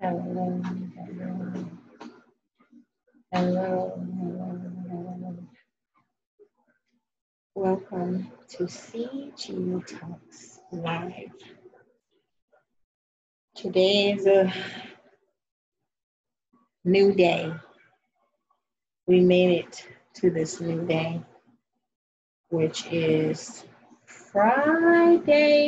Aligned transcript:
Hello, 0.00 0.20
hello, 0.22 1.52
hello, 3.32 4.00
hello. 4.12 5.36
Welcome 7.56 8.30
to 8.50 8.62
CG 8.64 9.84
Talks 9.88 10.60
Live. 10.70 11.32
Today 13.56 14.12
is 14.12 14.26
a 14.26 14.52
new 16.84 17.12
day. 17.12 17.52
We 19.08 19.18
made 19.18 19.50
it 19.64 19.84
to 20.20 20.30
this 20.30 20.60
new 20.60 20.86
day, 20.86 21.20
which 22.50 22.86
is 22.92 23.64
Friday. 24.06 25.58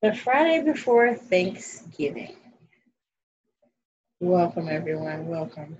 The 0.00 0.14
Friday 0.14 0.62
before 0.64 1.12
Thanksgiving. 1.14 2.36
Welcome, 4.20 4.68
everyone. 4.68 5.26
Welcome. 5.26 5.78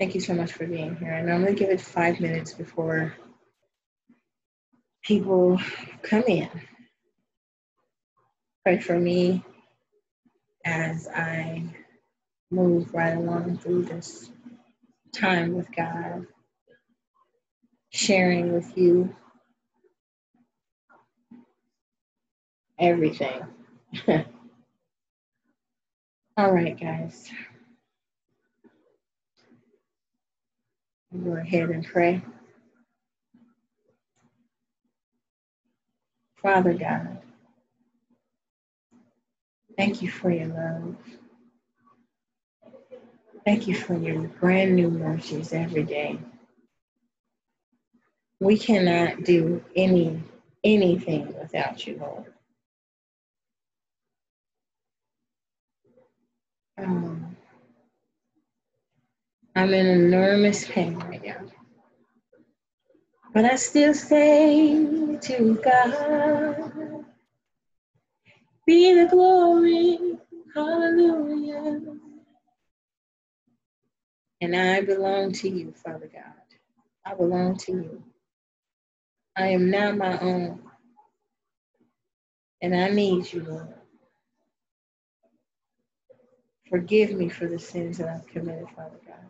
Thank 0.00 0.16
you 0.16 0.20
so 0.20 0.34
much 0.34 0.52
for 0.52 0.66
being 0.66 0.96
here. 0.96 1.12
And 1.12 1.30
I 1.30 1.32
normally 1.32 1.54
give 1.54 1.70
it 1.70 1.80
five 1.80 2.18
minutes 2.18 2.54
before 2.54 3.14
people 5.04 5.60
come 6.02 6.24
in. 6.24 6.50
Pray 8.64 8.80
for 8.80 8.98
me 8.98 9.44
as 10.64 11.06
I 11.06 11.62
move 12.50 12.92
right 12.92 13.16
along 13.16 13.58
through 13.58 13.84
this 13.84 14.28
time 15.12 15.54
with 15.54 15.70
God, 15.70 16.26
sharing 17.92 18.52
with 18.52 18.76
you 18.76 19.14
everything. 22.82 23.40
All 26.36 26.52
right, 26.52 26.78
guys. 26.78 27.30
Go 31.24 31.36
ahead 31.36 31.70
and 31.70 31.86
pray. 31.86 32.22
Father 36.42 36.74
God, 36.74 37.18
thank 39.76 40.02
you 40.02 40.10
for 40.10 40.30
your 40.30 40.48
love. 40.48 40.96
Thank 43.44 43.68
you 43.68 43.74
for 43.74 43.96
your 43.96 44.22
brand 44.22 44.74
new 44.74 44.90
mercies 44.90 45.52
every 45.52 45.84
day. 45.84 46.18
We 48.40 48.58
cannot 48.58 49.24
do 49.24 49.62
any 49.76 50.22
anything 50.64 51.28
without 51.38 51.86
you, 51.86 51.98
Lord. 52.00 52.31
Um, 56.82 57.36
I'm 59.54 59.72
in 59.72 59.86
enormous 59.86 60.66
pain 60.66 60.96
right 60.98 61.24
now. 61.24 61.42
But 63.32 63.44
I 63.44 63.56
still 63.56 63.94
say 63.94 65.18
to 65.20 65.60
God, 65.62 67.04
be 68.66 68.94
the 68.94 69.08
glory, 69.10 70.18
hallelujah. 70.54 71.80
And 74.40 74.56
I 74.56 74.80
belong 74.80 75.32
to 75.32 75.48
you, 75.48 75.72
Father 75.84 76.10
God. 76.12 76.34
I 77.06 77.14
belong 77.14 77.56
to 77.58 77.72
you. 77.72 78.02
I 79.36 79.48
am 79.48 79.70
not 79.70 79.96
my 79.96 80.18
own. 80.18 80.60
And 82.60 82.74
I 82.74 82.90
need 82.90 83.32
you, 83.32 83.44
Lord. 83.44 83.74
Forgive 86.72 87.12
me 87.12 87.28
for 87.28 87.46
the 87.46 87.58
sins 87.58 87.98
that 87.98 88.08
I've 88.08 88.26
committed, 88.26 88.66
Father 88.74 88.98
God. 89.06 89.26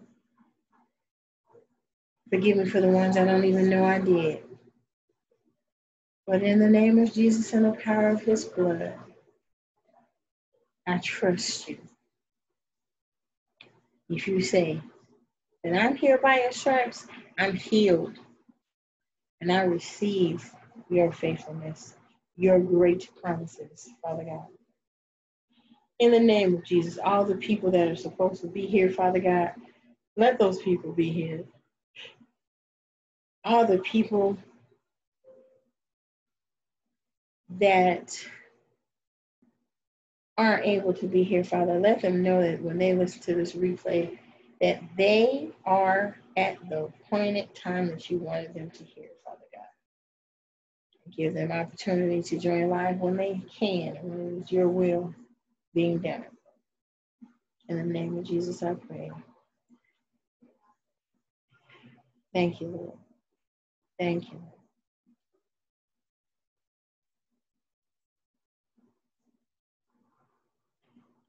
Forgive 2.30 2.56
me 2.56 2.66
for 2.66 2.80
the 2.80 2.86
ones 2.86 3.16
I 3.16 3.25
don't 3.25 3.44
even 3.44 3.69
know 3.69 3.84
I 3.84 3.98
did. 3.98 4.44
But 6.25 6.44
in 6.44 6.60
the 6.60 6.70
name 6.70 7.00
of 7.00 7.12
Jesus 7.12 7.53
and 7.53 7.64
the 7.64 7.72
power 7.72 8.10
of 8.10 8.22
his 8.22 8.44
blood, 8.44 8.94
I 10.86 10.98
trust 10.98 11.69
you. 11.69 11.78
If 14.09 14.28
you 14.28 14.41
say 14.41 14.80
that 15.64 15.74
I'm 15.74 15.97
here 15.97 16.19
by 16.19 16.42
your 16.42 16.53
stripes, 16.53 17.09
I'm 17.36 17.56
healed. 17.56 18.20
And 19.41 19.50
I 19.50 19.62
receive 19.62 20.48
your 20.88 21.10
faithfulness, 21.10 21.97
your 22.36 22.60
great 22.60 23.10
promises, 23.20 23.88
Father 24.00 24.22
God. 24.22 24.47
In 25.98 26.10
the 26.10 26.20
name 26.20 26.54
of 26.54 26.64
Jesus, 26.64 26.98
all 26.98 27.25
the 27.25 27.36
people 27.36 27.70
that 27.70 27.88
are 27.88 27.97
supposed 27.97 28.42
to 28.42 28.48
be 28.48 28.66
here, 28.66 28.91
Father 28.91 29.20
God, 29.20 29.53
let 30.16 30.38
those 30.38 30.60
people 30.62 30.92
be 30.92 31.10
here 31.10 31.44
all 33.44 33.66
the 33.66 33.78
people 33.78 34.36
that 37.58 38.16
aren't 40.38 40.64
able 40.64 40.94
to 40.94 41.06
be 41.06 41.22
here, 41.22 41.44
Father, 41.44 41.78
let 41.78 42.00
them 42.00 42.22
know 42.22 42.41
that 42.42 42.62
when 42.62 42.78
they 42.78 42.94
listen 42.94 43.20
to 43.22 43.34
this 43.34 43.53
replay, 43.53 44.19
that 44.60 44.80
they 44.97 45.50
are 45.64 46.16
at 46.36 46.56
the 46.69 46.84
appointed 46.84 47.54
time 47.54 47.88
that 47.88 48.09
you 48.09 48.19
wanted 48.19 48.54
them 48.54 48.70
to 48.70 48.84
hear, 48.84 49.09
Father 49.24 49.41
God. 49.53 49.80
Give 51.14 51.34
them 51.34 51.53
opportunity 51.53 52.22
to 52.22 52.38
join 52.38 52.70
live 52.70 52.98
when 52.98 53.16
they 53.16 53.42
can, 53.59 53.97
when 54.03 54.36
it 54.38 54.44
is 54.44 54.53
your 54.53 54.69
will 54.69 55.14
being 55.75 55.99
done. 56.00 56.27
In 57.69 57.78
the 57.78 57.84
name 57.84 58.19
of 58.19 58.25
Jesus, 58.25 58.62
I 58.62 58.75
pray. 58.75 59.10
Thank 62.34 62.60
you, 62.60 62.69
Lord. 62.69 62.99
Thank 63.99 64.33
you. 64.33 64.43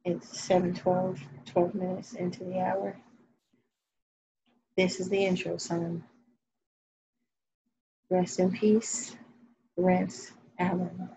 It's 0.06 0.48
7:12, 0.48 1.20
12 1.46 1.75
minutes 1.75 2.14
into 2.14 2.44
the 2.46 2.60
hour. 2.60 2.98
This 4.78 5.00
is 5.00 5.10
the 5.10 5.25
intro 5.25 5.58
song. 5.58 6.04
Rest 8.10 8.40
in 8.40 8.52
peace, 8.52 9.16
Rance 9.78 10.34
Allen. 10.60 11.10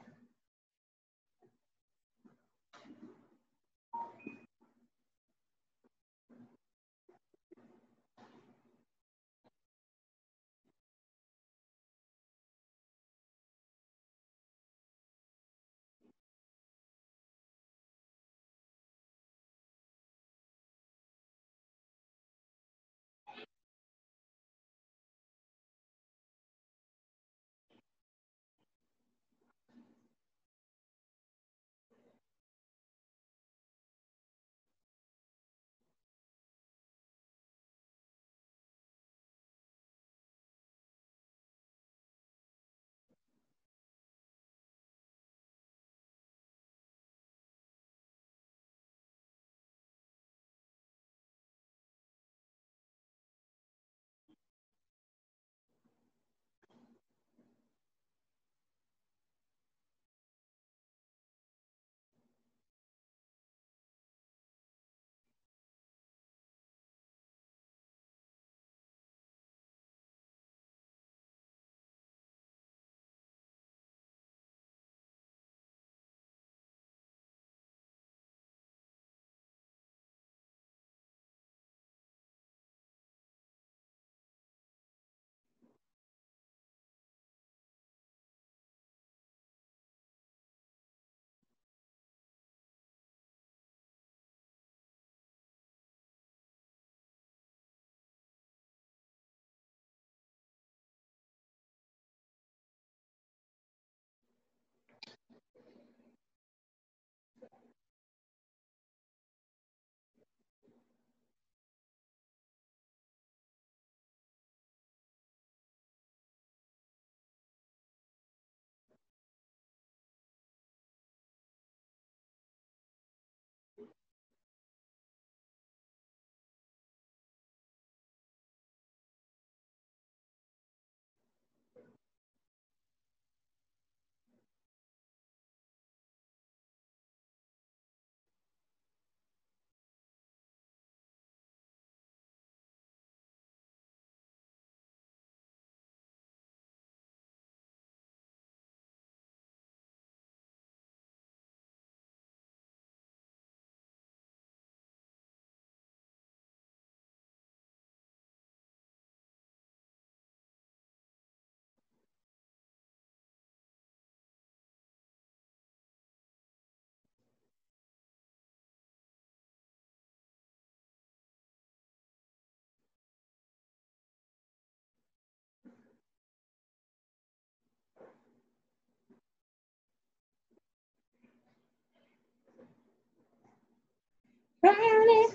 Friday, 184.66 185.26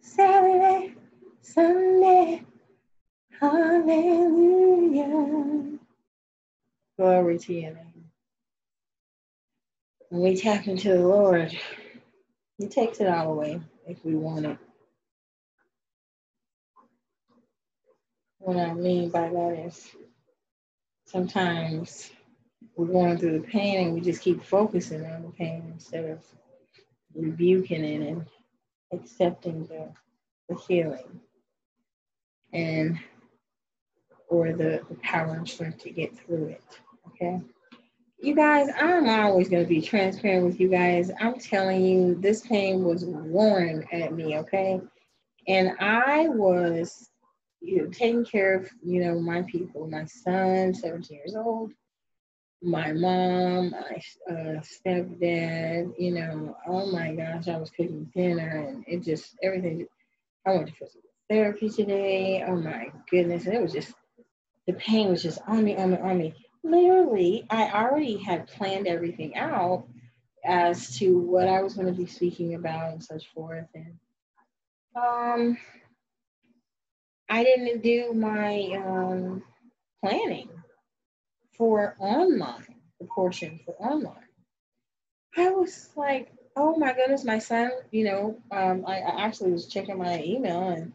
Saturday, 0.00 0.94
Sunday. 1.42 2.42
Hallelujah. 3.38 5.08
Glory 6.96 7.38
to 7.38 7.52
your 7.52 7.74
name. 7.74 8.04
When 10.08 10.22
we 10.22 10.36
tap 10.36 10.66
into 10.68 10.88
the 10.88 11.06
Lord, 11.06 11.54
He 12.56 12.66
takes 12.66 13.00
it 13.00 13.08
all 13.08 13.32
away 13.32 13.60
if 13.86 14.02
we 14.06 14.14
want 14.14 14.46
it. 14.46 14.56
What 18.38 18.56
I 18.56 18.72
mean 18.72 19.10
by 19.10 19.28
that 19.28 19.64
is 19.66 19.94
sometimes 21.04 22.10
we're 22.74 22.86
going 22.86 23.18
through 23.18 23.38
the 23.38 23.46
pain 23.46 23.84
and 23.84 23.92
we 23.94 24.00
just 24.00 24.22
keep 24.22 24.42
focusing 24.42 25.04
on 25.04 25.24
the 25.24 25.28
pain 25.32 25.72
instead 25.74 26.06
of 26.06 26.20
rebuking 27.14 27.84
it 27.84 28.00
and 28.00 28.24
accepting 28.92 29.64
the, 29.66 29.92
the 30.48 30.56
healing 30.66 31.20
and 32.52 32.98
or 34.28 34.52
the, 34.52 34.82
the 34.88 34.96
power 35.02 35.34
and 35.34 35.48
strength 35.48 35.82
to 35.82 35.90
get 35.90 36.16
through 36.18 36.46
it. 36.46 36.62
Okay. 37.08 37.40
You 38.20 38.34
guys, 38.34 38.68
I'm 38.78 39.08
always 39.08 39.48
going 39.48 39.62
to 39.62 39.68
be 39.68 39.80
transparent 39.80 40.44
with 40.44 40.60
you 40.60 40.68
guys. 40.68 41.10
I'm 41.20 41.38
telling 41.38 41.84
you, 41.84 42.14
this 42.16 42.40
pain 42.40 42.84
was 42.84 43.04
roaring 43.04 43.86
at 43.92 44.12
me. 44.12 44.36
Okay. 44.38 44.80
And 45.46 45.72
I 45.78 46.28
was 46.28 47.08
you 47.60 47.82
know, 47.82 47.90
taking 47.90 48.24
care 48.24 48.54
of, 48.54 48.70
you 48.82 49.04
know, 49.04 49.18
my 49.18 49.42
people, 49.42 49.88
my 49.88 50.04
son, 50.04 50.74
17 50.74 51.16
years 51.16 51.34
old, 51.36 51.72
my 52.62 52.92
mom, 52.92 53.70
my 53.70 54.02
uh, 54.30 54.60
stepdad, 54.62 55.92
you 55.98 56.12
know, 56.12 56.56
oh 56.66 56.90
my 56.90 57.14
gosh, 57.14 57.48
I 57.48 57.56
was 57.56 57.70
cooking 57.70 58.10
dinner 58.14 58.66
and 58.68 58.84
it 58.86 59.02
just, 59.02 59.36
everything. 59.42 59.86
I 60.46 60.52
went 60.52 60.68
to 60.68 60.74
physical 60.74 61.10
therapy 61.30 61.68
today. 61.68 62.44
Oh 62.46 62.56
my 62.56 62.90
goodness. 63.10 63.46
And 63.46 63.54
it 63.54 63.62
was 63.62 63.72
just, 63.72 63.92
the 64.66 64.72
pain 64.72 65.08
was 65.08 65.22
just 65.22 65.38
on 65.46 65.64
me, 65.64 65.76
on 65.76 65.90
me, 65.92 65.98
on 65.98 66.18
me. 66.18 66.34
Literally, 66.64 67.46
I 67.50 67.70
already 67.70 68.16
had 68.16 68.48
planned 68.48 68.86
everything 68.86 69.36
out 69.36 69.86
as 70.44 70.98
to 70.98 71.18
what 71.18 71.46
I 71.48 71.62
was 71.62 71.74
going 71.74 71.86
to 71.86 71.92
be 71.92 72.06
speaking 72.06 72.54
about 72.54 72.92
and 72.92 73.02
such 73.02 73.28
forth. 73.34 73.68
And 73.74 73.98
um, 74.96 75.58
I 77.28 77.44
didn't 77.44 77.82
do 77.82 78.12
my 78.14 78.82
um, 78.84 79.42
planning 80.02 80.48
for 81.58 81.96
online, 81.98 82.76
the 83.00 83.06
portion 83.06 83.60
for 83.64 83.74
online. 83.74 84.14
I 85.36 85.50
was 85.50 85.90
like, 85.96 86.32
oh 86.56 86.76
my 86.76 86.92
goodness, 86.94 87.24
my 87.24 87.38
son, 87.38 87.70
you 87.90 88.04
know, 88.04 88.38
um, 88.50 88.84
I, 88.86 89.00
I, 89.00 89.26
actually 89.26 89.52
was 89.52 89.66
checking 89.66 89.98
my 89.98 90.22
email 90.22 90.68
and 90.68 90.92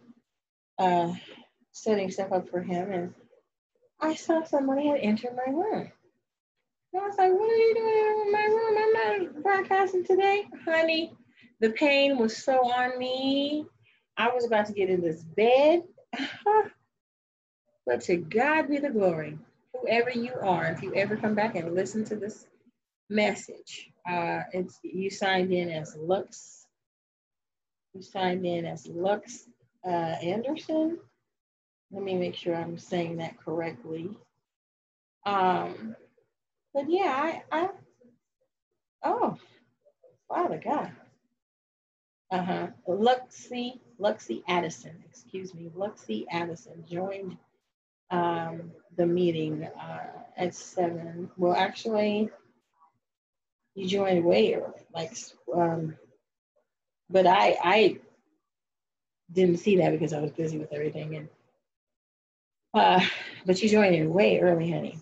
uh, 0.80 1.14
setting 1.72 2.10
stuff 2.10 2.32
up 2.32 2.50
for 2.50 2.62
him, 2.62 2.92
and 2.92 3.14
I 4.02 4.16
saw 4.16 4.44
somebody 4.44 4.88
had 4.88 5.00
entered 5.00 5.36
my 5.36 5.52
room. 5.52 5.92
And 6.94 7.02
I 7.02 7.08
was 7.08 7.18
like, 7.18 7.32
what 7.32 7.52
are 7.52 7.56
you 7.56 7.76
doing 7.76 8.26
in 8.26 8.32
my 8.32 8.46
room? 8.46 8.78
I'm 8.78 9.34
not 9.34 9.44
broadcasting 9.44 10.04
today, 10.04 10.48
honey. 10.66 11.14
The 11.60 11.72
pain 11.72 12.18
was 12.18 12.36
so 12.36 12.72
on 12.72 12.98
me. 12.98 13.66
I 14.18 14.30
was 14.30 14.46
about 14.46 14.66
to 14.68 14.74
get 14.74 14.90
in 14.90 15.02
this 15.02 15.24
bed 15.24 15.84
but 17.86 18.02
to 18.02 18.18
God 18.18 18.70
be 18.70 18.80
the 18.80 18.90
glory. 18.90 19.38
Whoever 19.84 20.12
you 20.12 20.32
are, 20.42 20.68
if 20.68 20.82
you 20.82 20.94
ever 20.96 21.18
come 21.18 21.36
back 21.36 21.56
and 21.56 21.76
listen 21.76 22.06
to 22.06 22.16
this 22.16 22.46
message, 23.10 23.92
uh, 24.10 24.44
it's 24.54 24.80
you 24.82 25.10
signed 25.10 25.52
in 25.52 25.70
as 25.70 25.98
Lux. 26.00 26.66
You 27.94 28.02
signed 28.02 28.46
in 28.46 28.66
as 28.66 28.88
Lux 28.88 29.50
uh, 29.86 29.90
Anderson. 29.90 31.00
Let 31.92 32.02
me 32.02 32.16
make 32.16 32.34
sure 32.34 32.56
I'm 32.56 32.78
saying 32.78 33.18
that 33.18 33.38
correctly. 33.38 34.18
Um, 35.26 35.98
but 36.74 36.90
yeah, 36.90 37.42
I, 37.52 37.58
I 37.64 37.70
oh, 39.04 39.38
Father 40.30 40.62
God. 40.64 40.92
Uh-huh. 42.32 42.68
Luxie, 42.88 43.80
Luxie 44.00 44.44
Addison, 44.48 45.04
excuse 45.10 45.54
me, 45.54 45.70
Luxie 45.76 46.26
Addison 46.32 46.86
joined 46.90 47.38
um, 48.14 48.72
the 48.98 49.06
meeting 49.08 49.64
uh, 49.66 50.08
at 50.38 50.56
seven. 50.56 51.30
Well, 51.38 51.54
actually, 51.56 52.30
you 53.76 53.88
joined 53.88 54.24
way 54.24 54.54
early, 54.56 54.86
like, 54.94 55.16
um, 55.54 55.96
but 57.10 57.26
I 57.28 57.58
I 57.64 58.00
didn't 59.32 59.58
see 59.58 59.78
that 59.78 59.92
because 59.92 60.14
I 60.14 60.20
was 60.20 60.32
busy 60.32 60.58
with 60.60 60.74
everything. 60.74 61.16
And 61.16 61.30
uh, 62.74 63.06
but 63.46 63.62
you 63.62 63.70
joined 63.70 63.96
in 63.96 64.14
way 64.14 64.40
early, 64.40 64.72
honey, 64.72 65.00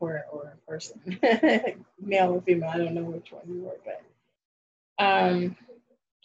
or 0.00 0.24
or 0.32 0.56
person, 0.68 1.00
male 2.00 2.32
or 2.34 2.42
female. 2.42 2.70
I 2.70 2.78
don't 2.78 2.94
know 2.94 3.04
which 3.04 3.32
one 3.32 3.42
you 3.48 3.62
were, 3.62 3.78
but 3.84 4.02
um, 5.04 5.56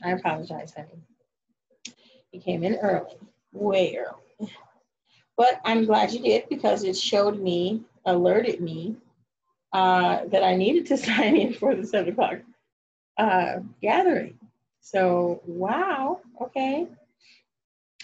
I 0.04 0.12
apologize, 0.12 0.74
honey. 0.76 1.02
You 2.32 2.42
came 2.42 2.64
in 2.64 2.76
early, 2.76 3.18
way 3.54 3.98
early. 3.98 4.52
But 5.38 5.62
I'm 5.66 5.86
glad 5.86 6.12
you 6.12 6.20
did 6.20 6.50
because 6.50 6.84
it 6.84 6.96
showed 6.96 7.40
me, 7.40 7.84
alerted 8.06 8.62
me 8.62 8.96
uh, 9.74 10.26
that 10.32 10.44
I 10.44 10.56
needed 10.56 10.86
to 10.88 10.98
sign 11.06 11.36
in 11.36 11.54
for 11.54 11.76
the 11.76 11.86
seven 11.86 12.14
o'clock 12.14 12.40
uh, 13.18 13.58
gathering. 13.82 14.40
So, 14.82 15.42
wow, 15.46 16.22
okay. 16.42 16.88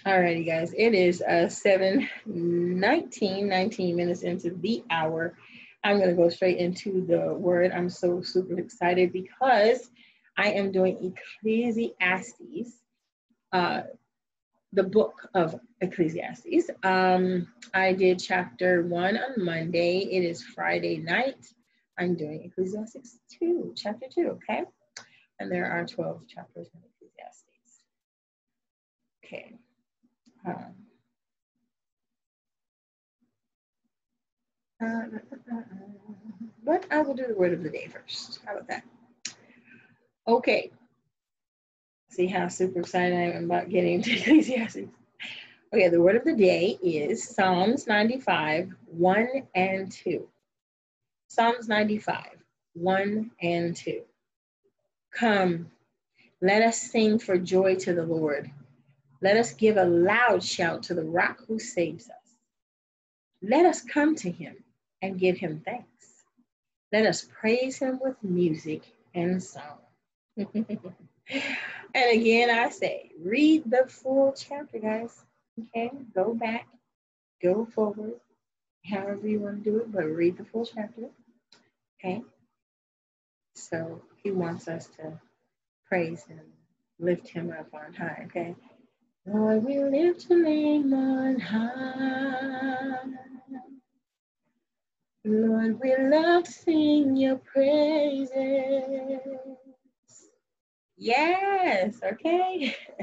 Alrighty, 0.06 0.48
guys, 0.48 0.74
it 0.76 0.96
is 0.96 1.22
uh, 1.22 1.48
7 1.48 2.10
19, 2.26 3.48
19 3.48 3.96
minutes 3.96 4.24
into 4.24 4.50
the 4.50 4.84
hour. 4.90 5.38
I'm 5.84 5.98
going 5.98 6.10
to 6.10 6.16
go 6.16 6.30
straight 6.30 6.58
into 6.58 7.06
the 7.06 7.34
word. 7.36 7.72
I'm 7.72 7.90
so 7.90 8.22
super 8.22 8.58
excited 8.60 9.14
because 9.14 9.92
I 10.38 10.52
am 10.52 10.72
doing 10.72 11.14
Ecclesiastes, 11.44 12.74
uh, 13.54 13.82
the 14.74 14.84
book 14.84 15.28
of 15.34 15.60
Ecclesiastes. 15.82 16.70
Um, 16.84 17.48
I 17.74 17.94
did 17.94 18.20
chapter 18.20 18.84
one 18.84 19.18
on 19.18 19.44
Monday. 19.44 20.00
It 20.00 20.24
is 20.24 20.44
Friday 20.44 20.98
night. 20.98 21.46
I'm 21.98 22.16
doing 22.16 22.44
Ecclesiastes 22.44 23.20
2, 23.40 23.74
chapter 23.75 24.08
2, 24.13 24.28
okay? 24.30 24.63
And 25.40 25.51
there 25.51 25.70
are 25.72 25.86
12 25.86 26.28
chapters 26.28 26.68
in 26.74 26.80
Ecclesiastes. 26.90 27.82
Okay. 29.25 29.58
Um, 30.46 30.74
uh, 34.84 35.20
but 36.63 36.86
I 36.90 37.01
will 37.01 37.13
do 37.13 37.28
the 37.28 37.36
word 37.36 37.54
of 37.54 37.62
the 37.62 37.70
day 37.70 37.88
first. 37.88 38.40
How 38.46 38.54
about 38.54 38.68
that? 38.70 38.84
Okay. 40.28 40.72
See 42.12 42.27
how 42.27 42.50
super 42.50 42.82
excited 42.82 43.18
I 43.18 43.38
am 43.38 43.46
about 43.46 43.70
getting 43.70 43.94
into 43.96 44.12
Ecclesiastes. 44.18 44.89
Okay, 45.74 45.88
the 45.88 46.01
word 46.01 46.18
of 46.18 46.25
the 46.25 46.36
day 46.36 46.77
is 46.84 47.24
Psalms 47.24 47.88
95, 47.88 48.70
1 48.88 49.27
and 49.56 49.89
2. 49.89 50.27
Psalms 51.30 51.70
95, 51.70 52.25
1 52.74 53.32
and 53.41 53.74
2. 53.77 54.01
Come, 55.12 55.72
let 56.41 56.62
us 56.62 56.82
sing 56.82 57.18
for 57.18 57.38
joy 57.38 57.75
to 57.75 57.94
the 57.94 58.03
Lord. 58.03 58.51
Let 59.22 59.38
us 59.38 59.53
give 59.53 59.77
a 59.77 59.86
loud 59.86 60.44
shout 60.44 60.84
to 60.84 60.94
the 60.94 61.06
rock 61.06 61.39
who 61.48 61.60
saves 61.60 62.10
us. 62.10 62.36
Let 63.41 63.65
us 63.65 63.84
come 63.84 64.15
to 64.18 64.30
him 64.30 64.58
and 65.01 65.18
give 65.18 65.38
him 65.38 65.62
thanks. 65.63 66.25
Let 66.91 67.06
us 67.06 67.25
praise 67.39 67.77
him 67.77 68.01
with 68.03 68.22
music 68.22 68.84
and 69.15 69.41
song. 69.41 69.77
and 71.93 72.19
again, 72.19 72.50
I 72.50 72.69
say, 72.69 73.12
read 73.19 73.63
the 73.69 73.86
full 73.88 74.33
chapter, 74.38 74.79
guys. 74.79 75.24
Okay, 75.60 75.91
go 76.15 76.33
back, 76.33 76.67
go 77.41 77.65
forward, 77.65 78.13
however 78.86 79.27
you 79.27 79.39
want 79.39 79.63
to 79.63 79.69
do 79.69 79.77
it, 79.79 79.91
but 79.91 80.05
read 80.05 80.38
the 80.38 80.45
full 80.45 80.65
chapter. 80.65 81.10
Okay, 82.00 82.24
so 83.55 84.01
he 84.24 84.31
wants 84.31 84.67
us 84.67 84.88
to 84.98 85.19
praise 85.88 86.24
him, 86.24 86.41
lift 87.00 87.27
him 87.27 87.53
up 87.57 87.67
on 87.74 87.93
high. 87.93 88.24
Okay, 88.27 88.55
Lord, 89.25 89.63
we 89.65 89.79
lift 89.79 90.29
your 90.29 90.43
name 90.43 90.93
on 90.93 91.39
high. 91.39 92.98
Lord, 95.24 95.79
we 95.79 95.95
love 95.98 96.48
sing 96.48 97.15
your 97.15 97.36
praises. 97.36 98.31
Yes, 101.03 101.96
okay. 102.03 102.75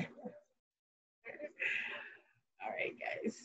All 2.62 2.70
right, 2.70 2.94
guys. 3.24 3.36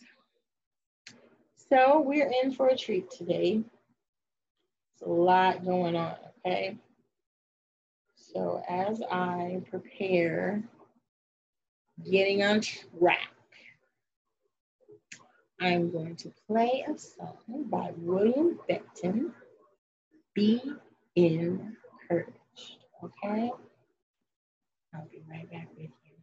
So 1.72 2.02
we're 2.02 2.32
in 2.44 2.52
for 2.52 2.68
a 2.68 2.78
treat 2.78 3.10
today. 3.10 3.64
It's 4.94 5.02
a 5.02 5.10
lot 5.10 5.66
going 5.66 5.96
on, 5.96 6.14
okay? 6.46 6.78
So 8.16 8.62
as 8.70 9.02
I 9.12 9.64
prepare 9.72 10.62
getting 12.08 12.44
on 12.44 12.62
track. 12.62 13.30
I'm 15.60 15.92
going 15.92 16.16
to 16.18 16.32
play 16.48 16.86
a 16.88 16.96
song 16.96 17.66
by 17.72 17.92
William 17.98 18.60
Becton, 18.70 19.32
Be 20.36 20.62
Encouraged. 21.16 22.38
Okay? 23.04 23.52
Right 25.34 25.52
back 25.52 25.70
with 25.78 25.92
you. 26.06 26.14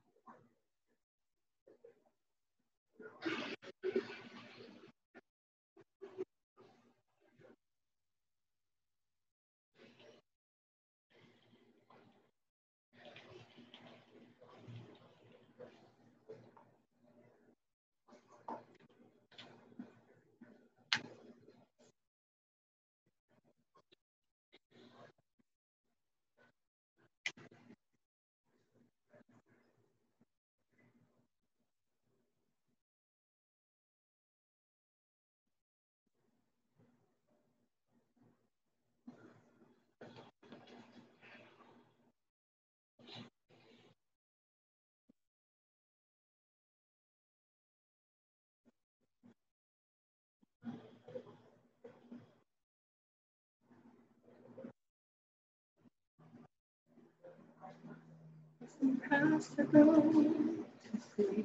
Impossible 59.41 60.03
to 60.83 60.91
see. 61.17 61.45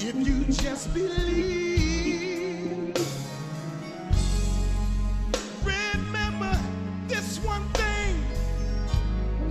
If 0.00 0.14
you 0.26 0.44
just 0.52 0.92
believe, 0.92 2.94
remember 5.62 6.58
this 7.06 7.38
one 7.44 7.66
thing 7.74 8.16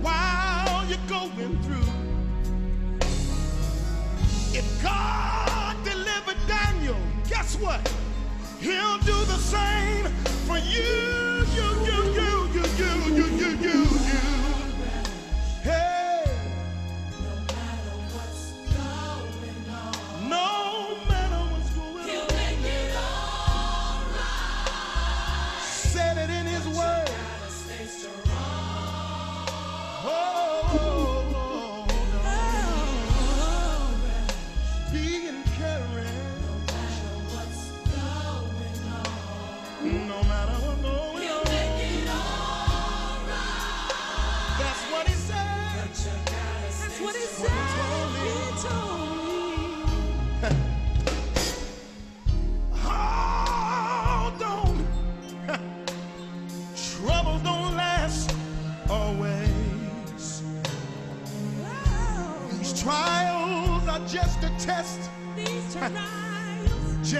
while 0.02 0.84
you're 0.86 0.98
going 1.08 1.62
through. 1.62 1.92
If 4.56 4.82
God 4.82 5.76
delivered 5.84 6.36
Daniel, 6.46 6.96
guess 7.28 7.56
what? 7.56 7.80
He'll 8.60 8.98
do 8.98 9.24
the 9.24 9.38
same 9.38 10.06
for 10.46 10.58
you, 10.58 11.46
you, 11.54 11.64
you, 11.86 12.14
you, 12.14 12.33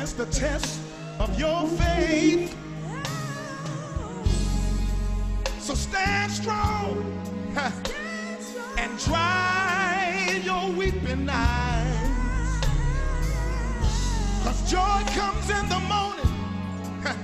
just 0.04 0.18
the 0.18 0.26
test 0.26 0.80
of 1.18 1.38
your 1.40 1.66
faith. 1.80 2.54
So 5.60 5.72
stand 5.74 6.30
strong 6.30 7.22
and 8.76 8.98
dry 8.98 10.42
your 10.44 10.68
weeping 10.72 11.26
eyes. 11.26 12.60
Cause 14.42 14.70
joy 14.70 15.00
comes 15.18 15.48
in 15.48 15.66
the 15.70 15.80
morning. 15.94 16.34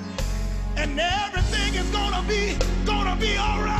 And 0.78 0.98
everything 0.98 1.74
is 1.74 1.90
gonna 1.90 2.26
be, 2.26 2.56
gonna 2.86 3.14
be 3.16 3.36
alright. 3.36 3.79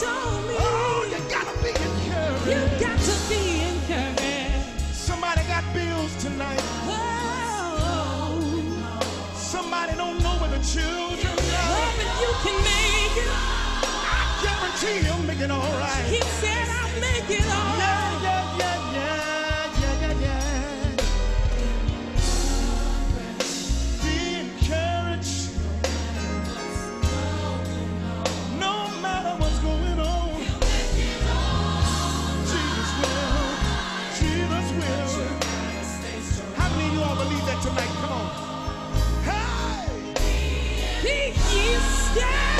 Told 0.00 0.46
me. 0.48 0.54
Oh, 0.58 1.06
you 1.10 1.18
gotta 1.30 1.54
be 1.62 1.70
encouraged. 1.70 2.46
You 2.46 2.60
got 2.84 2.98
to 2.98 3.14
be 3.28 3.42
encouraged. 3.70 4.94
Somebody 4.94 5.42
got 5.48 5.64
bills 5.74 6.14
tonight. 6.22 6.60
Oh, 6.86 8.40
Somebody 9.34 9.94
don't 9.96 10.18
know 10.22 10.34
where 10.40 10.50
the 10.50 10.62
children 10.64 11.32
are. 11.34 11.70
hoping 11.74 12.14
you 12.22 12.32
can 12.44 12.56
make 12.62 13.16
it. 13.24 13.30
I 13.32 14.22
guarantee 14.44 15.06
you'll 15.06 15.26
make 15.26 15.40
it 15.40 15.50
all 15.50 15.72
right. 15.80 16.04
He 16.06 16.20
said 16.40 16.68
I'll 16.68 17.00
make 17.00 17.28
it 17.30 17.44
all 17.46 17.78
yeah, 17.78 18.22
yeah, 18.22 18.37
Yeah. 41.68 41.80
stand? 41.80 42.57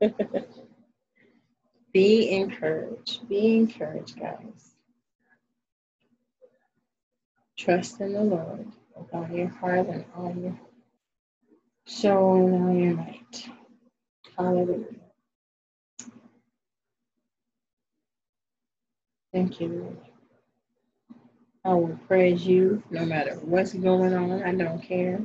Be 1.92 2.30
encouraged. 2.30 3.28
Be 3.28 3.56
encouraged, 3.56 4.18
guys. 4.18 4.74
Trust 7.58 8.00
in 8.00 8.12
the 8.12 8.22
Lord 8.22 8.66
with 8.96 9.12
all 9.12 9.28
your 9.28 9.48
heart 9.48 9.88
and 9.88 10.04
all 10.16 10.34
your 10.34 10.58
soul 11.86 12.46
and 12.46 12.64
all 12.64 12.74
your 12.74 12.94
might. 12.94 13.48
Hallelujah. 14.38 14.86
Thank 19.32 19.60
you, 19.60 19.68
Lord. 19.68 19.98
I 21.64 21.74
will 21.74 21.98
praise 22.08 22.46
you 22.46 22.82
no 22.90 23.04
matter 23.04 23.34
what's 23.42 23.74
going 23.74 24.14
on. 24.14 24.42
I 24.42 24.54
don't 24.54 24.82
care. 24.82 25.20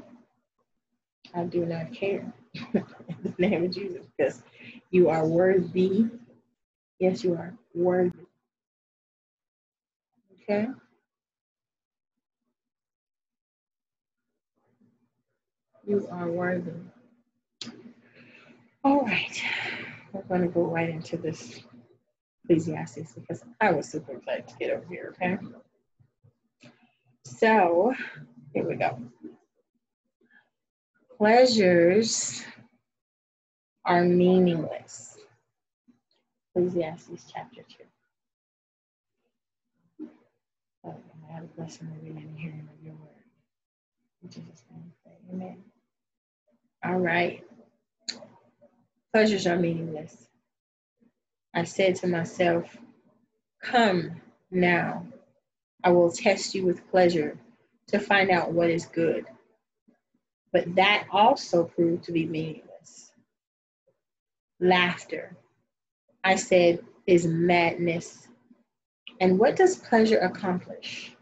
I 1.33 1.43
do 1.43 1.65
not 1.65 1.93
care. 1.93 2.31
In 2.73 2.83
the 3.23 3.33
name 3.38 3.63
of 3.63 3.71
Jesus, 3.71 4.05
because 4.17 4.43
you 4.95 5.10
are 5.10 5.27
worthy. 5.27 6.05
Yes, 6.99 7.21
you 7.21 7.34
are 7.34 7.53
worthy. 7.73 8.25
Okay? 10.41 10.67
You 15.86 16.08
are 16.10 16.31
worthy. 16.31 16.71
All 18.86 19.01
right. 19.01 19.41
We're 20.13 20.21
going 20.21 20.43
to 20.43 20.47
go 20.47 20.63
right 20.63 20.89
into 20.89 21.17
this 21.17 21.60
Ecclesiastes 22.45 23.12
because 23.12 23.43
I 23.60 23.71
was 23.71 23.89
super 23.89 24.13
excited 24.13 24.47
to 24.47 24.55
get 24.55 24.71
over 24.71 24.86
here, 24.88 25.13
okay? 25.13 25.38
So, 27.25 27.93
here 28.53 28.65
we 28.65 28.75
go. 28.75 28.97
Pleasures 31.17 32.45
are 33.85 34.03
meaningless. 34.03 35.17
Ecclesiastes 36.55 37.31
chapter 37.33 37.61
2. 37.61 37.83
Oh, 40.85 40.95
I 41.29 41.33
have 41.33 41.43
a 41.43 41.47
blessing 41.47 41.87
of 41.87 42.03
reading 42.03 42.27
and 42.29 42.39
hearing 42.39 42.67
of 42.71 42.85
your 42.85 42.93
word. 42.95 43.09
In 44.23 44.29
Jesus' 44.29 44.63
name, 44.71 44.91
amen. 45.33 45.57
All 46.83 46.99
right. 46.99 47.43
Pleasures 49.13 49.47
are 49.47 49.57
meaningless. 49.57 50.27
I 51.53 51.63
said 51.63 51.95
to 51.97 52.07
myself, 52.07 52.77
Come 53.63 54.21
now, 54.51 55.05
I 55.83 55.91
will 55.91 56.11
test 56.11 56.55
you 56.55 56.65
with 56.65 56.87
pleasure 56.89 57.37
to 57.87 57.99
find 57.99 58.29
out 58.29 58.51
what 58.51 58.69
is 58.69 58.85
good. 58.87 59.25
But 60.51 60.75
that 60.75 61.07
also 61.11 61.65
proved 61.65 62.03
to 62.05 62.11
be 62.11 62.25
meaningless. 62.25 62.74
Laughter, 64.59 65.35
I 66.23 66.35
said, 66.35 66.79
is 67.05 67.27
madness. 67.27 68.27
And 69.19 69.37
what 69.37 69.57
does 69.57 69.75
pleasure 69.75 70.19
accomplish? 70.19 71.13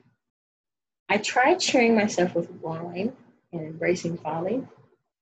I 1.10 1.18
tried 1.18 1.60
cheering 1.60 1.96
myself 1.96 2.36
with 2.36 2.52
wine 2.52 3.14
and 3.52 3.62
embracing 3.62 4.18
folly, 4.18 4.66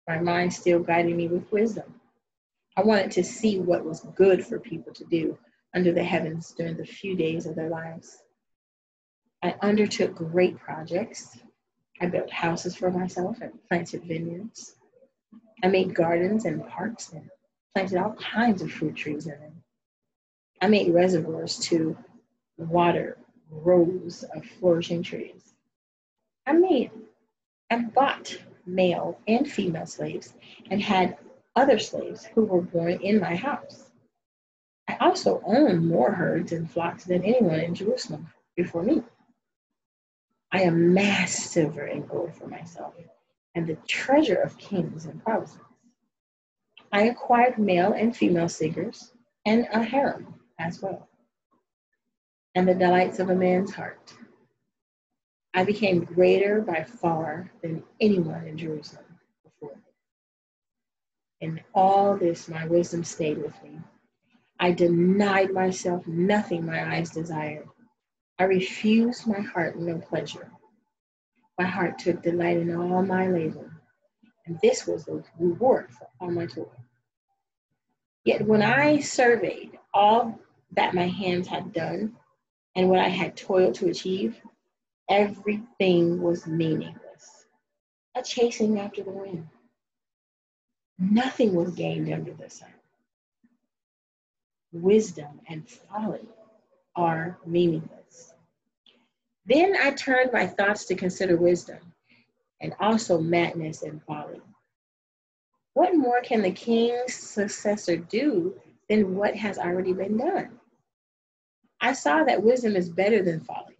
my 0.07 0.19
mind 0.19 0.53
still 0.53 0.79
guiding 0.79 1.15
me 1.15 1.27
with 1.29 1.51
wisdom. 1.51 2.01
I 2.75 2.83
wanted 2.83 3.11
to 3.11 3.23
see 3.23 3.59
what 3.59 3.85
was 3.85 4.01
good 4.15 4.45
for 4.45 4.59
people 4.59 4.93
to 4.93 5.05
do 5.05 5.37
under 5.73 5.93
the 5.93 6.03
heavens 6.03 6.53
during 6.57 6.75
the 6.75 6.85
few 6.85 7.15
days 7.15 7.45
of 7.45 7.55
their 7.55 7.69
lives. 7.69 8.23
I 9.41 9.55
undertook 9.61 10.15
great 10.15 10.57
projects. 10.57 11.39
I 12.01 12.07
built 12.07 12.29
houses 12.29 12.75
for 12.75 12.91
myself 12.91 13.39
and 13.41 13.51
planted 13.69 14.03
vineyards. 14.03 14.75
I 15.63 15.67
made 15.67 15.95
gardens 15.95 16.45
and 16.45 16.67
parks 16.67 17.13
and 17.13 17.29
planted 17.73 17.97
all 17.97 18.13
kinds 18.13 18.61
of 18.61 18.71
fruit 18.71 18.95
trees 18.95 19.25
in 19.25 19.39
them. 19.39 19.63
I 20.61 20.67
made 20.67 20.93
reservoirs 20.93 21.57
to 21.69 21.97
water 22.57 23.17
rows 23.49 24.23
of 24.35 24.45
flourishing 24.45 25.03
trees. 25.03 25.53
I 26.45 26.53
made 26.53 26.91
and 27.69 27.93
bought 27.93 28.37
male 28.65 29.19
and 29.27 29.49
female 29.49 29.85
slaves 29.85 30.33
and 30.69 30.81
had 30.81 31.17
other 31.55 31.79
slaves 31.79 32.25
who 32.25 32.45
were 32.45 32.61
born 32.61 32.99
in 33.01 33.19
my 33.19 33.35
house. 33.35 33.89
I 34.87 34.97
also 34.99 35.41
owned 35.45 35.87
more 35.87 36.11
herds 36.11 36.51
and 36.51 36.69
flocks 36.69 37.05
than 37.05 37.23
anyone 37.23 37.59
in 37.59 37.75
Jerusalem 37.75 38.27
before 38.55 38.83
me. 38.83 39.03
I 40.51 40.63
amassed 40.63 41.51
silver 41.51 41.85
and 41.85 42.07
gold 42.07 42.33
for 42.35 42.47
myself 42.47 42.93
and 43.55 43.67
the 43.67 43.77
treasure 43.87 44.35
of 44.35 44.57
kings 44.57 45.05
and 45.05 45.23
provinces. 45.23 45.59
I 46.91 47.03
acquired 47.03 47.57
male 47.57 47.93
and 47.93 48.15
female 48.15 48.49
singers 48.49 49.13
and 49.45 49.67
a 49.71 49.81
harem 49.83 50.35
as 50.59 50.81
well, 50.81 51.07
and 52.55 52.67
the 52.67 52.75
delights 52.75 53.19
of 53.19 53.29
a 53.29 53.35
man's 53.35 53.73
heart. 53.73 54.13
I 55.53 55.63
became 55.63 56.03
greater 56.03 56.61
by 56.61 56.83
far 56.83 57.51
than 57.61 57.83
anyone 57.99 58.47
in 58.47 58.57
Jerusalem 58.57 59.05
before 59.43 59.75
me. 59.75 59.81
In 61.41 61.61
all 61.73 62.17
this, 62.17 62.47
my 62.47 62.67
wisdom 62.67 63.03
stayed 63.03 63.37
with 63.37 63.61
me. 63.63 63.79
I 64.59 64.71
denied 64.71 65.51
myself 65.51 66.05
nothing 66.07 66.65
my 66.65 66.95
eyes 66.95 67.09
desired. 67.09 67.67
I 68.37 68.43
refused 68.43 69.27
my 69.27 69.39
heart 69.39 69.77
no 69.77 69.97
pleasure. 69.97 70.51
My 71.57 71.65
heart 71.65 71.99
took 71.99 72.21
delight 72.21 72.57
in 72.57 72.75
all 72.75 73.01
my 73.01 73.27
labor, 73.27 73.70
and 74.45 74.59
this 74.61 74.87
was 74.87 75.05
the 75.05 75.23
reward 75.39 75.91
for 75.91 76.07
all 76.19 76.31
my 76.31 76.45
toil. 76.45 76.71
Yet 78.25 78.45
when 78.45 78.61
I 78.61 78.99
surveyed 78.99 79.77
all 79.93 80.39
that 80.71 80.93
my 80.93 81.07
hands 81.07 81.47
had 81.47 81.73
done 81.73 82.15
and 82.75 82.89
what 82.89 82.99
I 82.99 83.07
had 83.09 83.35
toiled 83.35 83.75
to 83.75 83.89
achieve, 83.89 84.39
everything 85.09 86.21
was 86.21 86.47
meaningless, 86.47 87.45
a 88.15 88.21
chasing 88.21 88.79
after 88.79 89.03
the 89.03 89.11
wind. 89.11 89.47
Nothing 90.99 91.55
was 91.55 91.73
gained 91.73 92.11
under 92.13 92.33
the 92.33 92.49
sun. 92.49 92.69
Wisdom 94.71 95.41
and 95.47 95.67
folly 95.67 96.27
are 96.95 97.37
meaningless. 97.45 98.33
Then 99.45 99.75
I 99.75 99.91
turned 99.91 100.31
my 100.31 100.45
thoughts 100.45 100.85
to 100.85 100.95
consider 100.95 101.35
wisdom 101.35 101.90
and 102.61 102.73
also 102.79 103.19
madness 103.19 103.83
and 103.83 104.01
folly. 104.03 104.41
What 105.73 105.95
more 105.95 106.21
can 106.21 106.41
the 106.41 106.51
king's 106.51 107.13
successor 107.13 107.97
do 107.97 108.55
than 108.89 109.15
what 109.15 109.35
has 109.35 109.57
already 109.57 109.93
been 109.93 110.17
done? 110.17 110.59
I 111.79 111.93
saw 111.93 112.23
that 112.23 112.43
wisdom 112.43 112.75
is 112.75 112.89
better 112.89 113.23
than 113.23 113.39
folly, 113.39 113.77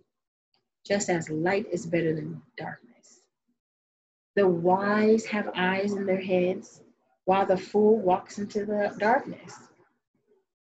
just 0.86 1.10
as 1.10 1.30
light 1.30 1.67
is 1.72 1.86
better 1.86 2.15
than 2.15 2.41
darkness. 2.58 3.22
The 4.36 4.48
wise 4.48 5.26
have 5.26 5.52
eyes 5.56 5.94
in 5.94 6.06
their 6.06 6.22
heads, 6.22 6.82
while 7.26 7.46
the 7.46 7.58
fool 7.58 7.98
walks 7.98 8.39
into 8.39 8.65
the 8.65 8.96
darkness. 8.98 9.54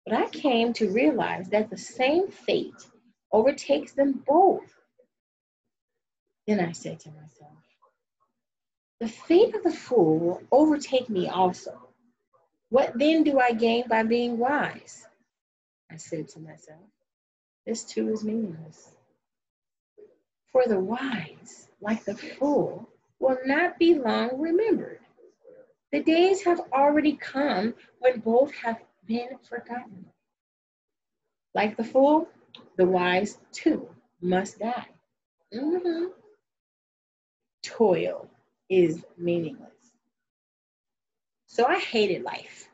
But 0.05 0.15
I 0.15 0.27
came 0.29 0.73
to 0.73 0.91
realize 0.91 1.49
that 1.49 1.69
the 1.69 1.77
same 1.77 2.27
fate 2.29 2.87
overtakes 3.31 3.93
them 3.93 4.23
both. 4.27 4.73
Then 6.45 6.59
I 6.59 6.73
said 6.73 6.99
to 7.01 7.09
myself, 7.11 7.57
the 9.01 9.07
fate 9.07 9.55
of 9.55 9.63
the 9.63 9.71
fool 9.71 10.19
will 10.19 10.43
overtake 10.51 11.09
me 11.09 11.27
also. 11.27 11.89
What 12.69 12.99
then 12.99 13.23
do 13.23 13.39
I 13.39 13.51
gain 13.51 13.85
by 13.89 14.03
being 14.03 14.37
wise? 14.37 15.07
I 15.91 15.97
said 15.97 16.27
to 16.29 16.39
myself, 16.39 16.85
this 17.65 17.83
too 17.83 18.09
is 18.13 18.23
meaningless. 18.23 18.95
For 20.51 20.65
the 20.67 20.79
wise, 20.79 21.67
like 21.81 22.05
the 22.05 22.13
fool, 22.15 22.87
will 23.19 23.39
not 23.43 23.79
be 23.79 23.95
long 23.95 24.39
remembered. 24.39 24.99
The 25.91 26.03
days 26.03 26.43
have 26.43 26.61
already 26.71 27.13
come 27.13 27.73
when 27.97 28.19
both 28.19 28.53
have 28.53 28.83
been 29.07 29.29
forgotten. 29.49 30.05
Like 31.55 31.75
the 31.75 31.83
fool, 31.83 32.29
the 32.77 32.85
wise 32.85 33.39
too 33.51 33.89
must 34.21 34.59
die. 34.59 34.89
Mhm. 35.51 36.13
Toil 37.63 38.29
is 38.71 39.03
meaningless. 39.17 39.69
So 41.45 41.65
I 41.65 41.77
hated 41.77 42.23
life 42.23 42.69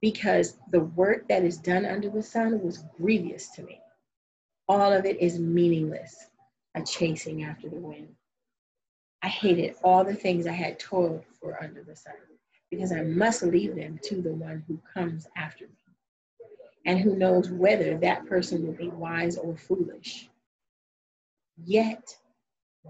because 0.00 0.58
the 0.72 0.80
work 0.80 1.28
that 1.28 1.44
is 1.44 1.56
done 1.56 1.86
under 1.86 2.10
the 2.10 2.22
sun 2.22 2.60
was 2.60 2.84
grievous 2.96 3.48
to 3.52 3.62
me. 3.62 3.80
All 4.68 4.92
of 4.92 5.06
it 5.06 5.20
is 5.20 5.38
meaningless, 5.38 6.26
a 6.74 6.82
chasing 6.82 7.44
after 7.44 7.68
the 7.68 7.76
wind. 7.76 8.08
I 9.22 9.28
hated 9.28 9.76
all 9.84 10.04
the 10.04 10.14
things 10.14 10.46
I 10.46 10.52
had 10.52 10.78
toiled 10.80 11.24
for 11.40 11.62
under 11.62 11.84
the 11.84 11.96
sun 11.96 12.14
because 12.70 12.92
I 12.92 13.02
must 13.02 13.42
leave 13.44 13.76
them 13.76 14.00
to 14.04 14.20
the 14.20 14.32
one 14.32 14.64
who 14.66 14.80
comes 14.92 15.28
after 15.36 15.66
me 15.66 15.74
and 16.84 16.98
who 16.98 17.16
knows 17.16 17.50
whether 17.50 17.96
that 17.98 18.26
person 18.26 18.66
will 18.66 18.72
be 18.72 18.88
wise 18.88 19.36
or 19.36 19.56
foolish. 19.56 20.28
Yet 21.64 22.16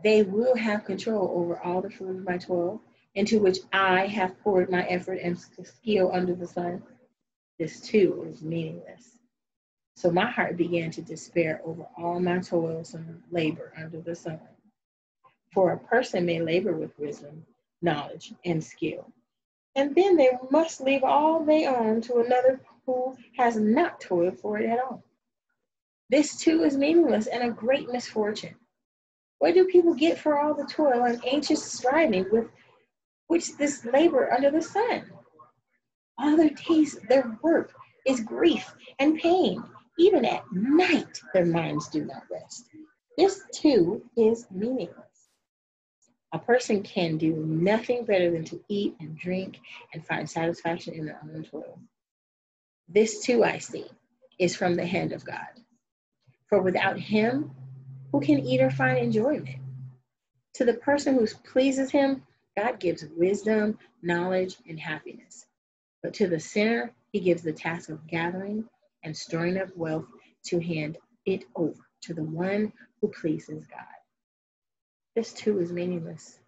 they 0.02 0.22
will 0.22 0.56
have 0.56 0.84
control 0.84 1.30
over 1.34 1.58
all 1.60 1.80
the 1.80 1.90
fruit 1.90 2.16
of 2.16 2.24
my 2.24 2.38
toil, 2.38 2.80
into 3.14 3.40
which 3.40 3.58
I 3.72 4.06
have 4.06 4.38
poured 4.40 4.70
my 4.70 4.86
effort 4.86 5.18
and 5.22 5.38
skill 5.38 6.10
under 6.12 6.34
the 6.34 6.46
sun. 6.46 6.82
This 7.58 7.80
too 7.80 8.26
is 8.30 8.42
meaningless. 8.42 9.18
So 9.96 10.10
my 10.12 10.30
heart 10.30 10.56
began 10.56 10.90
to 10.92 11.02
despair 11.02 11.60
over 11.64 11.86
all 11.96 12.20
my 12.20 12.38
toils 12.38 12.94
and 12.94 13.20
labor 13.32 13.72
under 13.76 14.00
the 14.00 14.14
sun. 14.14 14.38
For 15.52 15.72
a 15.72 15.78
person 15.78 16.24
may 16.24 16.40
labor 16.40 16.72
with 16.76 16.96
wisdom, 16.98 17.44
knowledge, 17.82 18.32
and 18.44 18.62
skill, 18.62 19.10
and 19.74 19.94
then 19.94 20.16
they 20.16 20.30
must 20.50 20.80
leave 20.80 21.02
all 21.02 21.44
they 21.44 21.66
own 21.66 22.00
to 22.02 22.18
another 22.18 22.60
who 22.86 23.16
has 23.36 23.56
not 23.56 24.00
toiled 24.00 24.38
for 24.38 24.58
it 24.58 24.68
at 24.68 24.78
all. 24.78 25.02
This 26.10 26.36
too 26.38 26.62
is 26.62 26.76
meaningless 26.76 27.26
and 27.26 27.42
a 27.42 27.50
great 27.50 27.90
misfortune. 27.90 28.54
What 29.38 29.54
do 29.54 29.66
people 29.66 29.94
get 29.94 30.18
for 30.18 30.38
all 30.38 30.54
the 30.54 30.66
toil 30.66 31.04
and 31.04 31.24
anxious 31.24 31.62
striving 31.64 32.26
with 32.30 32.48
which 33.28 33.56
this 33.56 33.84
labor 33.84 34.32
under 34.32 34.50
the 34.50 34.62
sun? 34.62 35.10
All 36.18 36.36
their 36.36 36.50
days, 36.50 36.98
their 37.08 37.38
work 37.42 37.72
is 38.04 38.20
grief 38.20 38.74
and 38.98 39.18
pain. 39.18 39.62
Even 39.98 40.24
at 40.24 40.44
night, 40.52 41.20
their 41.34 41.46
minds 41.46 41.88
do 41.88 42.04
not 42.04 42.22
rest. 42.30 42.66
This 43.16 43.42
too 43.52 44.02
is 44.16 44.46
meaningless. 44.50 45.04
A 46.32 46.38
person 46.38 46.82
can 46.82 47.16
do 47.16 47.34
nothing 47.34 48.04
better 48.04 48.30
than 48.30 48.44
to 48.44 48.62
eat 48.68 48.96
and 49.00 49.16
drink 49.16 49.58
and 49.94 50.06
find 50.06 50.28
satisfaction 50.28 50.94
in 50.94 51.06
their 51.06 51.20
own 51.22 51.44
toil. 51.44 51.80
This 52.88 53.24
too, 53.24 53.44
I 53.44 53.58
see, 53.58 53.86
is 54.38 54.54
from 54.54 54.74
the 54.74 54.86
hand 54.86 55.12
of 55.12 55.24
God. 55.24 55.48
For 56.48 56.60
without 56.60 56.98
Him, 56.98 57.50
who 58.12 58.20
can 58.20 58.40
eat 58.40 58.60
or 58.60 58.70
find 58.70 58.98
enjoyment? 58.98 59.58
To 60.54 60.64
the 60.64 60.74
person 60.74 61.14
who 61.14 61.26
pleases 61.44 61.90
Him, 61.90 62.22
God 62.56 62.80
gives 62.80 63.04
wisdom, 63.16 63.78
knowledge, 64.02 64.56
and 64.68 64.78
happiness. 64.78 65.46
But 66.02 66.14
to 66.14 66.28
the 66.28 66.40
sinner, 66.40 66.92
He 67.12 67.20
gives 67.20 67.42
the 67.42 67.52
task 67.52 67.90
of 67.90 68.06
gathering 68.06 68.64
and 69.04 69.16
storing 69.16 69.58
up 69.58 69.68
wealth 69.76 70.06
to 70.46 70.60
hand 70.60 70.98
it 71.26 71.44
over 71.56 71.80
to 72.02 72.14
the 72.14 72.22
one 72.22 72.72
who 73.00 73.08
pleases 73.08 73.66
God. 73.66 73.84
This 75.14 75.32
too 75.32 75.60
is 75.60 75.72
meaningless, 75.72 76.38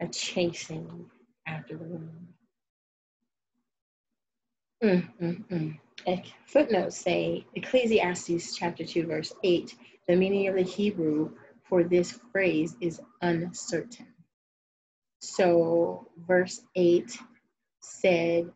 a 0.00 0.08
chasing 0.08 1.10
after 1.46 1.76
the 1.76 1.84
wind. 1.84 2.28
Mm, 4.82 5.08
mm, 5.20 5.78
mm. 6.06 6.22
Footnotes 6.46 6.96
say 6.96 7.44
Ecclesiastes 7.54 8.56
chapter 8.56 8.84
2, 8.84 9.06
verse 9.06 9.32
8 9.44 9.74
the 10.10 10.16
meaning 10.16 10.48
of 10.48 10.56
the 10.56 10.62
Hebrew 10.62 11.30
for 11.68 11.84
this 11.84 12.18
phrase 12.32 12.74
is 12.80 13.00
uncertain. 13.22 14.08
So, 15.20 16.08
verse 16.26 16.60
8 16.74 17.16
said, 17.80 18.50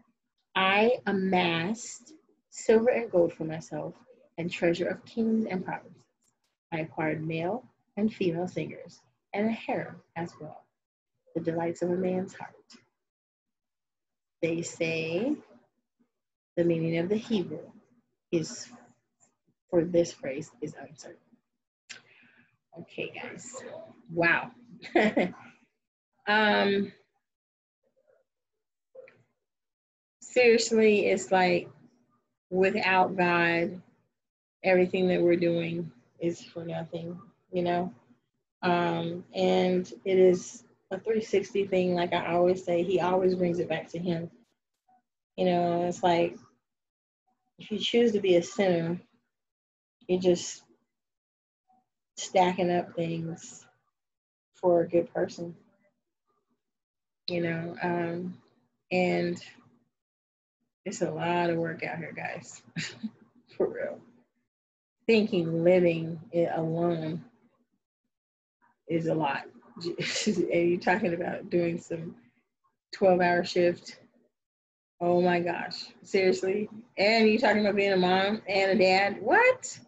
I 0.57 0.97
amassed 1.07 2.13
silver 2.51 2.91
and 2.91 3.09
gold 3.09 3.35
for 3.35 3.45
myself 3.45 3.95
and 4.37 4.51
treasure 4.51 4.89
of 4.89 5.05
kings 5.05 5.47
and 5.49 5.65
provinces. 5.65 6.03
I 6.73 6.79
acquired 6.79 7.25
male 7.25 7.63
and 7.97 8.13
female 8.13 8.49
singers 8.49 8.99
and 9.33 9.47
a 9.47 9.53
harem 9.53 10.01
as 10.17 10.33
well, 10.41 10.65
the 11.37 11.41
delights 11.41 11.83
of 11.83 11.91
a 11.91 11.97
man's 11.97 12.35
heart. 12.35 12.55
They 14.43 14.63
say 14.63 15.37
the 16.57 16.65
meaning 16.65 16.99
of 16.99 17.09
the 17.09 17.17
Hebrew 17.17 17.71
is 18.33 18.69
for 19.71 19.85
this 19.85 20.13
phrase 20.13 20.51
is 20.61 20.75
uncertain. 20.81 21.24
Okay, 22.81 23.13
guys. 23.15 23.63
Wow. 24.13 24.51
um 26.27 26.93
seriously, 30.21 31.07
it's 31.07 31.31
like 31.31 31.69
without 32.51 33.17
God, 33.17 33.81
everything 34.65 35.09
that 35.09 35.23
we're 35.23 35.37
doing 35.37 35.91
is 36.21 36.43
for 36.43 36.65
nothing, 36.65 37.19
you 37.53 37.63
know? 37.63 37.93
Um, 38.63 39.25
and 39.35 39.91
it 40.05 40.19
is 40.19 40.65
a 40.91 40.97
360 40.99 41.67
thing, 41.67 41.95
like 41.95 42.13
I 42.13 42.33
always 42.35 42.65
say, 42.65 42.83
he 42.83 43.01
always 43.01 43.35
brings 43.35 43.59
it 43.61 43.69
back 43.69 43.89
to 43.91 43.99
him. 43.99 44.31
You 45.37 45.47
know, 45.47 45.85
it's 45.85 46.03
like 46.03 46.37
if 47.59 47.71
you 47.71 47.79
choose 47.79 48.13
to 48.13 48.21
be 48.21 48.37
a 48.37 48.43
sinner, 48.43 49.01
you 50.09 50.19
just 50.19 50.63
stacking 52.17 52.71
up 52.71 52.95
things 52.95 53.67
for 54.55 54.83
a 54.83 54.89
good 54.89 55.13
person. 55.13 55.55
You 57.29 57.43
know, 57.43 57.77
um, 57.83 58.35
and 58.93 59.43
it's 60.85 61.03
a 61.03 61.11
lot 61.11 61.51
of 61.51 61.57
work 61.57 61.83
out 61.83 61.99
here, 61.99 62.13
guys, 62.15 62.63
for 63.57 63.69
real. 63.69 63.99
Thinking 65.07 65.65
living 65.65 66.21
it 66.33 66.51
alone 66.55 67.25
is 68.89 69.07
a 69.07 69.15
lot. 69.15 69.45
and 69.85 70.71
you're 70.71 70.81
talking 70.81 71.15
about 71.15 71.51
doing 71.51 71.81
some 71.81 72.15
12 72.95 73.21
hour 73.21 73.45
shift. 73.45 73.99
Oh 75.01 75.21
my 75.21 75.41
gosh, 75.41 75.87
seriously? 76.03 76.69
And 76.97 77.29
you're 77.29 77.41
talking 77.41 77.61
about 77.61 77.77
being 77.77 77.93
a 77.93 77.97
mom 77.97 78.41
and 78.47 78.71
a 78.71 78.83
dad? 78.83 79.21
What? 79.21 79.79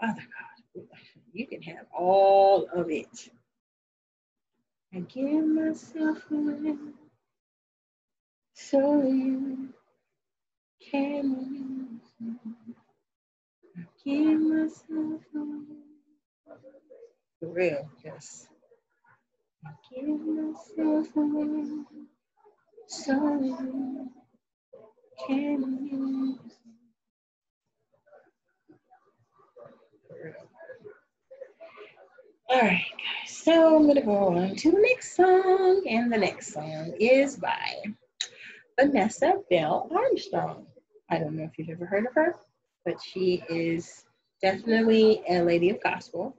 Father 0.00 0.14
God, 0.14 0.47
you 1.32 1.46
can 1.46 1.62
have 1.62 1.86
all 1.96 2.68
of 2.74 2.90
it. 2.90 3.30
I 4.94 5.00
give 5.00 5.46
myself 5.46 6.18
away 6.30 6.74
so 8.54 9.02
you 9.02 9.68
can 10.90 11.30
use 11.40 12.12
me. 12.20 12.36
I 13.76 13.82
give 14.04 14.40
myself 14.40 15.22
away. 15.34 15.64
For 17.40 17.48
real, 17.48 17.90
yes. 18.04 18.46
I 19.64 19.70
give 19.94 20.20
myself 20.20 21.16
away 21.16 21.84
so 22.86 23.12
you 23.42 24.10
can 25.26 25.86
use 25.86 26.38
me. 26.64 26.70
All 32.50 32.62
right, 32.62 32.82
guys. 32.92 33.36
So 33.36 33.76
I'm 33.76 33.86
gonna 33.86 34.00
go 34.00 34.28
on 34.28 34.56
to 34.56 34.70
the 34.70 34.80
next 34.80 35.14
song, 35.14 35.84
and 35.86 36.10
the 36.10 36.16
next 36.16 36.54
song 36.54 36.94
is 36.98 37.36
by 37.36 37.82
Vanessa 38.80 39.34
Bell 39.50 39.90
Armstrong. 39.94 40.64
I 41.10 41.18
don't 41.18 41.36
know 41.36 41.44
if 41.44 41.58
you've 41.58 41.68
ever 41.68 41.84
heard 41.84 42.06
of 42.06 42.14
her, 42.14 42.36
but 42.86 43.02
she 43.02 43.44
is 43.50 44.06
definitely 44.40 45.22
a 45.28 45.42
lady 45.42 45.68
of 45.68 45.82
gospel, 45.82 46.34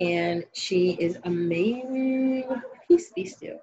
and 0.00 0.42
she 0.54 0.94
is 0.94 1.18
amazing. 1.22 2.44
Peace 2.88 3.12
be 3.12 3.24
still. 3.24 3.60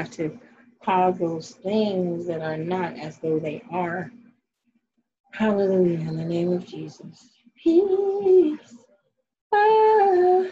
Have 0.00 0.10
to 0.10 0.38
call 0.82 1.12
those 1.12 1.50
things 1.50 2.26
that 2.26 2.40
are 2.40 2.56
not 2.56 2.96
as 2.98 3.18
though 3.18 3.38
they 3.38 3.62
are. 3.70 4.10
Hallelujah. 5.32 5.98
In 5.98 6.16
the 6.16 6.24
name 6.24 6.52
of 6.52 6.66
Jesus. 6.66 7.28
Peace. 7.62 8.76
Oh, 9.52 10.50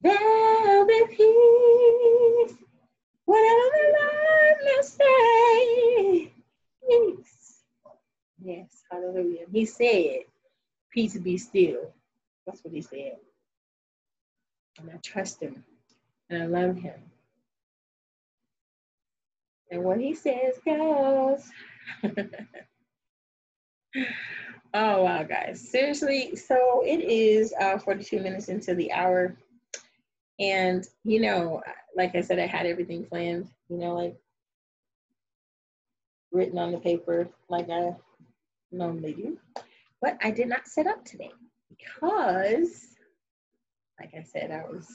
there'll 0.00 0.86
be 0.86 1.04
peace. 1.10 2.56
Whatever 3.26 3.68
the 3.74 3.94
Lord 4.00 4.56
may 4.64 4.82
say. 4.82 6.32
Peace. 6.88 7.62
Yes. 8.42 8.82
Hallelujah. 8.90 9.44
He 9.52 9.66
said, 9.66 10.20
Peace 10.90 11.18
be 11.18 11.36
still. 11.36 11.92
That's 12.46 12.64
what 12.64 12.72
he 12.72 12.80
said. 12.80 13.16
And 14.78 14.90
I 14.90 14.96
trust 15.02 15.42
him 15.42 15.62
and 16.30 16.42
I 16.42 16.46
love 16.46 16.76
him. 16.76 17.11
And 19.72 19.82
what 19.84 19.98
he 19.98 20.14
says 20.14 20.58
goes. 20.66 21.50
oh 24.74 25.02
wow, 25.02 25.22
guys. 25.22 25.66
Seriously, 25.66 26.36
so 26.36 26.82
it 26.84 27.00
is 27.00 27.54
uh, 27.58 27.78
42 27.78 28.20
minutes 28.20 28.48
into 28.48 28.74
the 28.74 28.92
hour. 28.92 29.34
And 30.38 30.86
you 31.04 31.22
know, 31.22 31.62
like 31.96 32.14
I 32.14 32.20
said, 32.20 32.38
I 32.38 32.46
had 32.46 32.66
everything 32.66 33.06
planned, 33.06 33.48
you 33.70 33.78
know, 33.78 33.94
like 33.94 34.14
written 36.32 36.58
on 36.58 36.70
the 36.70 36.78
paper 36.78 37.30
like 37.48 37.70
I 37.70 37.96
normally 38.70 39.14
do. 39.14 39.38
But 40.02 40.18
I 40.22 40.32
did 40.32 40.48
not 40.48 40.68
set 40.68 40.86
up 40.86 41.02
today 41.06 41.30
because, 41.70 42.88
like 43.98 44.12
I 44.14 44.22
said, 44.22 44.50
I 44.50 44.64
was 44.70 44.86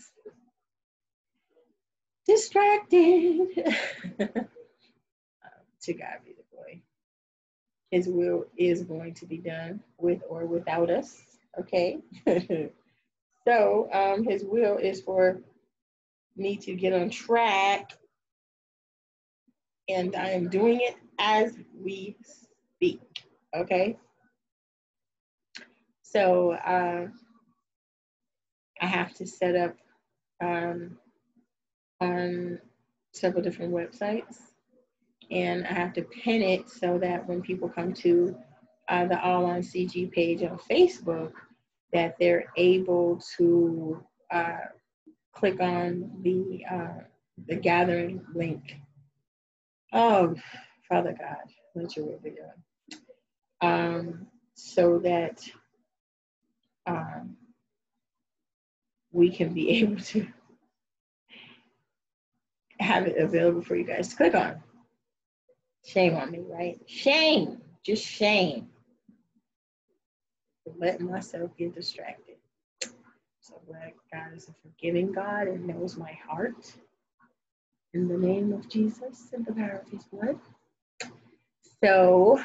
distracted. 2.27 3.47
To 5.87 5.93
God 5.93 6.17
be 6.25 6.33
the 6.33 6.43
glory. 6.51 6.83
His 7.91 8.09
will 8.09 8.45
is 8.57 8.83
going 8.83 9.13
to 9.13 9.25
be 9.25 9.37
done 9.37 9.79
with 9.97 10.21
or 10.27 10.45
without 10.45 10.89
us. 10.89 11.21
Okay. 11.57 11.99
so 13.47 13.89
um, 13.93 14.25
his 14.25 14.43
will 14.43 14.75
is 14.75 14.99
for 14.99 15.39
me 16.35 16.57
to 16.57 16.73
get 16.73 16.91
on 16.91 17.09
track. 17.09 17.93
And 19.87 20.13
I 20.13 20.31
am 20.31 20.49
doing 20.49 20.81
it 20.81 20.97
as 21.19 21.57
we 21.81 22.17
speak. 22.75 22.99
Okay. 23.55 23.95
So 26.03 26.51
uh, 26.51 27.07
I 28.81 28.85
have 28.85 29.13
to 29.13 29.25
set 29.25 29.55
up 29.55 29.77
um, 30.43 30.97
on 32.01 32.59
several 33.13 33.41
different 33.41 33.73
websites 33.73 34.46
and 35.31 35.65
I 35.65 35.73
have 35.73 35.93
to 35.93 36.03
pin 36.03 36.41
it 36.41 36.69
so 36.69 36.97
that 36.99 37.27
when 37.27 37.41
people 37.41 37.69
come 37.69 37.93
to 37.95 38.35
uh, 38.89 39.05
the 39.05 39.21
All 39.21 39.45
on 39.45 39.61
CG 39.61 40.11
page 40.11 40.43
on 40.43 40.59
Facebook, 40.69 41.33
that 41.93 42.15
they're 42.19 42.45
able 42.55 43.21
to 43.37 44.03
uh, 44.31 44.57
click 45.33 45.59
on 45.59 46.11
the 46.21 46.63
uh, 46.69 47.03
the 47.47 47.55
gathering 47.55 48.25
link. 48.33 48.77
Oh, 49.93 50.35
Father 50.89 51.15
God, 51.17 51.51
let 51.75 51.95
your 51.95 52.05
will 52.05 52.19
be. 52.19 52.35
Um, 53.61 54.27
so 54.53 54.99
that 54.99 55.43
um, 56.85 57.37
we 59.11 59.29
can 59.29 59.53
be 59.53 59.69
able 59.81 60.01
to 60.01 60.27
have 62.79 63.07
it 63.07 63.17
available 63.17 63.61
for 63.61 63.75
you 63.75 63.83
guys 63.83 64.09
to 64.09 64.15
click 64.15 64.35
on. 64.35 64.61
Shame 65.87 66.15
on 66.17 66.31
me, 66.31 66.39
right? 66.49 66.77
Shame, 66.85 67.61
just 67.81 68.05
shame. 68.05 68.67
Letting 70.77 71.09
myself 71.09 71.51
get 71.57 71.73
distracted. 71.73 72.35
So 73.39 73.61
glad 73.65 73.93
God 74.11 74.35
is 74.35 74.49
a 74.49 74.53
forgiving 74.61 75.13
God 75.13 75.47
and 75.47 75.65
knows 75.65 75.95
my 75.95 76.11
heart. 76.27 76.73
In 77.93 78.09
the 78.09 78.17
name 78.17 78.51
of 78.51 78.67
Jesus 78.67 79.29
and 79.31 79.45
the 79.45 79.53
power 79.53 79.81
of 79.85 79.89
his 79.89 80.03
blood. 80.03 80.37
So 81.81 82.43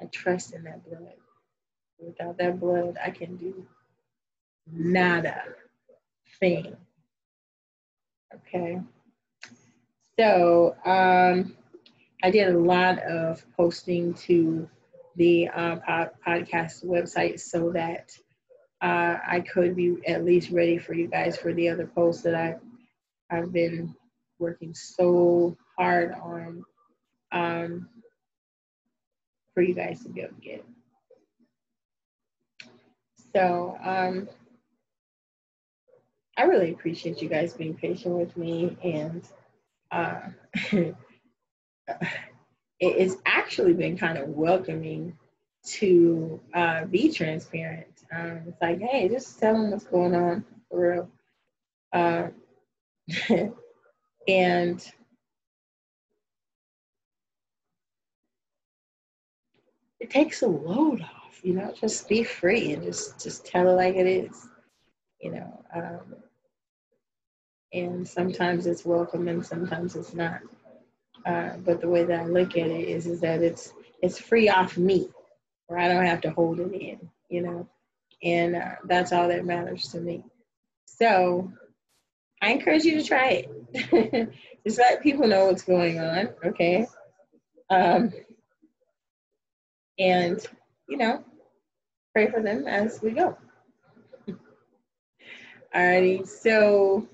I 0.00 0.06
trust 0.06 0.54
in 0.54 0.64
that 0.64 0.88
blood. 0.88 1.12
Without 1.98 2.38
that 2.38 2.58
blood, 2.58 2.96
I 3.04 3.10
can 3.10 3.36
do 3.36 3.66
nada 4.72 5.42
thing. 6.40 6.74
Okay. 8.34 8.80
So 10.18 10.74
um 10.86 11.57
I 12.22 12.30
did 12.30 12.54
a 12.54 12.58
lot 12.58 12.98
of 13.00 13.44
posting 13.56 14.14
to 14.14 14.68
the 15.16 15.48
uh, 15.48 15.76
pod- 15.76 16.10
podcast 16.26 16.84
website 16.84 17.40
so 17.40 17.70
that 17.72 18.10
uh, 18.80 19.18
I 19.26 19.40
could 19.40 19.76
be 19.76 19.96
at 20.06 20.24
least 20.24 20.50
ready 20.50 20.78
for 20.78 20.94
you 20.94 21.08
guys 21.08 21.36
for 21.36 21.52
the 21.52 21.68
other 21.68 21.86
posts 21.86 22.22
that 22.22 22.34
I 22.34 22.56
I've 23.30 23.52
been 23.52 23.94
working 24.38 24.74
so 24.74 25.56
hard 25.76 26.12
on 26.12 26.64
um, 27.32 27.88
for 29.52 29.62
you 29.62 29.74
guys 29.74 30.02
to 30.02 30.08
be 30.08 30.22
able 30.22 30.34
to 30.34 30.40
get. 30.40 30.64
So 33.34 33.76
um, 33.82 34.28
I 36.36 36.42
really 36.44 36.72
appreciate 36.72 37.20
you 37.20 37.28
guys 37.28 37.52
being 37.52 37.74
patient 37.74 38.14
with 38.14 38.36
me 38.36 38.76
and 38.82 39.22
uh, 39.90 40.20
it's 42.80 43.16
actually 43.26 43.72
been 43.72 43.96
kind 43.96 44.18
of 44.18 44.28
welcoming 44.28 45.16
to 45.64 46.40
uh, 46.54 46.84
be 46.86 47.12
transparent. 47.12 48.04
Um, 48.12 48.42
it's 48.46 48.62
like, 48.62 48.80
hey, 48.80 49.08
just 49.08 49.38
tell 49.38 49.54
them 49.54 49.70
what's 49.70 49.84
going 49.84 50.14
on 50.14 50.44
for 50.70 50.92
real. 50.92 51.10
Uh, 51.92 52.28
and 54.28 54.92
it 60.00 60.10
takes 60.10 60.42
a 60.42 60.46
load 60.46 61.00
off, 61.02 61.40
you 61.42 61.54
know, 61.54 61.72
just 61.78 62.08
be 62.08 62.22
free 62.22 62.72
and 62.72 62.82
just 62.82 63.22
just 63.22 63.44
tell 63.44 63.68
it 63.68 63.72
like 63.74 63.96
it 63.96 64.06
is, 64.06 64.48
you 65.20 65.32
know. 65.32 65.64
Um, 65.74 66.14
and 67.72 68.06
sometimes 68.06 68.66
it's 68.66 68.84
welcome 68.84 69.28
and 69.28 69.44
sometimes 69.44 69.96
it's 69.96 70.14
not. 70.14 70.40
Uh, 71.28 71.58
but 71.58 71.82
the 71.82 71.88
way 71.88 72.04
that 72.04 72.20
I 72.20 72.24
look 72.24 72.56
at 72.56 72.68
it 72.68 72.88
is, 72.88 73.06
is 73.06 73.20
that 73.20 73.42
it's 73.42 73.74
it's 74.00 74.18
free 74.18 74.48
off 74.48 74.78
me, 74.78 75.10
where 75.66 75.78
I 75.78 75.88
don't 75.88 76.06
have 76.06 76.22
to 76.22 76.30
hold 76.30 76.58
it 76.58 76.72
in, 76.72 77.10
you 77.28 77.42
know, 77.42 77.68
and 78.22 78.56
uh, 78.56 78.76
that's 78.84 79.12
all 79.12 79.28
that 79.28 79.44
matters 79.44 79.82
to 79.88 80.00
me. 80.00 80.24
So 80.86 81.52
I 82.40 82.52
encourage 82.52 82.84
you 82.84 82.96
to 82.98 83.06
try 83.06 83.44
it. 83.72 84.32
Just 84.66 84.78
let 84.78 85.02
people 85.02 85.28
know 85.28 85.46
what's 85.46 85.64
going 85.64 86.00
on, 86.00 86.30
okay? 86.46 86.86
Um, 87.68 88.10
and 89.98 90.40
you 90.88 90.96
know, 90.96 91.22
pray 92.14 92.30
for 92.30 92.40
them 92.40 92.66
as 92.66 93.02
we 93.02 93.10
go. 93.10 93.36
Alrighty, 95.74 96.26
so 96.26 97.06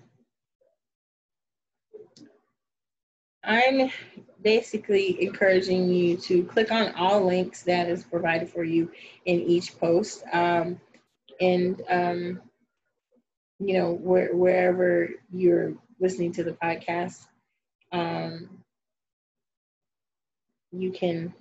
I'm 3.47 3.91
basically 4.43 5.23
encouraging 5.23 5.89
you 5.89 6.17
to 6.19 6.45
click 6.45 6.71
on 6.71 6.95
all 6.95 7.25
links 7.25 7.63
that 7.63 7.89
is 7.89 8.05
provided 8.05 8.49
for 8.49 8.65
you 8.65 8.91
in 9.25 9.41
each 9.41 9.79
post. 9.79 10.23
Um, 10.33 10.81
and, 11.41 11.83
um, 11.89 12.41
you 13.59 13.79
know, 13.79 13.93
where, 13.93 14.35
wherever 14.35 15.09
you're 15.33 15.75
listening 16.01 16.33
to 16.33 16.45
the 16.45 16.53
podcast, 16.53 17.27
um, 17.93 18.49
you 20.73 20.91
can 20.91 21.33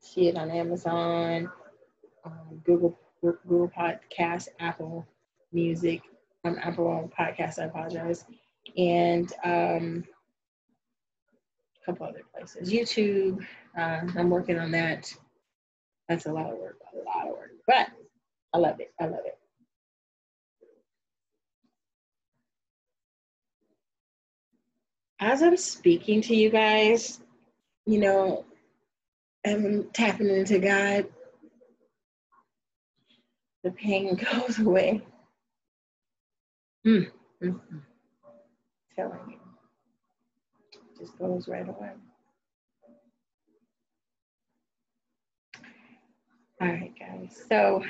see 0.00 0.28
it 0.28 0.36
on 0.36 0.50
Amazon, 0.50 1.50
um, 2.24 2.62
Google 2.64 2.98
Google 3.20 3.70
Podcast, 3.70 4.48
Apple 4.60 5.06
Music, 5.52 6.02
um, 6.44 6.58
Apple 6.60 7.10
Podcast. 7.18 7.58
I 7.58 7.64
apologize, 7.64 8.24
and 8.76 9.32
couple 11.84 12.06
other 12.06 12.22
places. 12.34 12.72
YouTube, 12.72 13.44
uh, 13.78 14.00
I'm 14.16 14.30
working 14.30 14.58
on 14.58 14.70
that. 14.72 15.12
That's 16.08 16.26
a 16.26 16.32
lot 16.32 16.52
of 16.52 16.58
work, 16.58 16.78
a 16.92 16.96
lot 17.04 17.28
of 17.28 17.36
work, 17.36 17.52
but 17.66 17.88
I 18.52 18.58
love 18.58 18.80
it. 18.80 18.92
I 19.00 19.06
love 19.06 19.24
it. 19.24 19.38
As 25.20 25.42
I'm 25.42 25.56
speaking 25.56 26.20
to 26.22 26.34
you 26.34 26.50
guys, 26.50 27.20
you 27.86 27.98
know, 27.98 28.44
I'm 29.46 29.88
tapping 29.92 30.28
into 30.28 30.58
God. 30.58 31.06
The 33.62 33.70
pain 33.70 34.14
goes 34.32 34.58
away. 34.58 35.02
Mm, 36.86 37.10
mm. 37.42 37.60
Telling 38.94 39.18
you 39.30 39.43
just 41.04 41.18
goes 41.18 41.48
right 41.48 41.68
away. 41.68 41.90
All 46.60 46.68
right, 46.68 46.92
guys. 46.98 47.42
So 47.48 47.84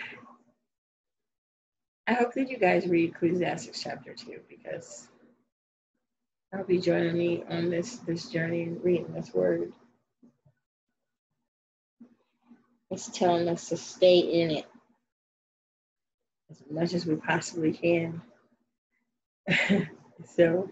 I 2.06 2.14
hope 2.14 2.34
that 2.34 2.50
you 2.50 2.58
guys 2.58 2.86
read 2.86 3.10
Ecclesiastes 3.10 3.82
chapter 3.82 4.14
two 4.14 4.40
because 4.48 5.06
I'll 6.52 6.64
be 6.64 6.78
joining 6.78 7.16
me 7.16 7.44
on 7.48 7.70
this 7.70 7.96
this 7.98 8.28
journey 8.28 8.68
reading 8.82 9.12
this 9.12 9.32
word. 9.32 9.72
It's 12.90 13.08
telling 13.08 13.48
us 13.48 13.68
to 13.68 13.76
stay 13.76 14.18
in 14.18 14.50
it 14.50 14.66
as 16.50 16.62
much 16.70 16.94
as 16.94 17.06
we 17.06 17.16
possibly 17.16 17.72
can. 17.72 18.22
so, 20.36 20.70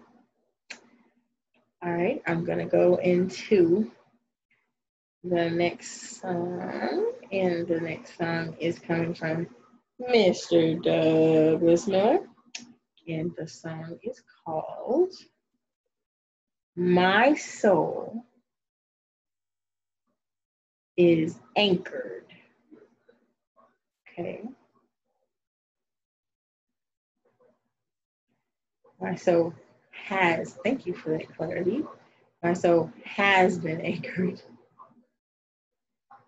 all 1.85 1.91
right, 1.91 2.21
I'm 2.25 2.45
gonna 2.45 2.65
go 2.65 2.95
into 2.95 3.91
the 5.23 5.49
next 5.49 6.21
song, 6.21 7.11
and 7.31 7.67
the 7.67 7.79
next 7.81 8.17
song 8.17 8.55
is 8.59 8.79
coming 8.79 9.13
from 9.13 9.47
Mr. 10.01 10.81
Douglas 10.81 11.87
Miller, 11.87 12.19
and 13.07 13.31
the 13.37 13.47
song 13.47 13.97
is 14.01 14.21
called 14.45 15.11
My 16.75 17.33
Soul 17.33 18.23
is 20.95 21.37
Anchored. 21.57 22.25
Okay. 24.07 24.43
My 29.01 29.15
soul 29.15 29.53
has, 30.03 30.57
thank 30.63 30.85
you 30.85 30.93
for 30.93 31.11
that 31.17 31.35
clarity. 31.35 31.83
My 32.43 32.53
soul 32.53 32.91
has 33.05 33.57
been 33.57 33.81
anchored. 33.81 34.41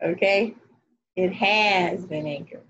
Okay? 0.04 0.54
It 1.16 1.32
has 1.32 2.06
been 2.06 2.28
anchored. 2.28 2.68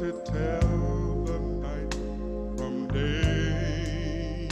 To 0.00 0.12
tell 0.24 1.24
the 1.26 1.38
night 1.60 1.94
from 2.56 2.88
day. 2.88 4.48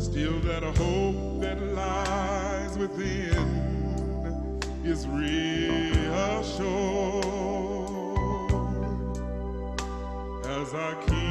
Still, 0.00 0.40
that 0.40 0.62
a 0.62 0.72
hope 0.72 1.42
that 1.42 1.60
lies 1.74 2.78
within 2.78 3.48
is 4.82 5.06
reassured 5.08 5.58
as 10.46 10.72
I 10.72 10.94
keep 11.06 11.27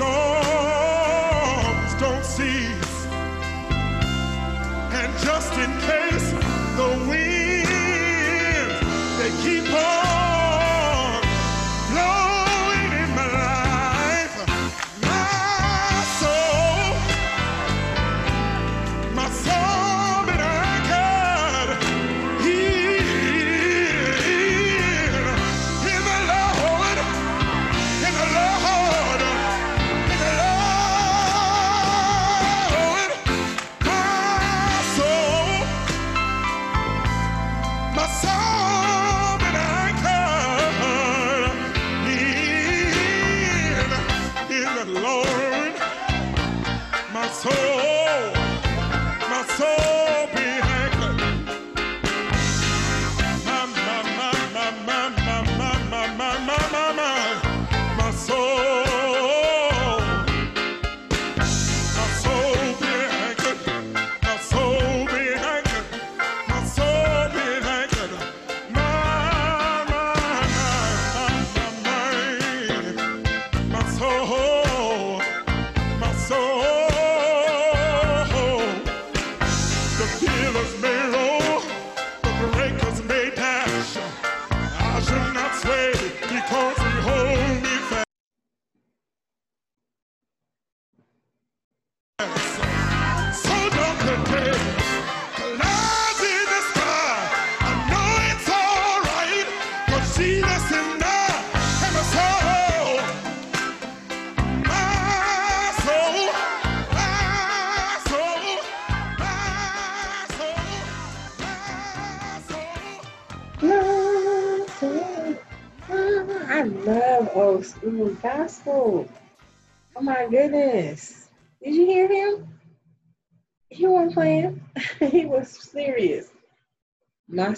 soul. 0.00 0.59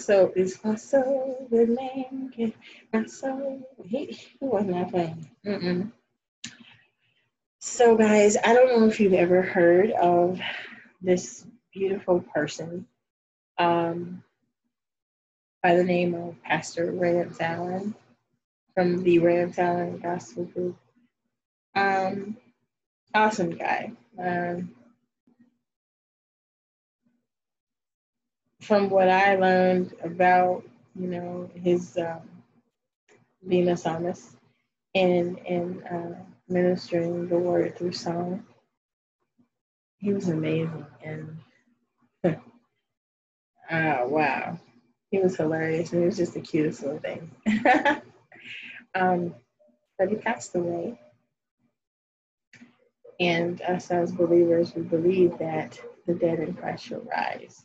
Soul 0.05 0.31
is 0.35 0.59
my 0.63 0.75
soul, 0.75 1.47
can 1.49 2.53
my 2.91 3.05
soul. 3.05 3.67
He, 3.85 4.05
he 4.05 4.37
was 4.41 4.65
not 4.65 4.91
playing. 4.91 5.29
Mm-mm. 5.45 5.91
So, 7.59 7.95
guys, 7.95 8.35
I 8.43 8.53
don't 8.53 8.67
know 8.67 8.87
if 8.87 8.99
you've 8.99 9.13
ever 9.13 9.41
heard 9.41 9.91
of 9.91 10.39
this 11.01 11.45
beautiful 11.73 12.19
person 12.33 12.85
um, 13.57 14.23
by 15.61 15.75
the 15.75 15.83
name 15.83 16.13
of 16.13 16.35
Pastor 16.43 16.91
Rance 16.91 17.39
Allen 17.39 17.95
from 18.75 19.03
the 19.03 19.19
Rance 19.19 19.57
Allen 19.57 19.99
Gospel 19.99 20.45
Group. 20.45 20.77
Um, 21.75 22.37
awesome 23.13 23.51
guy. 23.51 23.93
Um, 24.19 24.73
from 28.63 28.89
what 28.89 29.09
I 29.09 29.35
learned 29.35 29.93
about, 30.03 30.63
you 30.95 31.07
know, 31.07 31.49
his 31.53 31.97
um, 31.97 32.21
being 33.47 33.67
a 33.67 33.77
psalmist 33.77 34.35
and 34.95 35.37
and 35.39 35.83
uh, 35.83 36.15
ministering 36.47 37.27
the 37.27 37.37
word 37.37 37.77
through 37.77 37.91
song, 37.91 38.43
he 39.97 40.13
was 40.13 40.29
amazing 40.29 40.85
and 41.03 41.37
uh, 42.23 42.33
wow, 44.07 44.57
he 45.11 45.19
was 45.19 45.35
hilarious 45.35 45.91
and 45.91 46.01
he 46.01 46.05
was 46.05 46.17
just 46.17 46.33
the 46.33 46.41
cutest 46.41 46.83
little 46.83 46.99
thing. 46.99 47.31
um, 48.95 49.35
but 49.99 50.09
he 50.09 50.15
passed 50.15 50.55
away. 50.55 50.99
And 53.19 53.61
us 53.61 53.91
as 53.91 54.11
believers, 54.11 54.73
we 54.75 54.81
believe 54.81 55.37
that 55.37 55.79
the 56.07 56.13
dead 56.15 56.39
in 56.39 56.55
Christ 56.55 56.85
shall 56.85 57.01
rise 57.01 57.63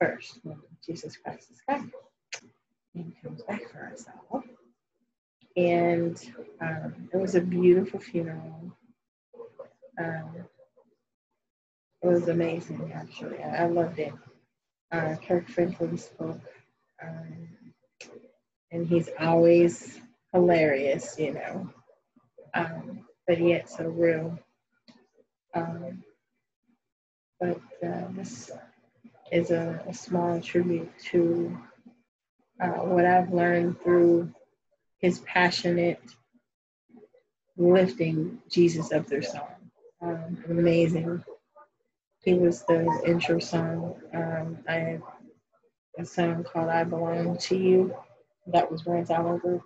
first 0.00 0.38
when 0.42 0.58
Jesus 0.84 1.16
Christ 1.16 1.50
is 1.50 1.60
back 1.66 1.84
and 2.94 3.12
comes 3.22 3.42
back 3.42 3.62
for 3.70 3.90
us 3.92 4.06
all. 4.30 4.42
And 5.56 6.18
um, 6.60 7.08
it 7.12 7.16
was 7.16 7.34
a 7.34 7.40
beautiful 7.40 8.00
funeral. 8.00 8.72
Um, 9.98 10.36
it 12.02 12.06
was 12.06 12.28
amazing, 12.28 12.92
actually. 12.94 13.38
I, 13.42 13.64
I 13.64 13.66
loved 13.66 13.98
it. 13.98 14.12
Uh, 14.92 15.16
Kirk 15.26 15.48
Franklin 15.48 15.98
spoke, 15.98 16.40
um, 17.02 17.48
and 18.70 18.86
he's 18.86 19.08
always 19.18 20.00
hilarious, 20.32 21.18
you 21.18 21.34
know, 21.34 21.70
um, 22.54 23.00
but 23.26 23.40
yet 23.40 23.68
so 23.68 23.88
real. 23.88 24.38
Um, 25.54 26.04
but 27.40 27.60
uh, 27.84 28.04
this 28.12 28.50
is 29.32 29.50
a, 29.50 29.82
a 29.88 29.94
small 29.94 30.40
tribute 30.40 30.90
to 31.10 31.56
uh, 32.60 32.68
what 32.68 33.04
I've 33.04 33.32
learned 33.32 33.80
through 33.82 34.32
his 34.98 35.18
passionate 35.20 36.00
lifting 37.56 38.38
Jesus 38.50 38.92
up 38.92 39.06
their 39.06 39.22
song. 39.22 39.48
Um, 40.00 40.38
amazing. 40.48 41.24
He 42.22 42.34
was 42.34 42.64
the 42.64 43.02
intro 43.06 43.38
song. 43.38 43.96
Um, 44.12 44.58
I 44.68 44.72
had 44.72 45.02
a 45.98 46.04
song 46.04 46.44
called 46.44 46.68
I 46.68 46.84
Belong 46.84 47.38
to 47.38 47.56
You. 47.56 47.94
That 48.48 48.70
was 48.70 48.86
Rance 48.86 49.08
Group. 49.08 49.62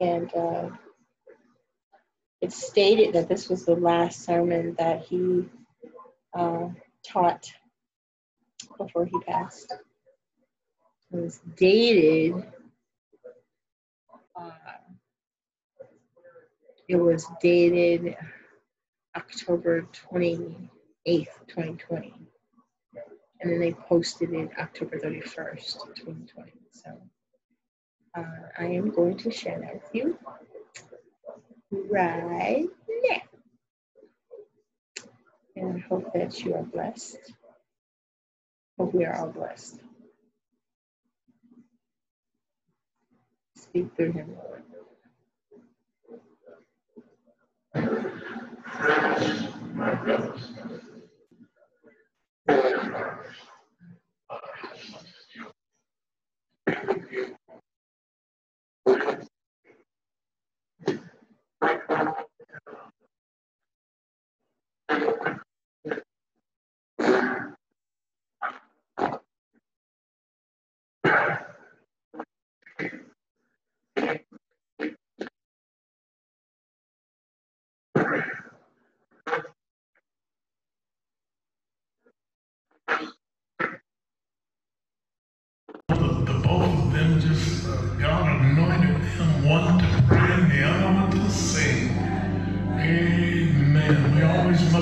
And 0.00 0.32
uh, 0.34 0.70
it 2.40 2.52
stated 2.52 3.14
that 3.14 3.28
this 3.28 3.48
was 3.48 3.64
the 3.64 3.74
last 3.74 4.24
sermon 4.24 4.74
that 4.78 5.02
he 5.02 5.44
uh, 6.34 6.68
taught 7.04 7.50
before 8.78 9.04
he 9.06 9.18
passed. 9.20 9.74
It 11.12 11.16
was 11.16 11.40
dated. 11.56 12.44
Uh, 14.34 14.50
it 16.88 16.96
was 16.96 17.26
dated 17.42 18.16
October 19.16 19.86
28th, 20.10 20.68
2020. 21.48 22.14
And 23.40 23.52
then 23.52 23.60
they 23.60 23.72
posted 23.72 24.32
it 24.32 24.50
October 24.58 24.98
31st, 24.98 25.94
2020. 25.96 26.52
So 26.72 26.90
uh, 28.16 28.24
I 28.58 28.64
am 28.64 28.90
going 28.90 29.16
to 29.18 29.30
share 29.30 29.60
that 29.60 29.74
with 29.74 29.94
you 29.94 30.18
right 31.90 32.66
now. 32.88 33.16
And 35.56 35.76
I 35.76 35.86
hope 35.88 36.12
that 36.14 36.40
you 36.44 36.54
are 36.54 36.62
blessed. 36.62 37.18
Hope 38.78 38.94
we 38.94 39.06
are 39.06 39.16
all 39.16 39.28
blessed. 39.28 39.80
Speak 43.56 43.88
through 43.96 44.12
him, 44.12 44.36
Lord. 44.36 44.62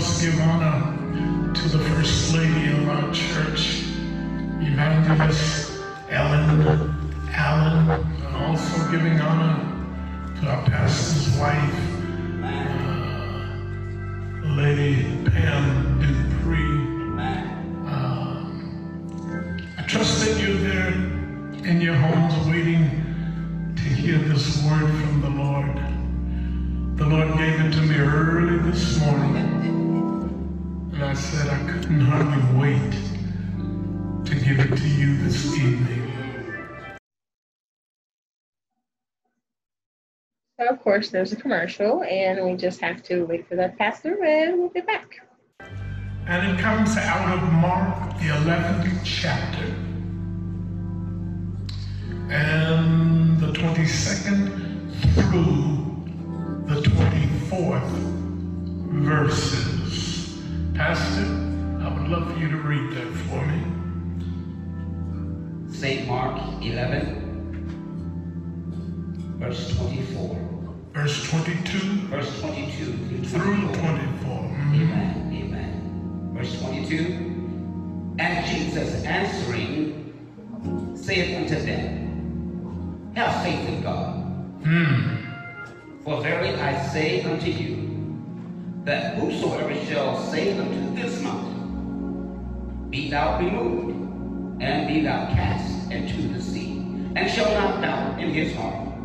Must 0.07 0.23
give 0.23 0.39
honor 0.43 1.53
to 1.53 1.69
the 1.69 1.81
first 1.91 2.33
lady 2.33 2.71
of 2.71 2.89
our 2.89 3.13
church, 3.13 3.83
Evangelist 4.61 5.83
Ellen 6.11 6.95
Allen, 7.33 7.91
and 7.91 8.37
also 8.37 8.89
giving 8.93 9.19
honor 9.21 9.59
to 10.41 10.47
our 10.47 10.65
pastor's 10.67 11.37
wife, 11.41 11.75
uh, 12.45 13.57
Lady 14.55 15.03
Pam 15.29 15.99
Dupree. 15.99 16.77
I 19.77 19.83
trust 19.89 20.25
that 20.25 20.41
you're 20.41 20.59
there 20.59 20.93
in 21.69 21.81
your 21.81 21.97
homes 21.97 22.47
waiting 22.47 23.75
to 23.75 23.83
hear 23.83 24.19
this 24.19 24.63
word 24.63 24.89
from 25.03 25.21
the 25.21 25.31
Lord. 25.31 25.56
Early 28.17 28.59
this 28.71 28.99
morning, 29.01 29.37
and 30.95 31.05
I 31.05 31.13
said 31.13 31.49
I 31.49 31.71
couldn't 31.71 32.01
hardly 32.01 32.43
wait 32.59 32.93
to 34.25 34.35
give 34.35 34.59
it 34.59 34.75
to 34.75 34.89
you 34.89 35.19
this 35.19 35.55
evening. 35.55 36.11
So, 40.59 40.67
of 40.71 40.81
course, 40.81 41.11
there's 41.11 41.33
a 41.33 41.37
commercial, 41.37 42.05
and 42.05 42.43
we 42.43 42.57
just 42.57 42.81
have 42.81 43.03
to 43.05 43.25
wait 43.27 43.47
for 43.47 43.57
that 43.57 43.77
pastor, 43.77 44.25
and 44.25 44.61
we'll 44.61 44.71
be 44.71 44.81
back. 44.81 45.21
And 46.27 46.59
it 46.59 46.63
comes 46.63 46.97
out 46.97 47.37
of 47.37 47.53
Mark, 47.53 48.15
the 48.15 48.29
11th 48.29 49.05
chapter, 49.05 49.67
and 52.33 53.39
the 53.39 53.53
22nd 53.53 54.67
through 55.13 55.87
the 56.67 56.81
24th 57.51 57.91
verses. 58.91 60.39
Pastor, 60.75 61.25
I 61.81 61.89
would 61.93 62.09
love 62.09 62.33
for 62.33 62.39
you 62.39 62.49
to 62.51 62.57
read 62.57 62.93
that 62.93 63.13
for 63.29 63.47
me. 63.47 63.63
St. 65.73 66.09
Mark 66.09 66.41
11, 66.65 67.23
verse 69.39 69.77
24. 69.77 70.43
Verse 70.93 71.29
22 71.31 71.79
Verse 72.09 72.41
22 72.41 72.85
through 72.85 73.25
through 73.25 73.57
24. 73.75 73.77
24. 73.77 74.39
Mhm. 74.41 74.75
Amen. 74.75 75.31
Amen. 75.33 76.31
Verse 76.33 76.59
22. 76.61 78.17
And 78.19 78.47
Jesus 78.47 79.05
answering 79.05 79.93
saith 80.97 81.37
unto 81.37 81.61
them, 81.65 83.13
Have 83.15 83.43
faith 83.45 83.69
in 83.69 83.83
God. 83.83 84.25
For 86.07 86.23
verily 86.23 86.55
I 86.55 86.73
say 86.93 87.25
unto 87.25 87.49
you, 87.49 88.05
that 88.85 89.17
whosoever 89.17 89.75
shall 89.75 90.15
say 90.31 90.57
unto 90.57 90.95
this 90.95 91.21
mountain, 91.21 91.81
Be 92.91 93.11
thou 93.11 93.37
removed, 93.37 94.63
and 94.63 94.87
be 94.87 95.01
thou 95.03 95.35
cast 95.35 95.91
into 95.91 96.23
the 96.29 96.41
sea, 96.41 96.69
and 97.17 97.29
shall 97.29 97.53
not 97.53 97.83
doubt 97.83 98.21
in 98.21 98.33
his 98.33 98.55
heart, 98.55 99.03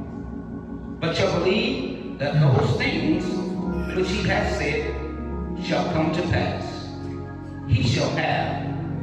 but 1.00 1.16
shall 1.16 1.34
believe 1.40 2.20
that 2.20 2.40
those 2.40 2.78
things 2.78 3.26
which 3.96 4.12
he 4.12 4.22
hath 4.22 4.56
said 4.56 4.84
shall 5.66 5.92
come 5.92 6.14
to 6.14 6.22
pass, 6.30 6.92
he 7.68 7.82
shall 7.82 8.16
have 8.16 8.48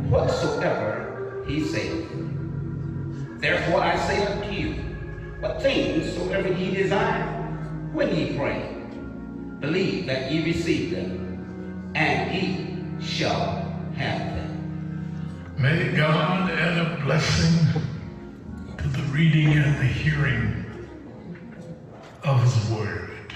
whatsoever 0.09 1.42
he 1.49 1.59
saith. 1.59 1.99
Therefore 3.40 3.82
I 3.82 3.96
say 3.96 4.24
unto 4.24 4.53
you, 4.53 4.68
what 5.40 5.61
things 5.61 6.14
soever 6.14 6.46
ye 6.46 6.70
desire, 6.70 7.38
when 7.99 8.14
ye 8.14 8.38
pray, 8.38 8.62
believe 9.59 10.07
that 10.07 10.30
ye 10.30 10.44
receive 10.44 10.92
them, 10.92 11.90
and 11.96 12.32
ye 12.32 13.05
shall 13.05 13.57
have 13.96 14.36
them. 14.36 15.53
May 15.59 15.90
God 15.96 16.49
add 16.49 16.78
a 16.78 17.05
blessing 17.05 17.82
to 18.76 18.86
the 18.86 19.03
reading 19.11 19.49
and 19.49 19.74
the 19.80 19.84
hearing 19.84 20.64
of 22.22 22.40
His 22.40 22.70
Word. 22.70 23.34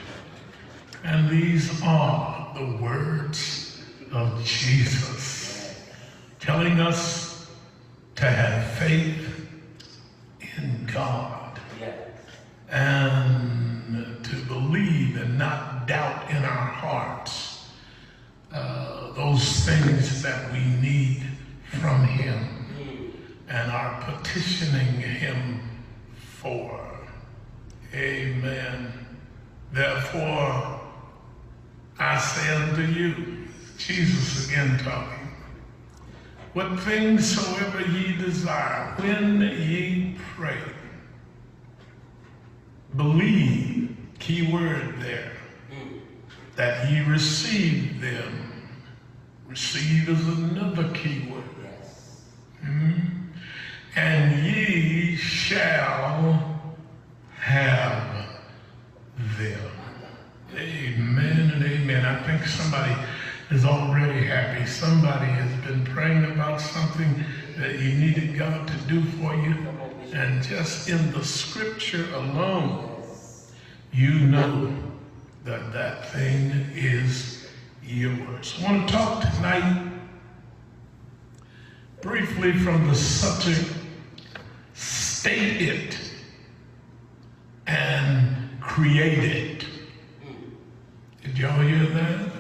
And 1.03 1.29
these 1.29 1.83
are 1.83 2.55
the 2.55 2.77
words 2.81 3.83
of 4.13 4.45
Jesus, 4.45 5.75
telling 6.39 6.79
us 6.79 7.49
to 8.15 8.27
have 8.27 8.65
faith 8.75 9.49
in 10.57 10.87
God 10.87 11.59
Yes. 11.81 11.97
and 12.71 13.62
to 14.33 14.39
believe 14.47 15.19
and 15.19 15.37
not 15.37 15.87
doubt 15.87 16.31
in 16.31 16.39
our 16.39 16.67
hearts 16.67 17.69
uh, 18.51 19.13
those 19.13 19.61
things 19.67 20.23
that 20.23 20.51
we 20.51 20.59
need 20.81 21.23
from 21.69 22.03
Him 22.05 23.05
and 23.49 23.71
are 23.71 24.01
petitioning 24.01 25.01
Him 25.01 25.61
for. 26.17 26.81
Amen. 27.95 28.91
Therefore, 29.71 30.81
I 31.99 32.19
say 32.19 32.55
unto 32.55 32.83
you, 32.85 33.49
Jesus 33.77 34.49
again 34.49 34.79
talking, 34.79 35.29
what 36.55 36.81
things 36.81 37.37
soever 37.37 37.83
ye 37.83 38.17
desire, 38.17 38.95
when 38.99 39.43
ye 39.43 40.17
pray, 40.35 40.59
believe, 42.97 43.82
key 44.23 44.53
word 44.53 45.01
there, 45.01 45.33
that 46.55 46.87
he 46.87 47.03
received 47.03 48.01
them. 48.01 48.53
Receive 49.49 50.09
is 50.09 50.29
another 50.29 50.89
key 50.95 51.29
word. 51.29 51.43
Mhm. 52.65 53.01
And 53.97 54.45
ye 54.45 55.17
shall 55.17 56.63
have 57.37 58.27
them. 59.39 59.71
Amen 60.57 61.51
and 61.55 61.65
amen. 61.65 62.05
I 62.07 62.23
think 62.23 62.47
somebody 62.47 62.95
is 63.51 63.65
already 63.65 64.25
happy. 64.25 64.65
Somebody 64.67 65.27
has 65.27 65.51
been 65.67 65.85
praying 65.85 66.25
about 66.27 66.61
something 66.61 67.25
that 67.57 67.81
you 67.81 67.95
needed 67.95 68.39
God 68.39 68.69
to 68.69 68.77
do 68.87 69.03
for 69.03 69.35
you. 69.35 69.57
And 70.15 70.43
just 70.43 70.89
in 70.89 71.11
the 71.11 71.25
scripture 71.25 72.07
alone, 72.15 72.92
you 73.93 74.11
know 74.21 74.75
that 75.45 75.73
that 75.73 76.09
thing 76.11 76.51
is 76.75 77.47
yours. 77.85 78.59
I 78.61 78.65
want 78.73 78.89
to 78.89 78.95
talk 78.95 79.21
tonight 79.35 79.93
briefly 82.01 82.53
from 82.55 82.89
the 82.89 82.95
subject 82.95 83.71
state 84.75 85.61
it 85.63 85.99
and 87.67 88.61
create 88.61 89.19
it. 89.19 89.67
Did 91.23 91.39
y'all 91.39 91.61
hear 91.61 91.87
that? 91.87 92.33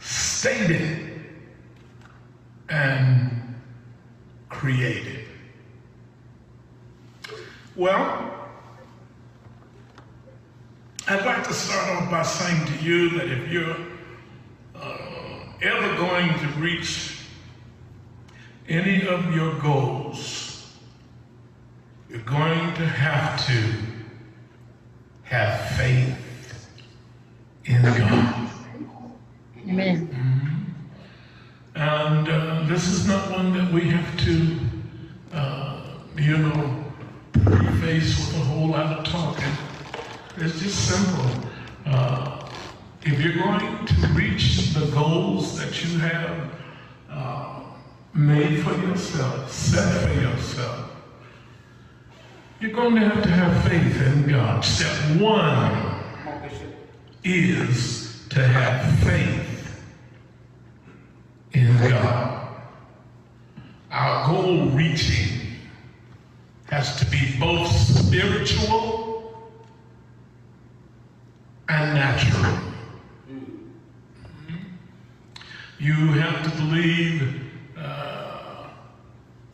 State 0.00 0.70
it 0.70 1.18
and 2.68 3.54
create 4.48 5.06
it. 5.06 5.26
Well, 7.76 8.43
I'd 11.06 11.26
like 11.26 11.46
to 11.46 11.52
start 11.52 11.90
off 11.90 12.10
by 12.10 12.22
saying 12.22 12.64
to 12.66 12.82
you 12.82 13.10
that 13.18 13.30
if 13.30 13.52
you're 13.52 13.76
uh, 14.74 14.96
ever 15.60 15.96
going 15.96 16.38
to 16.38 16.46
reach 16.58 17.18
any 18.70 19.06
of 19.06 19.34
your 19.34 19.54
goals, 19.58 20.74
you're 22.08 22.20
going 22.20 22.74
to 22.76 22.86
have 22.86 23.46
to 23.46 23.74
have 25.24 25.76
faith 25.76 26.70
in 27.66 27.82
God. 27.82 28.50
Amen. 29.68 30.74
And 31.74 32.28
uh, 32.30 32.64
this 32.66 32.88
is 32.88 33.06
not 33.06 33.30
one 33.30 33.52
that 33.52 33.70
we 33.70 33.90
have 33.90 34.16
to, 34.24 34.58
uh, 35.34 35.82
you 36.16 36.38
know, 36.38 36.84
preface 37.32 38.16
with 38.16 38.36
a 38.36 38.44
whole 38.46 38.68
lot 38.68 38.86
of 38.86 39.04
talking. 39.04 39.52
It's 40.36 40.58
just 40.60 40.88
simple. 40.88 41.48
Uh, 41.86 42.48
if 43.02 43.20
you're 43.20 43.36
going 43.36 43.86
to 43.86 44.06
reach 44.14 44.74
the 44.74 44.86
goals 44.86 45.56
that 45.58 45.84
you 45.84 45.98
have 45.98 46.50
uh, 47.08 47.60
made 48.14 48.64
for 48.64 48.74
yourself, 48.78 49.50
set 49.52 50.02
for 50.02 50.20
yourself, 50.20 50.90
you're 52.60 52.72
going 52.72 52.96
to 52.96 53.00
have 53.02 53.22
to 53.22 53.28
have 53.28 53.64
faith 53.64 54.00
in 54.02 54.28
God. 54.28 54.64
Step 54.64 55.20
one 55.20 56.02
is 57.22 58.26
to 58.30 58.44
have 58.44 58.98
faith 59.00 59.84
in 61.52 61.76
God. 61.78 62.48
Our 63.92 64.26
goal 64.26 64.66
reaching 64.70 65.40
has 66.70 66.96
to 66.96 67.06
be 67.06 67.36
both 67.38 67.70
spiritual 67.70 69.14
and 71.68 71.94
natural. 71.94 72.58
You 75.84 76.12
have 76.12 76.42
to 76.44 76.50
believe 76.62 77.42
uh, 77.76 78.68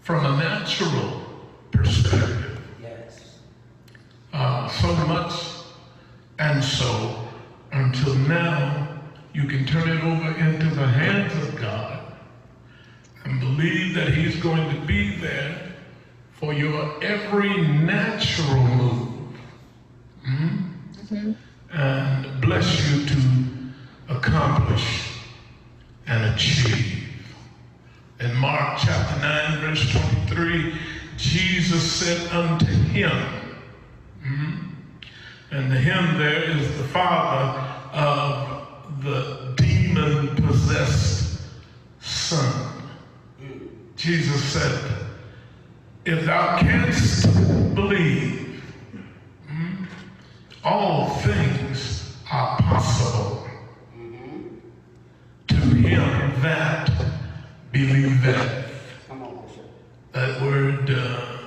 from 0.00 0.24
a 0.24 0.36
natural 0.38 1.24
perspective 1.72 2.60
Yes. 2.80 3.40
uh, 4.32 4.68
so 4.68 4.94
much 5.08 5.32
and 6.38 6.62
so 6.62 7.26
until 7.72 8.14
now 8.14 9.02
you 9.34 9.48
can 9.48 9.66
turn 9.66 9.88
it 9.88 10.04
over 10.04 10.30
into 10.38 10.72
the 10.72 10.86
hands 10.86 11.32
of 11.48 11.60
God 11.60 11.98
and 13.24 13.40
believe 13.40 13.96
that 13.96 14.10
He's 14.14 14.40
going 14.40 14.70
to 14.70 14.86
be 14.86 15.16
there 15.16 15.72
for 16.34 16.52
your 16.54 17.02
every 17.02 17.56
natural 17.66 18.62
move 18.68 19.08
Mhm. 20.24 21.34
and 21.72 22.40
bless 22.40 22.68
you 22.88 23.04
to 23.06 23.18
accomplish 24.08 25.09
and 26.10 26.34
achieve. 26.34 27.08
In 28.18 28.34
Mark 28.34 28.78
chapter 28.82 29.20
9, 29.20 29.60
verse 29.60 29.90
23, 29.92 30.74
Jesus 31.16 31.92
said 31.92 32.30
unto 32.32 32.66
him, 32.66 33.12
and 35.52 35.70
the 35.70 35.76
him 35.76 36.18
there 36.18 36.44
is 36.44 36.76
the 36.76 36.84
father 36.84 37.60
of 37.92 39.02
the 39.02 39.54
demon 39.56 40.34
possessed 40.36 41.40
son. 42.00 42.72
Jesus 43.96 44.42
said, 44.44 45.08
If 46.04 46.24
thou 46.24 46.58
canst 46.58 47.26
believe, 47.74 48.62
mm, 49.48 49.86
all 50.62 51.08
things 51.16 52.16
are 52.30 52.56
possible 52.58 53.39
that 55.96 56.90
believeth. 57.72 59.06
Come. 59.08 59.42
That 60.12 60.40
word 60.42 60.90
uh, 60.90 61.38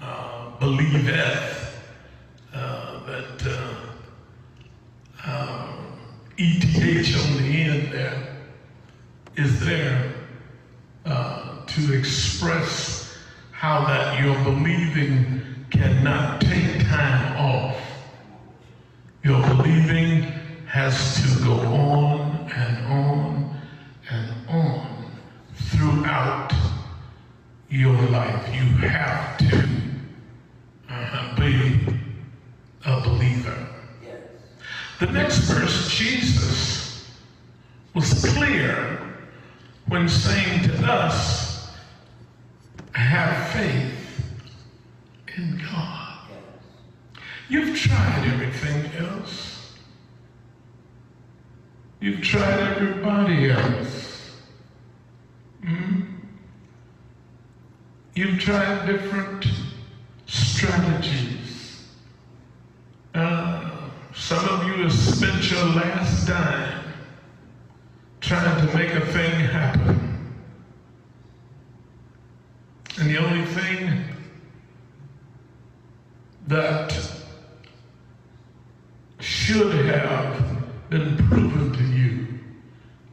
uh, 0.00 0.50
believeth, 0.58 1.82
uh, 2.52 3.04
that 3.06 3.46
uh, 3.46 5.30
um, 5.30 5.98
ETH 6.36 7.16
on 7.16 7.36
the 7.42 7.62
end 7.62 7.92
there 7.92 8.36
is 9.36 9.60
there 9.64 10.12
uh, 11.04 11.64
to 11.66 11.92
express 11.92 13.16
how 13.50 13.84
that 13.86 14.22
your 14.22 14.34
believing 14.44 15.66
cannot 15.70 16.40
take 16.40 16.86
time 16.86 17.36
off. 17.36 17.76
Your 19.22 19.40
believing 19.48 20.22
has 20.66 21.22
to 21.22 21.44
go 21.44 21.54
on 21.54 22.50
and 22.52 22.86
on 22.86 23.43
on 24.54 25.04
throughout 25.54 26.52
your 27.68 27.94
life. 28.08 28.54
You 28.54 28.62
have 28.88 29.36
to 29.38 29.68
uh, 30.88 31.36
be 31.36 31.80
a 32.86 33.00
believer. 33.00 33.66
Yes. 34.02 34.20
The 35.00 35.06
next 35.06 35.38
verse, 35.38 35.88
Jesus 35.90 37.10
was 37.94 38.24
clear 38.34 39.00
when 39.88 40.08
saying 40.08 40.62
to 40.68 40.86
us, 40.86 41.70
have 42.92 43.50
faith 43.50 44.30
in 45.36 45.58
God. 45.58 46.18
Yes. 46.30 46.38
You've 47.48 47.76
tried 47.76 48.24
everything 48.32 49.04
else. 49.04 49.74
You've 52.00 52.22
tried 52.22 52.60
everybody 52.60 53.50
else. 53.50 54.03
Hmm? 55.64 56.00
You've 58.14 58.38
tried 58.38 58.86
different 58.86 59.46
strategies. 60.26 61.88
Uh, 63.14 63.70
some 64.14 64.46
of 64.48 64.66
you 64.66 64.84
have 64.84 64.92
spent 64.92 65.50
your 65.50 65.64
last 65.66 66.26
dime 66.28 66.84
trying 68.20 68.66
to 68.66 68.76
make 68.76 68.92
a 68.94 69.00
thing 69.06 69.32
happen. 69.40 70.34
And 72.98 73.10
the 73.10 73.18
only 73.18 73.44
thing 73.46 74.04
that 76.46 76.94
should 79.18 79.74
have 79.86 80.60
been 80.90 81.16
proven 81.28 81.72
to 81.72 81.84
you 81.84 82.26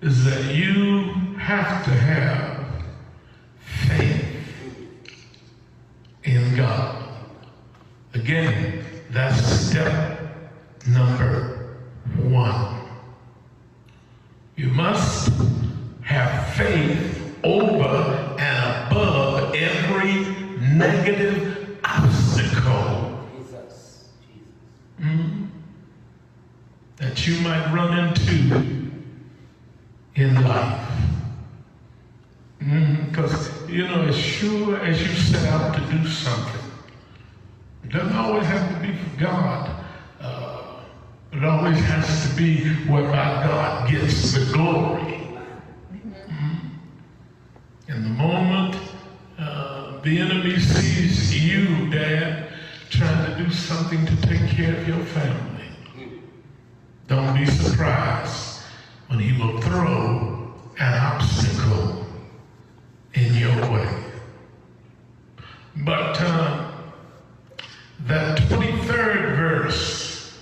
is 0.02 0.26
that 0.26 0.54
you 0.54 1.31
have 1.52 1.84
to 1.84 1.90
have 1.92 2.66
faith 3.60 4.26
in 6.24 6.56
God. 6.56 7.04
Again, 8.14 8.86
that's 9.10 9.46
step 9.46 10.20
number 10.88 11.78
one. 12.24 12.88
You 14.56 14.70
must 14.70 15.30
have 16.04 16.54
faith 16.54 17.36
over 17.44 18.36
and 18.40 18.88
above 18.88 19.54
every 19.54 20.24
negative 20.58 21.80
obstacle. 21.84 23.28
Jesus. 23.36 24.08
that 26.96 27.28
you 27.28 27.42
might 27.42 27.74
run 27.74 28.08
into 28.08 28.90
in 30.16 30.36
life. 30.44 30.92
Because, 32.62 33.50
you 33.68 33.88
know, 33.88 34.04
as 34.04 34.16
sure 34.42 34.82
as 34.82 35.00
you 35.00 35.14
set 35.14 35.48
out 35.54 35.76
to 35.76 35.82
do 35.96 36.04
something, 36.08 36.72
it 37.84 37.92
doesn't 37.92 38.16
always 38.16 38.44
have 38.48 38.74
to 38.74 38.88
be 38.88 38.92
for 38.98 39.20
God. 39.20 39.86
Uh, 40.20 40.64
it 41.32 41.44
always 41.44 41.78
has 41.78 42.28
to 42.28 42.36
be 42.36 42.74
whereby 42.90 43.46
God 43.46 43.92
gets 43.92 44.34
the 44.34 44.52
glory. 44.52 45.28
In 47.88 48.02
the 48.02 48.10
moment 48.10 48.76
uh, 49.38 50.02
the 50.02 50.18
enemy 50.18 50.58
sees 50.58 51.40
you, 51.40 51.88
Dad, 51.92 52.48
trying 52.90 53.24
to 53.32 53.44
do 53.44 53.52
something 53.52 54.04
to 54.08 54.16
take 54.24 54.50
care 54.50 54.76
of 54.76 54.88
your 54.88 55.06
family, 55.06 55.70
don't 57.08 57.38
be 57.38 57.46
surprised 57.46 58.64
when 59.08 59.20
he 59.20 59.40
will 59.40 59.62
throw 59.62 60.52
an 60.80 60.94
obstacle 60.96 62.08
in 63.14 63.36
your 63.36 63.56
way. 63.72 64.01
But 65.84 66.22
uh, 66.22 66.72
that 68.02 68.38
23rd 68.38 69.36
verse 69.36 70.38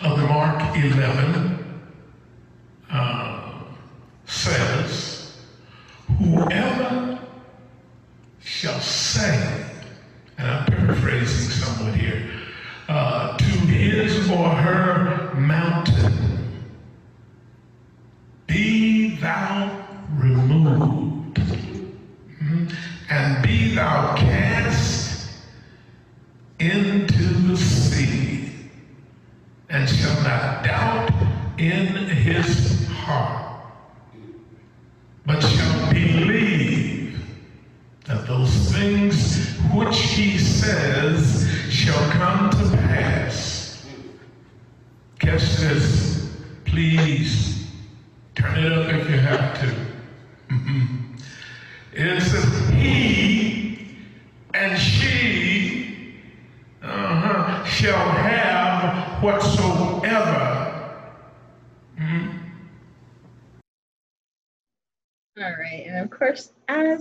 of 0.00 0.18
Mark 0.20 0.76
11 0.76 1.55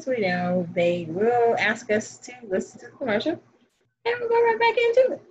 as 0.06 0.10
we 0.10 0.22
know, 0.22 0.68
they 0.74 1.06
will 1.10 1.56
ask 1.58 1.92
us 1.92 2.18
to 2.18 2.32
listen 2.48 2.80
to 2.80 2.86
the 2.88 2.92
commercial, 2.92 3.32
and 3.32 4.16
we'll 4.20 4.30
go 4.30 4.44
right 4.44 4.60
back 4.60 4.78
into 4.78 5.14
it. 5.14 5.22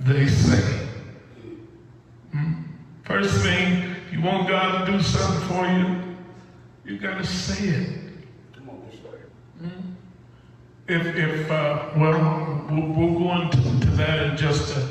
They 0.00 0.26
say. 0.26 0.88
Hmm? 2.32 2.52
First 3.04 3.42
thing, 3.42 3.96
if 4.06 4.12
you 4.12 4.22
want 4.22 4.48
God 4.48 4.86
to 4.86 4.92
do 4.92 5.02
something 5.02 5.48
for 5.48 5.66
you, 5.66 6.16
you 6.84 6.98
got 6.98 7.18
to 7.18 7.26
say 7.26 7.68
it. 7.68 7.98
Come 8.54 8.70
on, 8.70 8.80
Bishop. 8.90 9.74
If, 10.88 11.06
if 11.16 11.50
uh, 11.50 11.90
well, 11.96 12.66
we'll, 12.70 12.92
we'll 12.92 13.18
go 13.18 13.42
into 13.42 13.56
to 13.56 13.90
that 13.96 14.30
in 14.30 14.36
just 14.36 14.76
a 14.76 14.88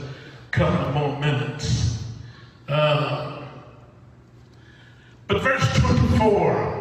couple 0.51 0.91
more 0.91 1.19
minutes. 1.19 2.03
Uh, 2.67 3.43
but 5.27 5.41
verse 5.41 5.79
24 5.79 6.74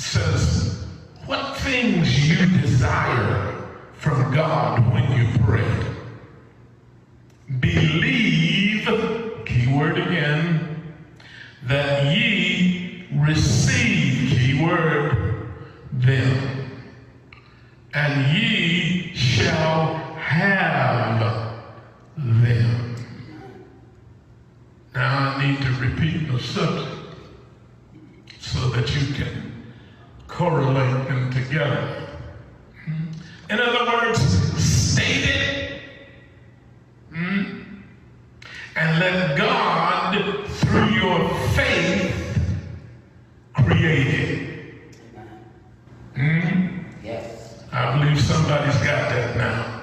says, 0.00 0.86
What 1.26 1.56
things 1.58 2.28
you 2.28 2.46
desire 2.60 3.68
from 3.94 4.32
God 4.34 4.92
when 4.92 5.10
you 5.12 5.38
pray? 5.40 5.64
Believe, 7.60 8.86
keyword 9.46 9.98
again, 9.98 10.94
that 11.64 12.16
ye 12.16 13.06
receive, 13.12 14.38
keyword, 14.38 15.48
them 15.92 16.60
and 17.92 18.36
ye 18.36 19.12
shall 19.14 19.94
have 20.14 21.20
them. 22.16 22.96
Now 24.94 25.36
I 25.36 25.46
need 25.46 25.60
to 25.62 25.72
repeat 25.80 26.30
the 26.30 26.38
subject 26.38 26.96
so 28.38 28.68
that 28.70 28.94
you 28.94 29.14
can 29.14 29.49
correlate 30.40 31.06
them 31.06 31.30
together. 31.30 32.08
In 33.50 33.60
other 33.60 33.84
words, 33.92 34.18
state 34.58 35.26
it 35.26 35.82
hmm, 37.10 37.60
and 38.74 39.00
let 39.00 39.36
God, 39.36 40.16
through 40.46 40.88
your 40.94 41.28
faith, 41.50 42.40
create 43.52 44.06
it. 44.06 45.18
Hmm? 46.16 46.78
Yes. 47.04 47.62
I 47.70 47.98
believe 47.98 48.18
somebody's 48.18 48.76
got 48.76 49.10
that 49.10 49.36
now. 49.36 49.80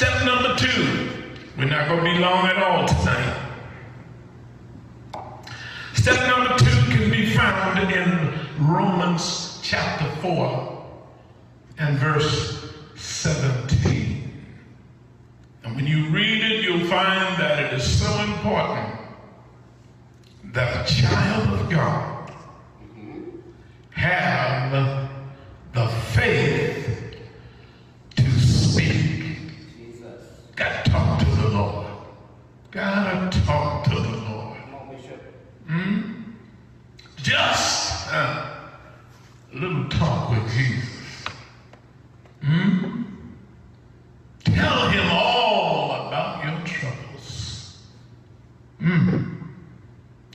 Step 0.00 0.24
number 0.24 0.56
two. 0.56 1.10
We're 1.58 1.59
not 1.70 1.88
going 1.88 2.04
to 2.04 2.10
be 2.10 2.18
long 2.18 2.46
at 2.46 2.56
all 2.56 2.86
tonight. 2.88 3.46
Step 5.94 6.28
number 6.28 6.58
two 6.58 6.90
can 6.90 7.10
be 7.10 7.30
found 7.30 7.92
in 7.92 8.40
Romans 8.58 9.60
chapter 9.62 10.10
4 10.20 10.84
and 11.78 11.96
verse 11.98 12.72
17. 12.96 14.44
And 15.62 15.76
when 15.76 15.86
you 15.86 16.08
read 16.08 16.42
it, 16.42 16.64
you'll 16.64 16.88
find 16.88 17.40
that 17.40 17.62
it 17.62 17.72
is 17.72 17.84
so 17.84 18.12
important 18.24 18.98
that 20.52 20.90
a 20.90 20.92
child 20.92 21.60
of 21.60 21.70
God 21.70 22.32
have 23.90 25.10
the 25.72 25.86
faith 25.86 27.16
to 28.16 28.30
speak. 28.40 29.38
Jesus. 29.76 30.24
Got 30.56 30.84
to 30.84 30.90
Got 32.70 33.32
to 33.32 33.44
talk 33.46 33.82
to 33.84 33.90
the 33.90 34.16
Lord. 34.30 34.56
Bishop. 34.92 35.20
Just 37.16 38.12
uh, 38.12 38.58
a 39.52 39.56
little 39.56 39.88
talk 39.88 40.30
with 40.30 40.48
Jesus. 40.52 40.88
Hmm? 42.44 43.02
Tell 44.44 44.88
him 44.88 45.10
all 45.10 46.06
about 46.06 46.44
your 46.44 46.64
troubles. 46.64 47.78
Hmm. 48.78 49.34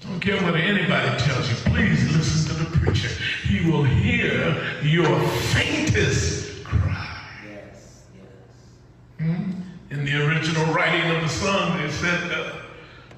Don't 0.02 0.20
care 0.20 0.42
what 0.44 0.56
anybody 0.56 1.18
tells 1.24 1.50
you. 1.50 1.56
Please 1.72 2.14
listen 2.16 2.54
to 2.54 2.64
the 2.66 2.78
preacher. 2.78 3.08
He 3.48 3.72
will 3.72 3.84
hear 3.84 4.82
your 4.84 5.20
faintest 5.54 6.66
cry. 6.66 7.18
Yes. 7.50 8.04
Yes. 8.14 9.26
Hmm? 9.26 9.52
In 9.96 10.04
the 10.04 10.28
original 10.28 10.66
writing 10.74 11.10
of 11.16 11.22
the 11.22 11.30
song, 11.30 11.78
they 11.78 11.90
said, 11.90 12.30
uh, 12.30 12.52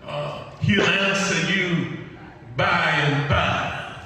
uh, 0.05 0.57
He'll 0.59 0.83
answer 0.83 1.51
you 1.51 1.97
by 2.55 2.91
and 2.91 3.27
by. 3.27 3.99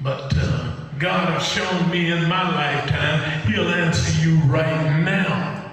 But 0.00 0.32
uh, 0.36 0.76
God 1.00 1.30
has 1.30 1.44
shown 1.44 1.90
me 1.90 2.12
in 2.12 2.28
my 2.28 2.54
lifetime, 2.54 3.50
He'll 3.50 3.68
answer 3.68 4.24
you 4.24 4.36
right 4.42 5.02
now. 5.02 5.72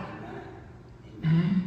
Hmm? 1.24 1.60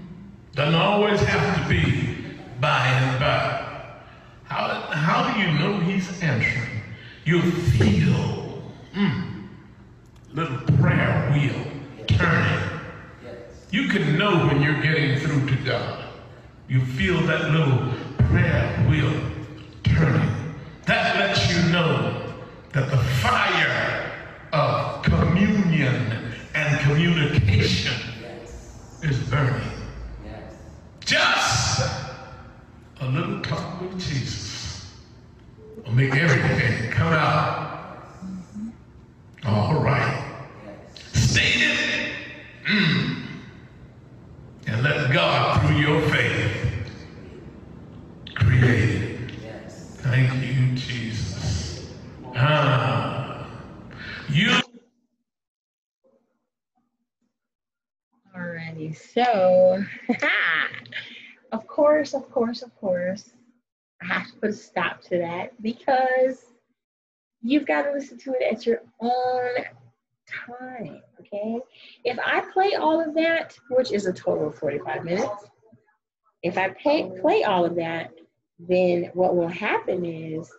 Doesn't 0.55 0.75
always 0.75 1.20
have 1.20 1.62
to 1.62 1.68
be 1.68 2.16
by 2.59 2.85
and 2.89 3.20
by. 3.20 4.01
How, 4.43 4.81
how 4.91 5.33
do 5.33 5.41
you 5.41 5.57
know 5.57 5.79
He's 5.79 6.20
answering? 6.20 6.83
You 7.25 7.43
feel 7.53 8.61
mm, 8.93 9.47
little 10.33 10.59
prayer 10.79 11.31
wheel 11.33 11.64
turning. 12.09 12.81
Yes. 13.22 13.64
You 13.75 13.89
can 13.89 14.16
know 14.16 14.47
when 14.47 14.62
you're 14.62 14.81
getting 14.81 15.18
through 15.18 15.49
to 15.49 15.57
God. 15.64 16.05
You 16.68 16.81
feel 16.81 17.20
that 17.22 17.51
little 17.51 17.93
prayer 18.29 18.87
wheel 18.89 19.12
turning. 19.83 20.31
That 20.87 21.18
lets 21.18 21.53
you 21.53 21.61
know 21.72 22.33
that 22.72 22.89
the 22.89 22.97
fire 22.97 24.12
of 24.53 25.03
communion 25.03 26.33
and 26.55 26.81
communication 26.83 27.95
Yes. 28.22 29.01
is 29.03 29.18
burning. 29.29 29.72
Yes. 30.25 30.55
Just 31.05 31.91
a 33.01 33.09
little 33.09 33.41
talk 33.41 33.81
with 33.81 33.99
Jesus 33.99 34.87
will 35.85 35.95
make 35.95 36.14
everything 36.14 36.93
come 36.93 37.12
out. 37.12 37.99
All 39.45 39.83
right. 39.83 40.37
Yes. 41.12 41.33
State 41.33 41.57
it. 41.61 42.12
Mm. 42.68 43.14
And 44.66 44.83
let 44.83 45.12
God, 45.12 45.61
through 45.61 45.77
your 45.77 46.01
faith, 46.09 46.57
create 48.35 48.91
it. 49.03 49.31
Yes. 49.43 49.97
Thank 50.01 50.33
you, 50.43 50.75
Jesus. 50.75 51.91
Ah. 52.35 53.47
You 54.31 54.53
Alrighty, 58.37 58.97
so 59.15 59.85
of 61.53 61.67
course, 61.67 62.15
of 62.15 62.31
course, 62.31 62.62
of 62.62 62.75
course, 62.77 63.31
I 64.03 64.07
have 64.07 64.27
to 64.27 64.35
put 64.35 64.51
a 64.51 64.53
stop 64.53 65.01
to 65.03 65.19
that 65.19 65.61
because 65.62 66.45
you've 67.43 67.67
got 67.67 67.83
to 67.83 67.93
listen 67.93 68.19
to 68.19 68.33
it 68.33 68.53
at 68.53 68.67
your 68.67 68.81
own 69.01 69.65
time, 70.27 71.01
okay? 71.21 71.61
If 72.05 72.19
I 72.19 72.41
play 72.53 72.75
all 72.75 73.01
of 73.01 73.15
that, 73.15 73.57
which 73.71 73.93
is 73.93 74.07
a 74.07 74.12
total 74.12 74.49
of 74.49 74.59
45 74.59 75.05
minutes, 75.05 75.45
if 76.43 76.59
I 76.59 76.71
pay, 76.71 77.11
play 77.21 77.45
all 77.45 77.65
of 77.65 77.77
that, 77.77 78.11
then 78.59 79.11
what 79.15 79.37
will 79.37 79.49
happen 79.49 80.05
is 80.05 80.51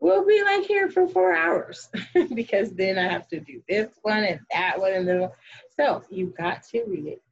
we'll 0.00 0.26
be 0.26 0.42
like 0.42 0.64
here 0.64 0.90
for 0.90 1.08
four 1.08 1.34
hours 1.34 1.88
because 2.34 2.72
then 2.72 2.98
I 2.98 3.08
have 3.08 3.26
to 3.28 3.40
do 3.40 3.62
this 3.68 3.88
one 4.02 4.24
and 4.24 4.40
that 4.52 4.78
one 4.78 4.92
and 4.92 5.08
then 5.08 5.30
so 5.76 6.02
you've 6.10 6.36
got 6.36 6.62
to 6.70 6.84
read 6.86 7.06
it. 7.06 7.22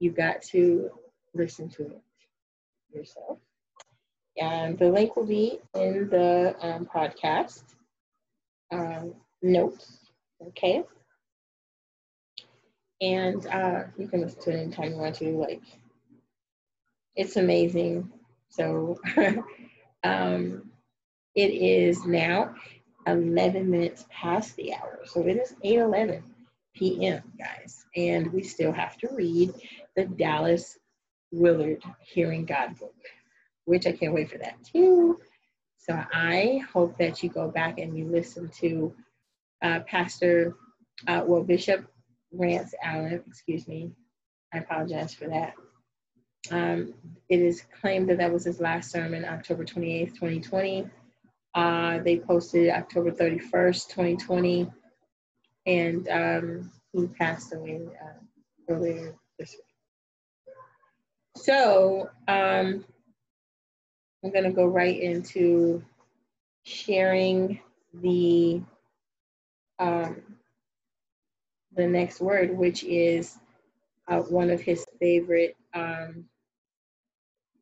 You've 0.00 0.16
got 0.16 0.42
to 0.42 0.90
listen 1.34 1.68
to 1.70 1.82
it 1.86 2.02
yourself. 2.92 3.38
And 4.36 4.78
the 4.78 4.90
link 4.90 5.16
will 5.16 5.26
be 5.26 5.60
in 5.74 6.08
the 6.08 6.56
um, 6.60 6.86
podcast 6.92 7.62
um, 8.72 9.14
notes. 9.42 9.98
Okay. 10.48 10.82
And 13.00 13.46
uh, 13.46 13.84
you 13.96 14.08
can 14.08 14.22
listen 14.22 14.42
to 14.42 14.50
it 14.50 14.62
anytime 14.62 14.90
you 14.92 14.96
want 14.96 15.14
to. 15.16 15.36
Like, 15.36 15.62
it's 17.14 17.36
amazing. 17.36 18.10
So, 18.48 18.98
um, 20.04 20.70
it 21.34 21.50
is 21.50 22.04
now 22.04 22.54
11 23.06 23.70
minutes 23.70 24.04
past 24.10 24.56
the 24.56 24.74
hour. 24.74 25.00
So 25.04 25.26
it 25.26 25.36
is 25.36 25.54
8 25.62 25.78
11 25.78 26.22
p.m., 26.74 27.22
guys. 27.38 27.84
And 27.96 28.32
we 28.32 28.42
still 28.42 28.72
have 28.72 28.96
to 28.98 29.08
read 29.12 29.52
the 29.96 30.04
Dallas 30.04 30.78
Willard 31.32 31.82
Hearing 32.00 32.44
God 32.44 32.78
book, 32.78 32.94
which 33.64 33.86
I 33.86 33.92
can't 33.92 34.14
wait 34.14 34.30
for 34.30 34.38
that 34.38 34.56
too. 34.64 35.18
So 35.78 36.02
I 36.12 36.62
hope 36.72 36.96
that 36.98 37.22
you 37.22 37.28
go 37.28 37.48
back 37.50 37.78
and 37.78 37.96
you 37.96 38.06
listen 38.06 38.48
to 38.60 38.94
uh, 39.62 39.80
Pastor, 39.80 40.54
uh, 41.06 41.22
well, 41.26 41.42
Bishop 41.42 41.84
Rance 42.32 42.74
Allen, 42.82 43.22
excuse 43.26 43.68
me. 43.68 43.92
I 44.52 44.58
apologize 44.58 45.14
for 45.14 45.28
that. 45.28 45.54
Um, 46.50 46.94
it 47.28 47.40
is 47.40 47.64
claimed 47.80 48.08
that 48.10 48.18
that 48.18 48.32
was 48.32 48.44
his 48.44 48.60
last 48.60 48.90
sermon, 48.90 49.24
October 49.24 49.64
28th, 49.64 50.14
2020. 50.14 50.86
Uh, 51.54 51.98
they 51.98 52.18
posted 52.18 52.70
October 52.70 53.10
31st, 53.10 53.88
2020, 53.88 54.70
and 55.66 56.08
um, 56.08 56.72
he 56.92 57.06
passed 57.06 57.54
away 57.54 57.80
uh, 58.02 58.72
earlier 58.72 59.14
this. 59.38 59.56
So 61.36 62.10
um, 62.28 62.84
I'm 64.24 64.30
going 64.32 64.44
to 64.44 64.52
go 64.52 64.66
right 64.66 64.98
into 64.98 65.82
sharing 66.64 67.60
the 67.94 68.62
um, 69.78 70.22
the 71.76 71.86
next 71.86 72.20
word, 72.20 72.56
which 72.56 72.84
is 72.84 73.38
uh, 74.08 74.20
one 74.20 74.50
of 74.50 74.60
his 74.60 74.86
favorite 75.00 75.56
um, 75.74 76.24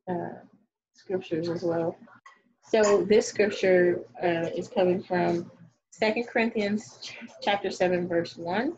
uh, 0.09 0.39
scriptures 0.93 1.49
as 1.49 1.63
well. 1.63 1.97
So 2.69 3.03
this 3.03 3.27
scripture 3.27 4.01
uh, 4.21 4.49
is 4.55 4.67
coming 4.67 5.01
from 5.01 5.51
Second 5.91 6.27
Corinthians 6.27 6.99
ch- 7.01 7.17
chapter 7.41 7.69
7, 7.69 8.07
verse 8.07 8.37
1. 8.37 8.77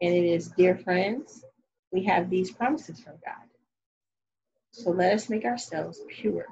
And 0.00 0.14
it 0.14 0.24
is, 0.24 0.48
Dear 0.48 0.76
friends, 0.76 1.44
we 1.92 2.02
have 2.04 2.30
these 2.30 2.50
promises 2.50 3.00
from 3.00 3.14
God. 3.24 3.53
So 4.74 4.90
let 4.90 5.14
us 5.14 5.28
make 5.30 5.44
ourselves 5.44 6.00
pure 6.08 6.46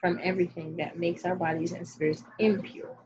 from 0.00 0.18
everything 0.20 0.76
that 0.78 0.98
makes 0.98 1.24
our 1.24 1.36
bodies 1.36 1.70
and 1.70 1.86
spirits 1.86 2.24
impure. 2.40 2.96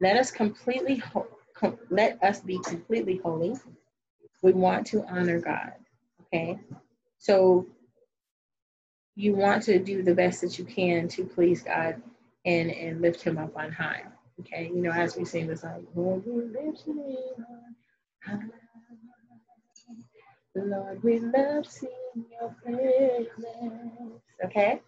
Let 0.00 0.16
us 0.16 0.32
completely 0.32 0.96
ho- 0.96 1.28
com- 1.54 1.78
let 1.88 2.22
us 2.24 2.40
be 2.40 2.58
completely 2.58 3.20
holy. 3.22 3.54
We 4.42 4.52
want 4.52 4.88
to 4.88 5.04
honor 5.04 5.40
God. 5.40 5.74
Okay? 6.22 6.58
So 7.18 7.66
you 9.14 9.36
want 9.36 9.62
to 9.64 9.78
do 9.78 10.02
the 10.02 10.14
best 10.14 10.40
that 10.40 10.58
you 10.58 10.64
can 10.64 11.06
to 11.08 11.24
please 11.24 11.62
God 11.62 12.02
and 12.44 12.70
and 12.72 13.00
lift 13.00 13.22
him 13.22 13.38
up 13.38 13.56
on 13.56 13.70
high. 13.70 14.02
Okay, 14.40 14.66
you 14.74 14.82
know, 14.82 14.90
as 14.90 15.16
we 15.16 15.24
sing 15.24 15.46
the 15.46 15.56
song, 15.56 15.86
Lord, 15.94 16.24
we 16.26 16.42
lift 16.46 16.82
on 16.88 17.76
high. 18.24 18.65
Lord, 20.64 21.02
we 21.02 21.20
love 21.20 21.66
seeing 21.66 21.92
your 22.40 22.54
presence. 22.62 23.28
Okay. 24.44 24.80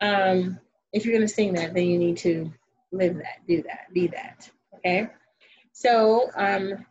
Um, 0.00 0.58
if 0.92 1.04
you're 1.04 1.14
gonna 1.14 1.28
sing 1.28 1.54
that, 1.54 1.74
then 1.74 1.86
you 1.86 1.98
need 1.98 2.18
to 2.18 2.52
live 2.92 3.16
that, 3.16 3.46
do 3.46 3.62
that, 3.62 3.92
be 3.92 4.08
that. 4.08 4.50
Okay. 4.76 5.08
So 5.72 6.30
um, 6.36 6.86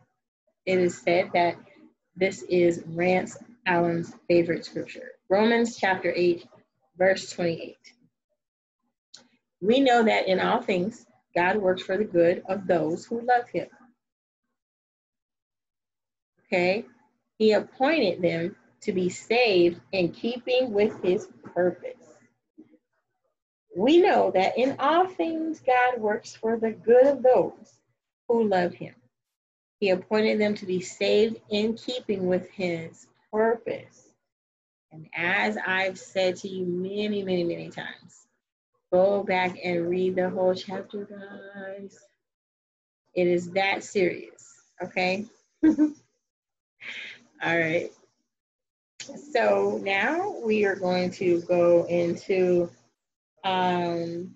it 0.64 0.78
is 0.78 0.98
said 0.98 1.30
that 1.34 1.56
this 2.16 2.42
is 2.42 2.82
Rance 2.86 3.36
Allen's 3.66 4.14
favorite 4.28 4.64
scripture. 4.64 5.12
Romans 5.28 5.76
chapter 5.76 6.12
8, 6.14 6.46
verse 6.96 7.30
28. 7.30 7.76
We 9.60 9.80
know 9.80 10.04
that 10.04 10.28
in 10.28 10.40
all 10.40 10.62
things, 10.62 11.06
God 11.34 11.56
works 11.56 11.82
for 11.82 11.96
the 11.96 12.04
good 12.04 12.42
of 12.48 12.66
those 12.66 13.04
who 13.04 13.20
love 13.20 13.48
him. 13.48 13.66
Okay? 16.46 16.84
He 17.38 17.52
appointed 17.52 18.22
them 18.22 18.56
to 18.82 18.92
be 18.92 19.08
saved 19.08 19.80
in 19.92 20.12
keeping 20.12 20.72
with 20.72 21.02
his 21.02 21.28
purpose. 21.54 21.92
We 23.76 23.98
know 23.98 24.30
that 24.30 24.56
in 24.56 24.76
all 24.78 25.06
things, 25.06 25.60
God 25.60 26.00
works 26.00 26.34
for 26.34 26.56
the 26.56 26.70
good 26.72 27.06
of 27.06 27.22
those 27.22 27.78
who 28.28 28.48
love 28.48 28.72
him. 28.72 28.94
He 29.80 29.90
appointed 29.90 30.40
them 30.40 30.54
to 30.54 30.66
be 30.66 30.80
saved 30.80 31.38
in 31.50 31.74
keeping 31.74 32.26
with 32.26 32.48
his 32.50 33.06
purpose. 33.30 34.14
And 34.92 35.06
as 35.14 35.58
I've 35.66 35.98
said 35.98 36.36
to 36.36 36.48
you 36.48 36.64
many, 36.64 37.22
many, 37.22 37.44
many 37.44 37.68
times, 37.68 38.26
go 38.90 39.22
back 39.22 39.58
and 39.62 39.90
read 39.90 40.16
the 40.16 40.30
whole 40.30 40.54
chapter, 40.54 41.04
guys. 41.04 41.98
It 43.14 43.26
is 43.26 43.50
that 43.50 43.84
serious, 43.84 44.62
okay? 44.82 45.26
All 47.42 47.58
right. 47.58 47.90
So 49.32 49.80
now 49.82 50.36
we 50.44 50.64
are 50.64 50.76
going 50.76 51.10
to 51.12 51.40
go 51.42 51.84
into 51.84 52.70
um, 53.44 54.34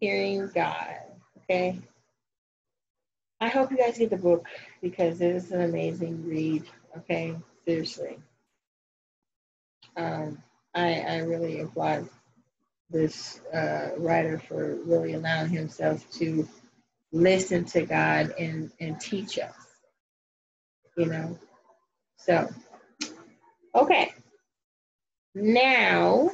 hearing 0.00 0.50
God, 0.54 0.96
okay? 1.38 1.80
I 3.40 3.48
hope 3.48 3.70
you 3.70 3.78
guys 3.78 3.96
get 3.98 4.10
the 4.10 4.16
book 4.16 4.46
because 4.82 5.20
it 5.20 5.34
is 5.34 5.50
an 5.50 5.62
amazing 5.62 6.26
read, 6.26 6.64
okay? 6.98 7.36
seriously. 7.70 8.18
Um, 9.96 10.42
I, 10.74 11.00
I 11.00 11.16
really 11.18 11.60
applaud 11.60 12.08
this 12.90 13.40
uh, 13.52 13.90
writer 13.96 14.38
for 14.38 14.76
really 14.84 15.14
allowing 15.14 15.50
himself 15.50 16.04
to 16.14 16.48
listen 17.12 17.64
to 17.66 17.82
God 17.82 18.34
and, 18.38 18.72
and 18.80 19.00
teach 19.00 19.38
us, 19.38 19.54
you 21.00 21.06
know. 21.06 21.38
So, 22.18 22.46
okay. 23.74 24.12
Now, 25.34 26.30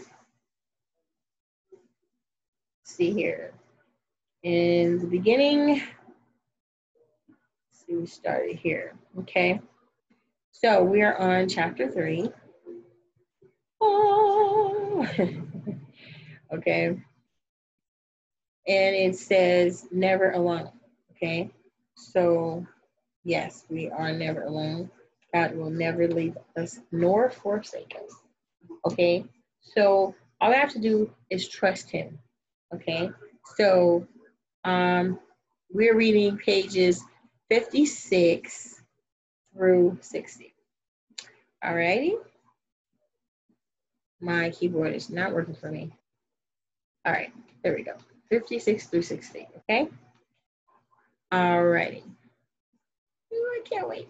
see 2.85 3.13
here. 3.13 3.53
In 4.43 4.99
the 4.99 5.07
beginning, 5.07 5.83
see, 7.71 7.95
we 7.95 8.07
started 8.07 8.57
here, 8.57 8.95
okay? 9.21 9.61
So 10.51 10.83
we 10.83 11.03
are 11.03 11.17
on 11.17 11.49
chapter 11.49 11.89
three. 11.89 12.29
Oh. 13.81 15.07
okay. 16.53 16.87
And 18.67 18.97
it 18.97 19.17
says 19.17 19.87
never 19.93 20.33
alone. 20.33 20.71
Okay. 21.13 21.53
So, 21.95 22.67
yes, 23.27 23.65
we 23.69 23.91
are 23.91 24.13
never 24.13 24.45
alone. 24.45 24.89
God 25.35 25.57
will 25.57 25.71
never 25.71 26.07
leave 26.07 26.39
us 26.57 26.79
nor 26.93 27.29
forsake 27.29 27.95
us. 28.03 28.15
Okay. 28.87 29.25
So, 29.61 30.15
all 30.41 30.51
we 30.51 30.57
have 30.57 30.73
to 30.73 30.79
do 30.79 31.11
is 31.29 31.49
trust 31.49 31.91
Him. 31.91 32.19
Okay. 32.73 33.11
So, 33.57 34.07
um, 34.65 35.19
we're 35.71 35.97
reading 35.97 36.39
pages 36.39 37.03
56 37.51 38.81
through 39.53 39.99
60. 40.01 40.55
Alrighty. 41.65 42.13
My 44.21 44.51
keyboard 44.51 44.95
is 44.95 45.11
not 45.11 45.33
working 45.33 45.55
for 45.55 45.71
me. 45.71 45.91
All 47.05 47.13
right, 47.13 47.33
there 47.63 47.75
we 47.75 47.83
go. 47.83 47.93
56 48.31 48.87
through 48.87 49.03
60, 49.03 49.49
okay? 49.59 49.89
Alrighty. 51.33 52.03
Ooh, 52.03 52.05
I 52.05 52.26
can't 53.69 53.89
wait. 53.89 54.09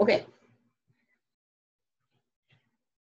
Okay. 0.00 0.24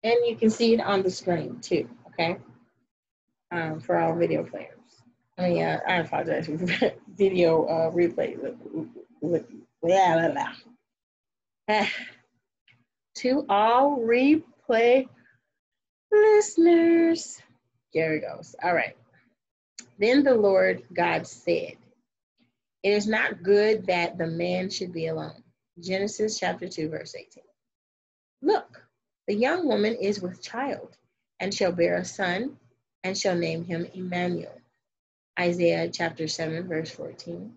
And 0.03 0.15
you 0.25 0.35
can 0.35 0.49
see 0.49 0.73
it 0.73 0.81
on 0.81 1.01
the 1.01 1.09
screen 1.09 1.59
too, 1.61 1.89
okay? 2.09 2.37
Um, 3.51 3.79
for 3.79 3.95
our 3.95 4.15
video 4.15 4.43
players. 4.43 4.71
I 5.37 5.49
mean, 5.49 5.63
uh, 5.63 5.79
I 5.87 5.95
apologize 5.95 6.45
for 6.45 6.57
video 7.17 7.65
uh, 7.65 7.91
replay. 7.91 8.39
Blah, 9.21 9.39
blah, 9.81 10.31
blah. 11.67 11.87
to 13.15 13.45
all 13.49 13.97
replay 13.99 15.07
listeners. 16.11 17.41
There 17.93 18.15
it 18.15 18.21
goes. 18.21 18.55
All 18.63 18.73
right. 18.73 18.95
Then 19.99 20.23
the 20.23 20.35
Lord 20.35 20.83
God 20.93 21.25
said, 21.25 21.73
It 22.83 22.89
is 22.89 23.07
not 23.07 23.43
good 23.43 23.87
that 23.87 24.17
the 24.17 24.27
man 24.27 24.69
should 24.69 24.93
be 24.93 25.07
alone. 25.07 25.43
Genesis 25.79 26.39
chapter 26.39 26.69
2, 26.69 26.89
verse 26.89 27.15
18. 27.15 27.43
Look, 28.41 28.81
the 29.27 29.35
young 29.35 29.67
woman 29.67 29.95
is 29.95 30.21
with 30.21 30.41
child, 30.41 30.97
and 31.39 31.53
shall 31.53 31.71
bear 31.71 31.95
a 31.97 32.05
son, 32.05 32.57
and 33.03 33.17
shall 33.17 33.35
name 33.35 33.65
him 33.65 33.85
Emmanuel. 33.93 34.61
Isaiah 35.39 35.89
chapter 35.89 36.27
7, 36.27 36.67
verse 36.67 36.91
14. 36.91 37.53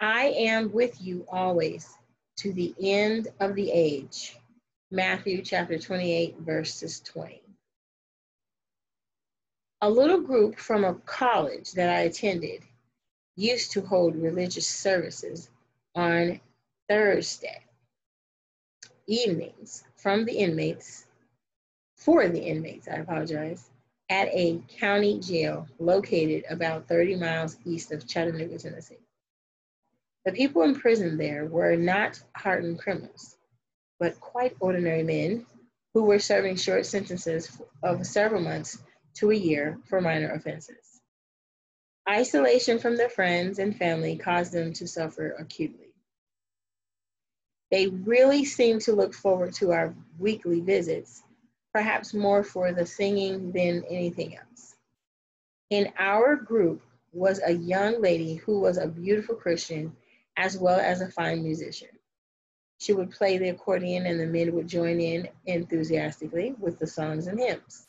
I 0.00 0.26
am 0.28 0.72
with 0.72 1.00
you 1.02 1.26
always 1.30 1.88
to 2.38 2.54
the 2.54 2.74
end 2.80 3.28
of 3.38 3.54
the 3.54 3.70
age. 3.70 4.36
Matthew 4.90 5.42
chapter 5.42 5.78
28, 5.78 6.38
verses 6.38 7.00
20. 7.00 7.42
A 9.82 9.90
little 9.90 10.20
group 10.20 10.58
from 10.58 10.84
a 10.84 10.94
college 10.94 11.72
that 11.72 11.90
I 11.90 12.00
attended 12.00 12.62
used 13.36 13.72
to 13.72 13.82
hold 13.82 14.16
religious 14.16 14.66
services 14.66 15.50
on 15.94 16.40
Thursday 16.90 17.62
evenings 19.06 19.84
from 19.96 20.24
the 20.24 20.32
inmates, 20.32 21.06
for 21.94 22.28
the 22.28 22.40
inmates, 22.40 22.88
I 22.88 22.94
apologize, 22.96 23.70
at 24.08 24.26
a 24.32 24.60
county 24.66 25.20
jail 25.20 25.68
located 25.78 26.42
about 26.50 26.88
30 26.88 27.14
miles 27.14 27.58
east 27.64 27.92
of 27.92 28.08
Chattanooga, 28.08 28.58
Tennessee. 28.58 28.98
The 30.24 30.32
people 30.32 30.62
imprisoned 30.62 31.20
there 31.20 31.46
were 31.46 31.76
not 31.76 32.20
hardened 32.34 32.80
criminals, 32.80 33.36
but 34.00 34.18
quite 34.18 34.56
ordinary 34.58 35.04
men 35.04 35.46
who 35.94 36.02
were 36.02 36.18
serving 36.18 36.56
short 36.56 36.86
sentences 36.86 37.56
of 37.84 38.04
several 38.04 38.42
months 38.42 38.82
to 39.14 39.30
a 39.30 39.36
year 39.36 39.78
for 39.84 40.00
minor 40.00 40.32
offenses. 40.32 41.00
Isolation 42.08 42.80
from 42.80 42.96
their 42.96 43.08
friends 43.08 43.60
and 43.60 43.76
family 43.76 44.16
caused 44.16 44.52
them 44.52 44.72
to 44.72 44.88
suffer 44.88 45.36
acutely. 45.38 45.89
They 47.70 47.86
really 47.86 48.44
seem 48.44 48.80
to 48.80 48.92
look 48.92 49.14
forward 49.14 49.52
to 49.54 49.72
our 49.72 49.94
weekly 50.18 50.60
visits, 50.60 51.22
perhaps 51.72 52.12
more 52.12 52.42
for 52.42 52.72
the 52.72 52.84
singing 52.84 53.52
than 53.52 53.84
anything 53.88 54.36
else. 54.36 54.76
In 55.70 55.92
our 55.98 56.34
group 56.34 56.82
was 57.12 57.40
a 57.44 57.52
young 57.52 58.00
lady 58.00 58.36
who 58.36 58.60
was 58.60 58.76
a 58.76 58.88
beautiful 58.88 59.36
Christian 59.36 59.96
as 60.36 60.58
well 60.58 60.80
as 60.80 61.00
a 61.00 61.08
fine 61.08 61.42
musician. 61.42 61.88
She 62.78 62.92
would 62.92 63.10
play 63.10 63.38
the 63.38 63.50
accordion 63.50 64.06
and 64.06 64.18
the 64.18 64.26
men 64.26 64.52
would 64.54 64.66
join 64.66 65.00
in 65.00 65.28
enthusiastically 65.46 66.54
with 66.58 66.78
the 66.78 66.86
songs 66.86 67.26
and 67.26 67.38
hymns. 67.38 67.88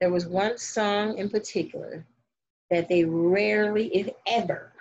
There 0.00 0.10
was 0.10 0.26
one 0.26 0.58
song 0.58 1.18
in 1.18 1.28
particular 1.28 2.06
that 2.70 2.88
they 2.88 3.04
rarely, 3.04 3.94
if 3.94 4.08
ever, 4.26 4.72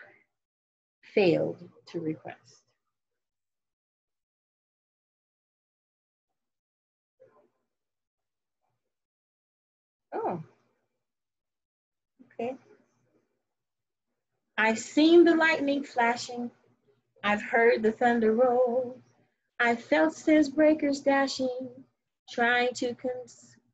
failed 1.01 1.67
to 1.87 1.99
request. 1.99 2.55
Oh, 10.15 10.41
okay. 12.33 12.55
I've 14.57 14.79
seen 14.79 15.25
the 15.25 15.35
lightning 15.35 15.83
flashing. 15.83 16.51
I've 17.23 17.43
heard 17.43 17.83
the 17.83 17.91
thunder 17.91 18.33
roll. 18.33 18.99
I've 19.59 19.83
felt 19.83 20.15
sin's 20.15 20.49
breakers 20.49 21.01
dashing, 21.01 21.69
trying 22.31 22.73
to 22.75 22.95
con- 22.95 23.11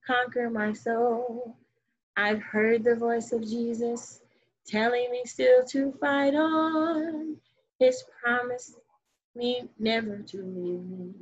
conquer 0.08 0.50
my 0.50 0.74
soul. 0.74 1.58
I've 2.18 2.42
heard 2.42 2.84
the 2.84 2.96
voice 2.96 3.32
of 3.34 3.44
Jesus 3.44 4.22
telling 4.68 5.12
me 5.12 5.24
still 5.26 5.64
to 5.66 5.94
fight 6.02 6.36
on. 6.36 7.38
His 7.80 8.04
promise 8.24 8.76
me 9.36 9.70
never 9.80 10.18
to 10.20 10.38
leave 10.38 10.84
me, 10.84 11.14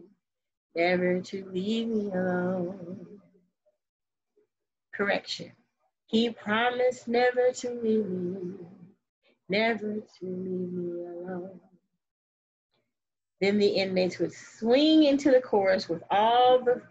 never 0.76 1.22
to 1.22 1.46
leave 1.52 1.88
me 1.90 2.12
alone 2.12 3.19
correction. 5.00 5.50
He 6.08 6.30
promised 6.30 7.08
never 7.08 7.52
to 7.54 7.70
leave 7.72 8.06
me, 8.06 8.56
never 9.48 9.94
to 9.94 10.26
leave 10.26 10.74
me 10.74 11.06
alone. 11.06 11.60
Then 13.40 13.58
the 13.58 13.68
inmates 13.68 14.20
would 14.20 14.34
swing 14.34 15.04
into 15.04 15.32
the 15.32 15.40
chorus 15.40 15.88
with 15.88 16.04
all 16.12 16.62
the 16.62 16.82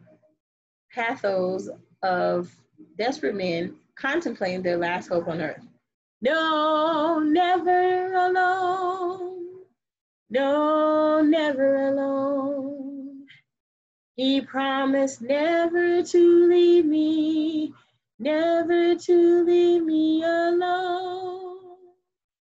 pathos 0.95 1.69
of 2.03 2.51
desperate 2.97 3.35
men 3.35 3.77
contemplating 3.95 4.63
their 4.63 4.79
last 4.79 5.09
hope 5.09 5.29
on 5.29 5.43
earth. 5.43 5.67
No, 6.23 7.19
never 7.19 8.15
alone. 8.15 9.65
No, 10.31 11.21
never 11.21 11.89
alone. 11.89 13.27
He 14.17 14.41
promised 14.41 15.21
never 15.21 16.03
to 16.03 16.49
leave 16.49 16.87
me, 16.87 17.75
never 18.19 18.95
to 18.95 19.45
leave 19.45 19.85
me 19.85 20.23
alone. 20.23 21.59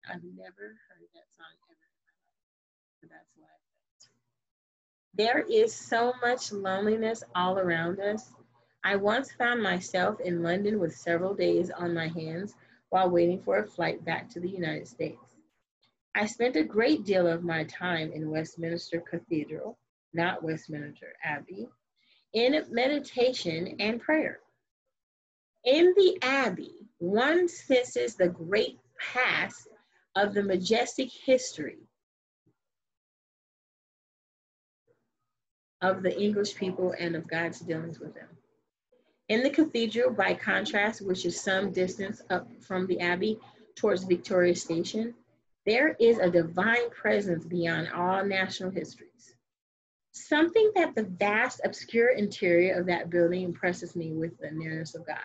I've 0.08 0.24
never 0.24 0.78
heard 0.88 1.10
that 1.14 1.28
song 1.36 1.56
ever 1.70 3.10
that's 3.10 3.34
felt. 3.36 4.10
There 5.16 5.46
is 5.50 5.74
so 5.74 6.14
much 6.22 6.52
loneliness 6.52 7.24
all 7.34 7.58
around 7.58 8.00
us. 8.00 8.32
I 8.84 8.96
once 8.96 9.32
found 9.32 9.64
myself 9.64 10.20
in 10.20 10.44
London 10.44 10.80
with 10.80 10.96
several 10.96 11.34
days 11.34 11.72
on 11.72 11.94
my 11.94 12.08
hands 12.08 12.54
while 12.90 13.10
waiting 13.10 13.42
for 13.42 13.58
a 13.58 13.68
flight 13.68 14.06
back 14.06 14.30
to 14.30 14.40
the 14.40 14.50
United 14.50 14.88
States. 14.88 15.18
I 16.14 16.28
spent 16.28 16.56
a 16.56 16.64
great 16.64 17.04
deal 17.04 17.28
of 17.28 17.44
my 17.44 17.64
time 17.66 18.12
in 18.14 18.30
Westminster 18.30 19.02
Cathedral, 19.02 19.78
not 20.14 20.44
Westminster 20.44 21.14
Abbey, 21.24 21.68
in 22.34 22.64
meditation 22.70 23.76
and 23.80 24.00
prayer. 24.00 24.40
In 25.66 25.96
the 25.98 26.20
Abbey, 26.22 26.74
one 27.00 27.48
senses 27.48 28.16
the 28.16 28.28
great 28.28 28.78
past 29.00 29.68
of 30.16 30.36
the 30.36 30.44
majestic 30.44 31.10
history 31.12 31.80
of 35.82 36.04
the 36.04 36.16
English 36.22 36.56
people 36.56 36.94
and 37.00 37.16
of 37.16 37.28
God's 37.28 37.60
dealings 37.62 38.00
with 38.00 38.14
them. 38.14 38.28
In 39.28 39.42
the 39.42 39.50
cathedral, 39.50 40.12
by 40.12 40.36
contrast, 40.36 41.02
which 41.02 41.26
is 41.26 41.42
some 41.42 41.72
distance 41.72 42.22
up 42.30 42.48
from 42.62 42.86
the 42.86 43.00
Abbey 43.00 43.40
towards 43.76 44.04
Victoria 44.04 44.56
Station, 44.56 45.16
there 45.66 45.96
is 46.00 46.20
a 46.20 46.30
divine 46.30 46.92
presence 46.92 47.44
beyond 47.44 47.90
all 47.92 48.24
national 48.24 48.70
histories. 48.70 49.36
Something 50.12 50.72
that 50.76 50.94
the 50.94 51.04
vast, 51.04 51.62
obscure 51.66 52.10
interior 52.10 52.80
of 52.80 52.86
that 52.86 53.10
building 53.10 53.42
impresses 53.42 53.96
me 53.96 54.14
with 54.14 54.38
the 54.38 54.52
nearness 54.52 54.94
of 54.94 55.08
God. 55.08 55.18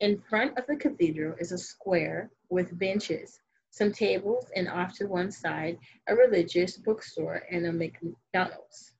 In 0.00 0.20
front 0.28 0.58
of 0.58 0.66
the 0.66 0.76
cathedral 0.76 1.36
is 1.38 1.52
a 1.52 1.58
square 1.58 2.30
with 2.50 2.78
benches, 2.78 3.40
some 3.70 3.92
tables, 3.92 4.50
and 4.56 4.68
off 4.68 4.96
to 4.98 5.06
one 5.06 5.30
side, 5.30 5.78
a 6.08 6.14
religious 6.14 6.76
bookstore 6.76 7.42
and 7.50 7.66
a 7.66 7.72
McDonald's. 7.72 8.94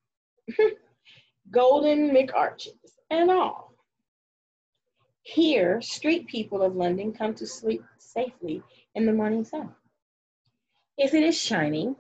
Golden 1.51 2.11
McArches 2.11 2.99
and 3.11 3.31
all. 3.31 3.75
Here, 5.23 5.81
street 5.81 6.27
people 6.27 6.63
of 6.63 6.77
London 6.77 7.13
come 7.13 7.35
to 7.35 7.47
sleep 7.47 7.83
safely 7.99 8.63
in 8.95 9.07
the 9.07 9.13
morning 9.13 9.45
sun. 9.45 9.75
If 10.97 11.15
it 11.15 11.23
is 11.23 11.41
shining, 11.41 11.97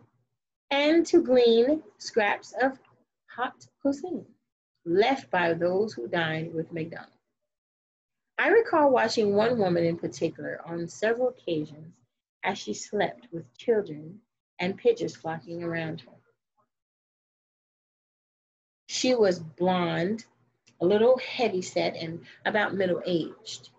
and 0.71 1.07
to 1.07 1.23
glean 1.23 1.83
scraps 1.99 2.53
of 2.61 2.79
hot 3.27 3.67
cuisine 3.81 4.27
left 4.85 5.31
by 5.31 5.55
those 5.55 5.95
who 5.95 6.09
dine 6.09 6.53
with 6.53 6.73
McDonald's. 6.73 7.14
I 8.39 8.49
recall 8.49 8.91
watching 8.91 9.35
one 9.35 9.59
woman 9.59 9.85
in 9.85 9.97
particular 9.97 10.61
on 10.67 10.89
several 10.89 11.29
occasions 11.29 11.95
as 12.43 12.59
she 12.59 12.75
slept 12.75 13.29
with 13.33 13.57
children 13.57 14.21
and 14.59 14.77
pigeons 14.77 15.17
flocking 15.17 15.63
around 15.63 16.01
her. 16.03 16.13
She 18.87 19.15
was 19.15 19.39
blonde, 19.39 20.27
a 20.81 20.87
little 20.87 21.19
heavy 21.19 21.63
set, 21.63 21.97
and 21.97 22.25
about 22.45 22.75
middle 22.75 23.03
aged. 23.07 23.71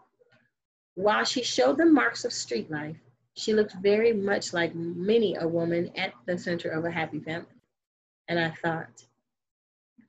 While 0.96 1.26
she 1.26 1.44
showed 1.44 1.78
the 1.78 1.86
marks 1.86 2.26
of 2.26 2.34
street 2.34 2.72
life, 2.72 2.98
she 3.34 3.54
looked 3.54 3.74
very 3.76 4.14
much 4.14 4.54
like 4.54 4.74
many 4.74 5.36
a 5.36 5.48
woman 5.48 5.92
at 5.98 6.14
the 6.26 6.38
center 6.38 6.70
of 6.70 6.86
a 6.86 6.92
happy 6.92 7.20
family. 7.20 7.48
And 8.28 8.40
I 8.40 8.52
thought, 8.52 9.06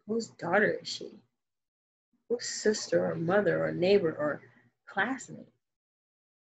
whose 0.07 0.29
daughter 0.29 0.79
is 0.81 0.89
she? 0.89 1.11
Sister 2.39 3.11
or 3.11 3.15
mother 3.15 3.65
or 3.65 3.73
neighbor 3.73 4.15
or 4.19 4.41
classmate. 4.87 5.49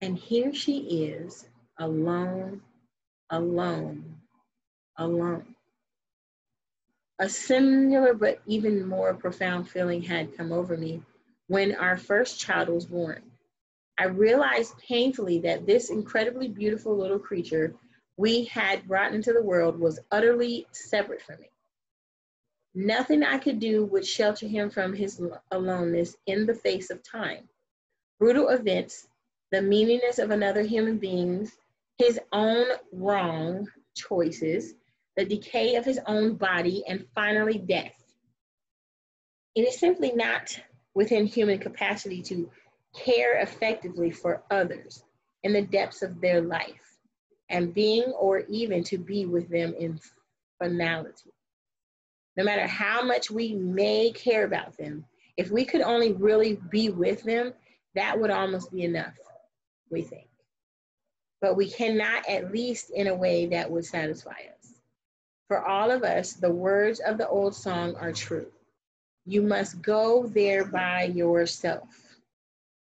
And 0.01 0.17
here 0.17 0.53
she 0.53 0.77
is, 1.05 1.47
alone, 1.79 2.61
alone, 3.29 4.15
alone. 4.97 5.55
A 7.19 7.29
similar 7.29 8.13
but 8.13 8.41
even 8.45 8.85
more 8.85 9.13
profound 9.13 9.69
feeling 9.69 10.01
had 10.01 10.35
come 10.35 10.51
over 10.51 10.75
me 10.77 11.01
when 11.47 11.75
our 11.75 11.97
first 11.97 12.39
child 12.39 12.69
was 12.69 12.85
born. 12.85 13.21
I 13.97 14.05
realized 14.05 14.77
painfully 14.77 15.39
that 15.39 15.65
this 15.65 15.89
incredibly 15.89 16.49
beautiful 16.49 16.97
little 16.97 17.19
creature 17.19 17.73
we 18.17 18.45
had 18.45 18.87
brought 18.87 19.13
into 19.13 19.31
the 19.31 19.43
world 19.43 19.79
was 19.79 19.99
utterly 20.11 20.67
separate 20.71 21.21
from 21.21 21.39
me. 21.39 21.49
Nothing 22.77 23.23
I 23.23 23.37
could 23.37 23.59
do 23.59 23.85
would 23.85 24.05
shelter 24.05 24.47
him 24.47 24.69
from 24.69 24.93
his 24.93 25.21
aloneness 25.51 26.17
in 26.25 26.45
the 26.45 26.53
face 26.53 26.89
of 26.89 27.01
time. 27.03 27.47
Brutal 28.19 28.49
events, 28.49 29.07
the 29.51 29.61
meaningless 29.61 30.19
of 30.19 30.29
another 30.29 30.61
human 30.61 30.97
being's, 30.97 31.57
his 31.97 32.19
own 32.33 32.67
wrong 32.91 33.65
choices, 33.95 34.73
the 35.15 35.23
decay 35.23 35.75
of 35.75 35.85
his 35.85 36.01
own 36.05 36.35
body, 36.35 36.83
and 36.85 37.07
finally 37.15 37.57
death. 37.57 37.95
It 39.55 39.61
is 39.61 39.79
simply 39.79 40.11
not 40.11 40.59
within 40.95 41.25
human 41.25 41.59
capacity 41.59 42.21
to 42.23 42.51
care 42.93 43.39
effectively 43.39 44.11
for 44.11 44.43
others 44.51 45.01
in 45.43 45.53
the 45.53 45.61
depths 45.61 46.01
of 46.01 46.19
their 46.19 46.41
life 46.41 46.99
and 47.47 47.73
being 47.73 48.11
or 48.19 48.39
even 48.49 48.83
to 48.83 48.97
be 48.97 49.25
with 49.25 49.47
them 49.47 49.73
in 49.79 49.97
finality. 50.59 51.31
No 52.37 52.43
matter 52.43 52.67
how 52.67 53.03
much 53.03 53.31
we 53.31 53.53
may 53.53 54.11
care 54.11 54.43
about 54.43 54.77
them, 54.77 55.05
if 55.37 55.51
we 55.51 55.65
could 55.65 55.81
only 55.81 56.13
really 56.13 56.59
be 56.69 56.89
with 56.89 57.23
them, 57.23 57.53
that 57.93 58.19
would 58.19 58.29
almost 58.29 58.71
be 58.71 58.83
enough, 58.83 59.17
we 59.89 60.01
think. 60.01 60.27
But 61.41 61.55
we 61.55 61.69
cannot, 61.69 62.27
at 62.27 62.51
least 62.51 62.91
in 62.91 63.07
a 63.07 63.15
way 63.15 63.45
that 63.47 63.69
would 63.69 63.85
satisfy 63.85 64.31
us. 64.31 64.81
For 65.47 65.65
all 65.65 65.91
of 65.91 66.03
us, 66.03 66.33
the 66.33 66.51
words 66.51 66.99
of 66.99 67.17
the 67.17 67.27
old 67.27 67.55
song 67.55 67.95
are 67.95 68.11
true. 68.11 68.47
You 69.25 69.41
must 69.41 69.81
go 69.81 70.27
there 70.27 70.65
by 70.65 71.03
yourself. 71.03 71.89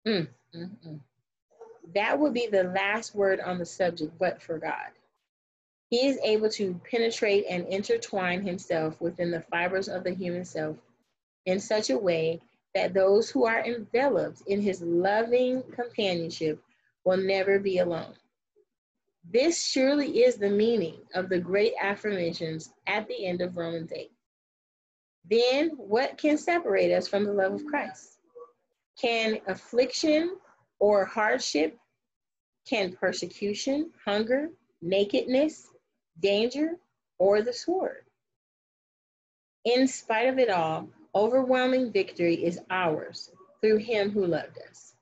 Mm, 0.07 0.29
mm, 0.55 0.71
mm. 0.87 1.01
That 1.95 2.19
would 2.19 2.35
be 2.35 2.47
the 2.47 2.65
last 2.65 3.15
word 3.15 3.41
on 3.41 3.59
the 3.59 3.67
subject, 3.67 4.13
but 4.19 4.41
for 4.41 4.59
God. 4.59 4.91
He 5.91 6.07
is 6.07 6.19
able 6.23 6.49
to 6.51 6.81
penetrate 6.89 7.47
and 7.51 7.67
intertwine 7.67 8.43
himself 8.43 9.01
within 9.01 9.33
the 9.33 9.41
fibers 9.43 9.89
of 9.89 10.05
the 10.05 10.15
human 10.15 10.45
self 10.45 10.77
in 11.47 11.59
such 11.59 11.91
a 11.91 11.99
way 11.99 12.41
that 12.77 12.95
those 12.95 13.29
who 13.29 13.45
are 13.45 13.65
enveloped 13.65 14.43
in 14.47 14.61
his 14.61 14.81
loving 14.83 15.65
companionship 15.73 16.63
will 17.05 17.17
never 17.17 17.59
be 17.59 17.79
alone. 17.79 18.15
This 19.29 19.65
surely 19.65 20.23
is 20.23 20.37
the 20.37 20.49
meaning 20.49 20.97
of 21.15 21.29
the 21.29 21.41
great 21.41 21.75
affirmations 21.81 22.73
at 22.87 23.09
the 23.09 23.27
end 23.27 23.41
of 23.41 23.57
Romans 23.57 23.93
8. 23.93 24.13
Then 25.29 25.71
what 25.71 26.17
can 26.17 26.39
separate 26.39 26.93
us 26.93 27.09
from 27.09 27.25
the 27.25 27.33
love 27.33 27.55
of 27.55 27.67
Christ? 27.67 28.19
Can 28.97 29.41
affliction 29.49 30.37
or 30.79 31.05
hardship? 31.05 31.77
Can 32.69 32.93
persecution, 32.93 33.91
hunger, 34.05 34.51
nakedness, 34.83 35.67
danger, 36.21 36.77
or 37.19 37.43
the 37.43 37.53
sword? 37.53 38.05
In 39.65 39.87
spite 39.87 40.29
of 40.29 40.39
it 40.39 40.51
all, 40.51 40.89
overwhelming 41.15 41.93
victory 41.93 42.45
is 42.45 42.61
ours 42.71 43.31
through 43.61 43.79
him 43.79 44.11
who 44.11 44.27
loved 44.27 44.59
us. 44.69 44.95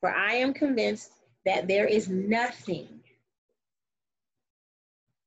For 0.00 0.10
I 0.10 0.34
am 0.34 0.54
convinced 0.54 1.12
that 1.44 1.68
there 1.68 1.86
is 1.86 2.08
nothing 2.08 3.00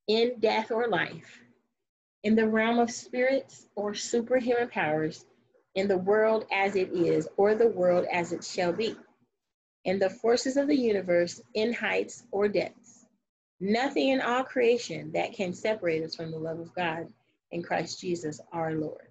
in 0.08 0.40
death 0.40 0.72
or 0.72 0.88
life 0.88 1.42
in 2.24 2.36
the 2.36 2.48
realm 2.48 2.80
of 2.80 2.92
spirits 2.92 3.68
or 3.76 3.94
superhuman 3.94 4.70
powers, 4.70 5.26
in 5.74 5.88
the 5.88 5.98
world 5.98 6.46
as 6.52 6.76
it 6.76 6.92
is, 6.92 7.28
or 7.38 7.56
the 7.56 7.68
world 7.68 8.06
as 8.12 8.32
it 8.32 8.44
shall 8.44 8.74
be, 8.74 8.96
in 9.86 9.98
the 10.00 10.10
forces 10.10 10.58
of 10.58 10.68
the 10.68 10.76
universe, 10.76 11.42
in 11.54 11.74
heights 11.74 12.24
or 12.32 12.48
depths. 12.48 12.81
Nothing 13.64 14.10
in 14.10 14.22
all 14.22 14.44
creation 14.44 15.12
that 15.12 15.34
can 15.34 15.54
separate 15.54 16.04
us 16.04 16.16
from 16.16 16.32
the 16.32 16.40
love 16.40 16.60
of 16.60 16.74
God 16.74 17.08
in 17.52 17.62
Christ 17.62 18.02
Jesus 18.02 18.42
our 18.52 18.74
Lord. 18.74 19.08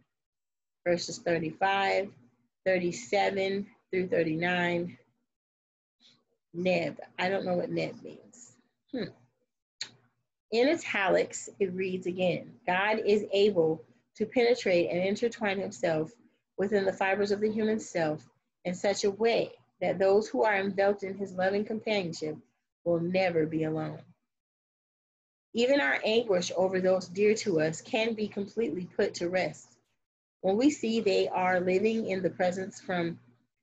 Verses 0.84 1.18
35, 1.18 2.10
37 2.66 3.66
through 3.92 4.08
39. 4.08 4.98
Neb. 6.52 6.98
I 7.16 7.28
don't 7.28 7.44
know 7.44 7.54
what 7.54 7.70
Neb 7.70 8.02
means. 8.02 8.56
Hmm. 8.92 9.04
In 10.50 10.68
italics, 10.68 11.48
it 11.60 11.72
reads 11.72 12.08
again 12.08 12.52
God 12.66 13.02
is 13.06 13.24
able 13.32 13.84
to 14.16 14.26
penetrate 14.26 14.90
and 14.90 15.00
intertwine 15.00 15.60
himself 15.60 16.10
within 16.58 16.84
the 16.84 16.92
fibers 16.92 17.30
of 17.30 17.40
the 17.40 17.52
human 17.52 17.78
self 17.78 18.28
in 18.64 18.74
such 18.74 19.04
a 19.04 19.12
way 19.12 19.52
that 19.80 20.00
those 20.00 20.26
who 20.28 20.42
are 20.42 20.56
enveloped 20.56 21.04
in 21.04 21.16
his 21.16 21.32
loving 21.34 21.64
companionship 21.64 22.36
will 22.84 22.98
never 22.98 23.46
be 23.46 23.62
alone. 23.62 24.00
Even 25.54 25.80
our 25.80 25.98
anguish 26.04 26.52
over 26.56 26.80
those 26.80 27.08
dear 27.08 27.34
to 27.34 27.60
us 27.60 27.80
can 27.80 28.14
be 28.14 28.28
completely 28.28 28.88
put 28.96 29.14
to 29.14 29.28
rest. 29.28 29.76
When 30.42 30.56
we 30.56 30.70
see 30.70 31.00
they 31.00 31.28
are 31.28 31.60
living 31.60 32.06
in 32.08 32.22
the 32.22 32.30
presence 32.30 32.80
from 32.80 33.18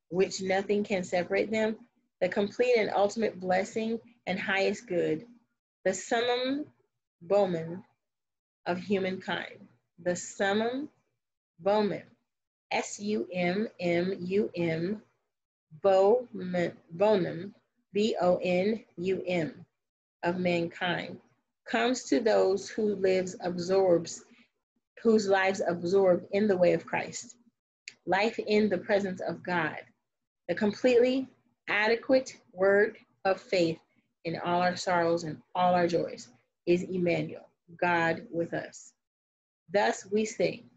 which 0.09 0.41
nothing 0.41 0.83
can 0.83 1.03
separate 1.03 1.49
them, 1.49 1.77
the 2.21 2.29
complete 2.29 2.75
and 2.77 2.89
ultimate 2.89 3.39
blessing 3.39 3.99
and 4.25 4.39
highest 4.39 4.87
good, 4.87 5.25
the 5.85 5.93
summum 5.93 6.65
bonum 7.21 7.83
of 8.65 8.79
humankind. 8.79 9.67
The 10.03 10.15
summum 10.15 10.89
bonum, 11.59 12.03
S 12.69 12.99
U 12.99 13.27
M 13.33 13.67
M 13.79 14.13
U 14.19 14.51
M, 14.55 15.01
Bonum, 15.81 17.55
B 17.93 18.15
O 18.21 18.39
N 18.43 18.83
U 18.97 19.23
M, 19.25 19.65
of 20.23 20.37
mankind, 20.37 21.19
comes 21.69 22.03
to 22.05 22.19
those 22.19 22.69
who 22.69 22.95
lives 22.95 23.35
absorbs, 23.41 24.23
whose 25.03 25.27
lives 25.27 25.61
absorb 25.67 26.25
in 26.31 26.47
the 26.47 26.57
way 26.57 26.73
of 26.73 26.85
Christ. 26.85 27.35
Life 28.05 28.39
in 28.39 28.69
the 28.69 28.77
presence 28.77 29.21
of 29.21 29.43
God, 29.43 29.77
the 30.47 30.55
completely 30.55 31.27
adequate 31.67 32.37
word 32.53 32.97
of 33.25 33.41
faith 33.41 33.79
in 34.25 34.39
all 34.43 34.61
our 34.61 34.75
sorrows 34.75 35.23
and 35.23 35.41
all 35.55 35.73
our 35.73 35.87
joys 35.87 36.29
is 36.65 36.83
Emmanuel, 36.83 37.49
God 37.79 38.25
with 38.31 38.53
us. 38.53 38.93
Thus 39.71 40.07
we 40.11 40.25
sing, 40.25 40.69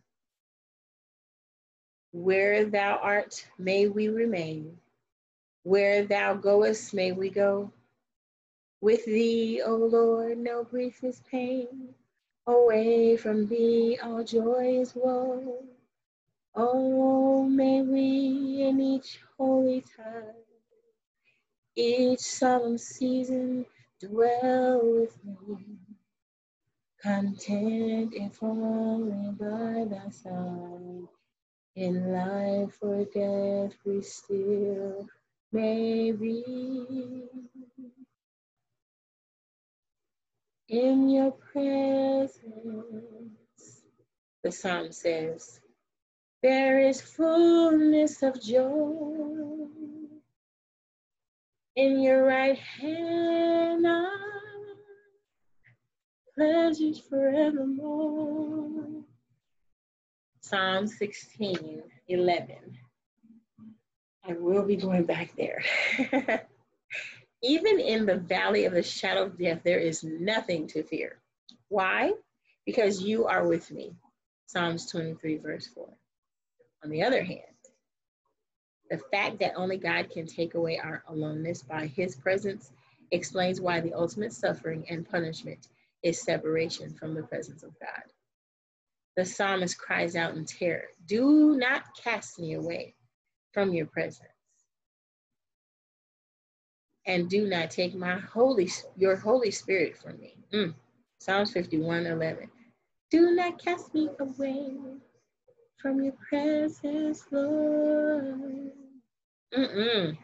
Where 2.12 2.64
thou 2.64 2.98
art, 3.02 3.46
may 3.58 3.86
we 3.86 4.08
remain. 4.08 4.76
Where 5.62 6.04
thou 6.04 6.34
goest, 6.34 6.92
may 6.94 7.12
we 7.12 7.30
go. 7.30 7.72
With 8.82 9.04
thee, 9.04 9.60
O 9.64 9.76
Lord, 9.76 10.38
no 10.38 10.64
grief 10.64 11.04
is 11.04 11.20
pain. 11.30 11.94
Away 12.46 13.16
from 13.16 13.46
thee, 13.46 13.98
all 14.02 14.24
joy 14.24 14.80
is 14.80 14.94
woe. 14.94 15.64
Oh, 16.54 17.44
may 17.44 17.82
we 17.82 18.62
in 18.62 18.80
each 18.80 19.20
holy 19.36 19.82
time, 19.96 20.34
each 21.76 22.20
solemn 22.20 22.78
season, 22.78 23.66
dwell 24.00 24.80
with 24.82 25.14
thee. 25.22 25.78
Content 27.02 28.14
if 28.14 28.42
only 28.42 29.32
by 29.32 29.84
thy 29.84 30.10
side. 30.10 31.08
In 31.76 32.12
life 32.12 32.78
or 32.80 33.04
death 33.04 33.76
we 33.84 34.02
still 34.02 35.06
may 35.52 36.12
be. 36.12 37.28
In 40.70 41.10
your 41.10 41.32
presence, 41.32 42.38
the 44.44 44.52
psalm 44.52 44.92
says, 44.92 45.58
there 46.44 46.78
is 46.78 47.00
fullness 47.00 48.22
of 48.22 48.40
joy 48.40 49.66
in 51.74 52.00
your 52.00 52.24
right 52.24 52.56
hand 52.56 53.84
are 53.84 54.12
pleasures 56.36 57.00
forevermore. 57.00 59.02
Psalm 60.40 60.86
16, 60.86 61.82
11. 62.06 62.56
I 64.24 64.32
will 64.34 64.64
be 64.64 64.76
going 64.76 65.02
back 65.02 65.32
there. 65.36 65.64
Even 67.42 67.80
in 67.80 68.06
the 68.06 68.16
valley 68.16 68.66
of 68.66 68.72
the 68.72 68.82
shadow 68.82 69.24
of 69.24 69.38
death, 69.38 69.60
there 69.64 69.78
is 69.78 70.04
nothing 70.04 70.66
to 70.68 70.82
fear. 70.82 71.18
Why? 71.68 72.12
Because 72.66 73.02
you 73.02 73.26
are 73.26 73.46
with 73.46 73.70
me. 73.70 73.94
Psalms 74.46 74.90
23, 74.90 75.38
verse 75.38 75.68
4. 75.68 75.88
On 76.84 76.90
the 76.90 77.02
other 77.02 77.22
hand, 77.22 77.42
the 78.90 78.98
fact 79.12 79.38
that 79.38 79.54
only 79.56 79.76
God 79.76 80.10
can 80.10 80.26
take 80.26 80.54
away 80.54 80.78
our 80.78 81.04
aloneness 81.08 81.62
by 81.62 81.86
his 81.86 82.16
presence 82.16 82.72
explains 83.12 83.60
why 83.60 83.80
the 83.80 83.94
ultimate 83.94 84.32
suffering 84.32 84.84
and 84.90 85.08
punishment 85.08 85.68
is 86.02 86.20
separation 86.20 86.92
from 86.94 87.14
the 87.14 87.22
presence 87.22 87.62
of 87.62 87.78
God. 87.78 88.02
The 89.16 89.24
psalmist 89.24 89.78
cries 89.78 90.16
out 90.16 90.34
in 90.34 90.44
terror, 90.44 90.88
Do 91.06 91.56
not 91.56 91.94
cast 91.96 92.38
me 92.38 92.54
away 92.54 92.94
from 93.52 93.72
your 93.72 93.86
presence. 93.86 94.28
And 97.10 97.28
do 97.28 97.48
not 97.48 97.72
take 97.72 97.92
my 97.92 98.20
holy 98.20 98.70
your 98.96 99.16
Holy 99.16 99.50
Spirit 99.50 99.98
from 99.98 100.16
me. 100.20 100.36
Mm. 100.52 100.74
Psalms 101.18 101.52
51, 101.52 102.06
11. 102.06 102.48
Do 103.10 103.32
not 103.32 103.60
cast 103.60 103.92
me 103.92 104.10
away 104.20 104.76
from 105.76 106.00
your 106.04 106.12
presence, 106.12 107.24
Lord. 107.32 108.70
Mm-mm. 109.52 110.18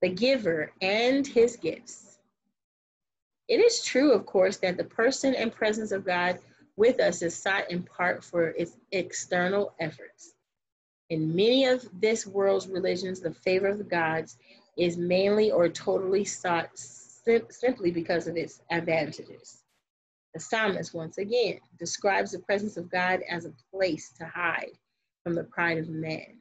The 0.00 0.08
giver 0.08 0.72
and 0.80 1.26
his 1.26 1.56
gifts. 1.56 2.18
It 3.46 3.60
is 3.60 3.84
true, 3.84 4.12
of 4.12 4.24
course, 4.24 4.56
that 4.58 4.78
the 4.78 4.84
person 4.84 5.34
and 5.34 5.52
presence 5.52 5.92
of 5.92 6.06
God 6.06 6.38
with 6.76 7.00
us 7.00 7.20
is 7.20 7.36
sought 7.36 7.70
in 7.70 7.82
part 7.82 8.24
for 8.24 8.48
its 8.52 8.78
external 8.92 9.74
efforts. 9.78 10.32
In 11.10 11.36
many 11.36 11.66
of 11.66 11.86
this 12.00 12.26
world's 12.26 12.66
religions, 12.66 13.20
the 13.20 13.34
favor 13.34 13.66
of 13.66 13.76
the 13.76 13.84
gods 13.84 14.38
is 14.78 14.96
mainly 14.96 15.50
or 15.50 15.68
totally 15.68 16.24
sought 16.24 16.70
sim- 16.74 17.46
simply 17.50 17.90
because 17.90 18.26
of 18.26 18.36
its 18.36 18.62
advantages. 18.70 19.64
The 20.34 20.40
psalmist, 20.40 20.94
once 20.94 21.18
again, 21.18 21.58
describes 21.78 22.32
the 22.32 22.38
presence 22.38 22.76
of 22.76 22.90
God 22.90 23.20
as 23.28 23.44
a 23.44 23.52
place 23.72 24.12
to 24.18 24.26
hide 24.26 24.78
from 25.24 25.34
the 25.34 25.44
pride 25.44 25.78
of 25.78 25.88
man. 25.88 26.38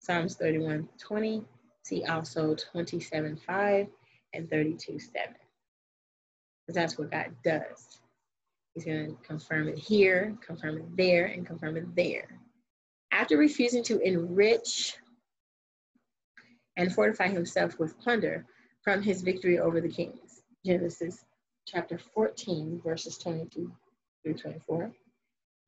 Psalms 0.00 0.34
31 0.36 0.88
20, 0.98 1.44
see 1.84 2.04
also 2.04 2.54
27 2.54 3.36
5 3.36 3.86
and 4.34 4.50
32 4.50 4.98
7. 4.98 5.28
Because 6.66 6.74
that's 6.74 6.98
what 6.98 7.10
God 7.10 7.34
does. 7.44 8.00
He's 8.74 8.84
going 8.84 9.16
to 9.16 9.22
confirm 9.22 9.68
it 9.68 9.78
here, 9.78 10.36
confirm 10.44 10.78
it 10.78 10.96
there, 10.96 11.26
and 11.26 11.46
confirm 11.46 11.76
it 11.76 11.94
there. 11.94 12.28
After 13.12 13.36
refusing 13.36 13.82
to 13.84 14.00
enrich 14.00 14.96
and 16.76 16.92
fortify 16.92 17.28
himself 17.28 17.78
with 17.78 17.98
plunder 18.00 18.46
from 18.82 19.02
his 19.02 19.22
victory 19.22 19.58
over 19.58 19.80
the 19.80 19.88
kings. 19.88 20.42
Genesis 20.64 21.24
chapter 21.66 21.98
14, 21.98 22.80
verses 22.84 23.18
22 23.18 23.70
through 24.22 24.34
24. 24.34 24.90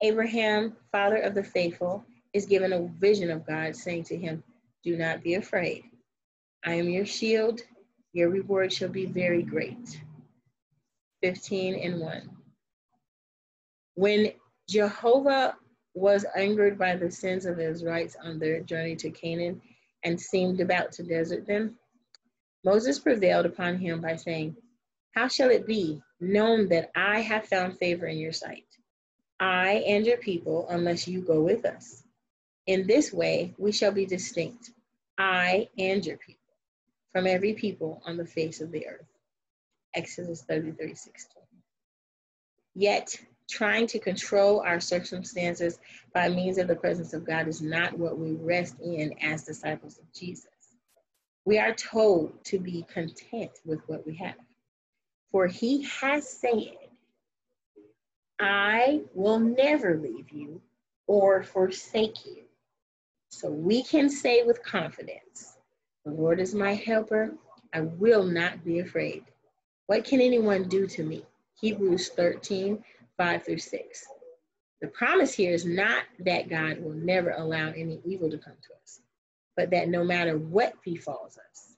Abraham, 0.02 0.76
father 0.90 1.18
of 1.18 1.34
the 1.34 1.44
faithful, 1.44 2.04
is 2.32 2.46
given 2.46 2.72
a 2.72 2.88
vision 2.98 3.30
of 3.30 3.46
God, 3.46 3.76
saying 3.76 4.04
to 4.04 4.16
him, 4.16 4.42
Do 4.82 4.96
not 4.96 5.22
be 5.22 5.34
afraid. 5.34 5.84
I 6.64 6.74
am 6.74 6.88
your 6.88 7.06
shield. 7.06 7.60
Your 8.12 8.28
reward 8.28 8.72
shall 8.72 8.88
be 8.88 9.06
very 9.06 9.42
great. 9.42 10.00
15 11.22 11.74
and 11.74 12.00
1. 12.00 12.30
When 13.94 14.32
Jehovah 14.68 15.56
was 15.94 16.24
angered 16.36 16.78
by 16.78 16.96
the 16.96 17.10
sins 17.10 17.46
of 17.46 17.56
the 17.56 17.68
Israelites 17.68 18.16
on 18.22 18.38
their 18.38 18.60
journey 18.60 18.96
to 18.96 19.10
Canaan 19.10 19.60
and 20.04 20.20
seemed 20.20 20.60
about 20.60 20.92
to 20.92 21.02
desert 21.02 21.46
them, 21.46 21.78
Moses 22.64 22.98
prevailed 22.98 23.46
upon 23.46 23.78
him 23.78 24.00
by 24.00 24.16
saying, 24.16 24.56
How 25.14 25.28
shall 25.28 25.50
it 25.50 25.66
be 25.66 26.00
known 26.20 26.68
that 26.68 26.90
I 26.94 27.20
have 27.20 27.46
found 27.46 27.78
favor 27.78 28.06
in 28.06 28.18
your 28.18 28.32
sight, 28.32 28.66
I 29.40 29.84
and 29.86 30.06
your 30.06 30.18
people, 30.18 30.66
unless 30.70 31.08
you 31.08 31.20
go 31.20 31.42
with 31.42 31.64
us? 31.64 32.04
In 32.66 32.86
this 32.86 33.12
way 33.12 33.54
we 33.58 33.72
shall 33.72 33.92
be 33.92 34.06
distinct, 34.06 34.70
I 35.18 35.68
and 35.78 36.04
your 36.06 36.16
people, 36.18 36.40
from 37.12 37.26
every 37.26 37.54
people 37.54 38.00
on 38.06 38.16
the 38.16 38.26
face 38.26 38.60
of 38.60 38.70
the 38.70 38.86
earth. 38.86 39.06
Exodus 39.94 40.42
33 40.42 40.94
16. 40.94 41.42
Yet, 42.74 43.20
trying 43.52 43.86
to 43.86 43.98
control 43.98 44.60
our 44.60 44.80
circumstances 44.80 45.78
by 46.14 46.28
means 46.28 46.56
of 46.56 46.68
the 46.68 46.74
presence 46.74 47.12
of 47.12 47.26
God 47.26 47.46
is 47.48 47.60
not 47.60 47.98
what 47.98 48.18
we 48.18 48.32
rest 48.32 48.76
in 48.80 49.12
as 49.20 49.44
disciples 49.44 49.98
of 49.98 50.10
Jesus. 50.14 50.48
We 51.44 51.58
are 51.58 51.74
told 51.74 52.42
to 52.44 52.58
be 52.58 52.86
content 52.90 53.50
with 53.66 53.80
what 53.88 54.06
we 54.06 54.14
have. 54.16 54.36
For 55.30 55.46
he 55.46 55.82
has 56.00 56.28
said, 56.28 56.76
I 58.40 59.02
will 59.14 59.38
never 59.38 59.98
leave 59.98 60.30
you 60.30 60.62
or 61.06 61.42
forsake 61.42 62.24
you. 62.24 62.44
So 63.28 63.50
we 63.50 63.82
can 63.82 64.08
say 64.08 64.44
with 64.44 64.62
confidence, 64.62 65.58
The 66.06 66.12
Lord 66.12 66.40
is 66.40 66.54
my 66.54 66.74
helper. 66.74 67.34
I 67.74 67.80
will 67.80 68.24
not 68.24 68.64
be 68.64 68.78
afraid. 68.78 69.24
What 69.86 70.04
can 70.04 70.20
anyone 70.20 70.68
do 70.68 70.86
to 70.86 71.02
me? 71.02 71.26
Hebrews 71.60 72.10
13, 72.10 72.82
5 73.22 73.44
through 73.44 73.58
6. 73.58 74.04
The 74.80 74.88
promise 74.88 75.32
here 75.32 75.52
is 75.52 75.64
not 75.64 76.02
that 76.24 76.48
God 76.48 76.82
will 76.82 76.94
never 76.94 77.30
allow 77.30 77.68
any 77.68 78.00
evil 78.04 78.28
to 78.28 78.36
come 78.36 78.56
to 78.60 78.74
us, 78.82 78.98
but 79.56 79.70
that 79.70 79.88
no 79.88 80.02
matter 80.02 80.36
what 80.36 80.74
befalls 80.82 81.38
us, 81.38 81.76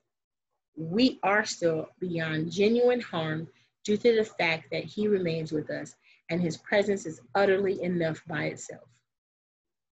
we 0.74 1.18
are 1.22 1.44
still 1.44 1.90
beyond 2.00 2.50
genuine 2.50 3.02
harm 3.02 3.46
due 3.84 3.98
to 3.98 4.16
the 4.16 4.24
fact 4.24 4.70
that 4.72 4.84
He 4.84 5.06
remains 5.06 5.52
with 5.52 5.68
us 5.68 5.96
and 6.30 6.40
His 6.40 6.56
presence 6.56 7.04
is 7.04 7.20
utterly 7.34 7.82
enough 7.82 8.22
by 8.26 8.44
itself. 8.44 8.88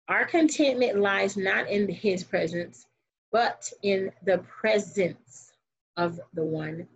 Our 0.10 0.26
contentment 0.26 1.00
lies 1.00 1.38
not 1.38 1.70
in 1.70 1.88
His 1.88 2.26
presence, 2.26 2.88
but 3.32 3.72
in 3.84 4.12
the 4.26 4.40
presence 4.40 5.54
of 5.96 6.20
the 6.34 6.44
one, 6.44 6.90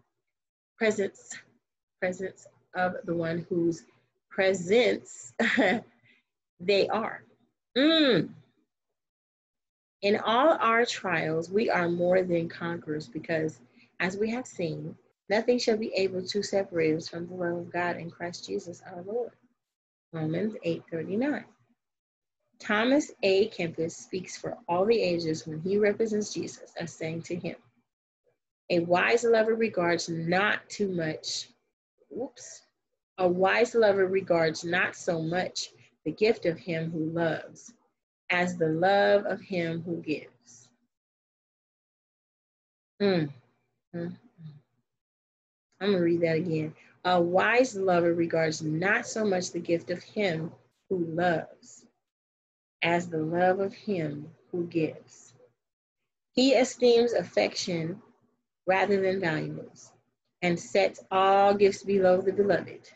presence, 0.78 1.38
presence 2.02 2.48
of 2.76 2.96
the 3.06 3.16
one 3.16 3.46
whose 3.48 3.86
presence 4.32 5.34
they 6.60 6.88
are. 6.88 7.24
Mm. 7.78 8.30
In 10.02 10.18
all 10.18 10.58
our 10.60 10.86
trials, 10.86 11.52
we 11.52 11.70
are 11.70 11.88
more 11.88 12.24
than 12.24 12.50
conquerors 12.50 13.08
because, 13.08 13.60
as 14.00 14.18
we 14.18 14.32
have 14.32 14.48
seen, 14.48 14.96
nothing 15.30 15.60
shall 15.60 15.78
be 15.78 15.94
able 15.94 16.26
to 16.26 16.42
separate 16.42 16.96
us 16.96 17.08
from 17.08 17.28
the 17.28 17.36
love 17.36 17.58
of 17.58 17.72
God 17.72 17.98
in 17.98 18.10
Christ 18.10 18.48
Jesus 18.48 18.82
our 18.92 19.04
Lord. 19.04 19.32
Romans 20.12 20.56
8:39. 20.66 21.46
Thomas 22.60 23.12
à 23.24 23.52
Kempis 23.52 23.92
speaks 23.92 24.38
for 24.38 24.58
all 24.68 24.86
the 24.86 25.02
ages 25.02 25.48
when 25.48 25.60
he 25.62 25.78
represents 25.78 26.34
Jesus 26.34 26.74
as 26.78 26.94
saying 26.94 27.24
to 27.24 27.36
him, 27.36 27.56
A 28.70 28.80
wise 28.80 29.24
lover 29.24 29.56
regards 29.56 30.10
not 30.10 30.70
too 30.70 30.88
much, 30.88 31.50
whoops, 32.10 32.62
a 33.18 33.28
wise 33.28 33.76
lover 33.76 34.08
regards 34.08 34.64
not 34.64 34.96
so 34.96 35.22
much 35.22 35.70
the 36.06 36.12
gift 36.12 36.46
of 36.46 36.58
him 36.58 36.92
who 36.92 37.10
loves 37.12 37.74
as 38.30 38.58
the 38.58 38.70
love 38.70 39.26
of 39.26 39.42
him 39.42 39.84
who 39.84 39.98
gives. 39.98 40.70
Mm. 43.02 43.30
Mm. 43.96 44.16
I'm 45.80 45.88
going 45.88 45.94
to 45.94 46.04
read 46.04 46.22
that 46.22 46.38
again. 46.38 46.74
A 47.04 47.20
wise 47.20 47.76
lover 47.76 48.14
regards 48.14 48.62
not 48.62 49.08
so 49.08 49.26
much 49.26 49.52
the 49.52 49.60
gift 49.60 49.90
of 49.90 50.04
him 50.04 50.52
who 50.90 51.06
loves 51.06 51.86
as 52.84 53.08
the 53.08 53.18
love 53.18 53.60
of 53.60 53.74
him 53.74 54.30
who 54.52 54.66
gives. 54.68 55.34
He 56.34 56.54
esteems 56.54 57.14
affection 57.14 58.02
rather 58.68 59.02
than 59.02 59.20
valuables 59.20 59.92
and 60.42 60.60
sets 60.60 61.04
all 61.12 61.54
gifts 61.54 61.84
below 61.84 62.22
the 62.22 62.32
beloved. 62.34 62.90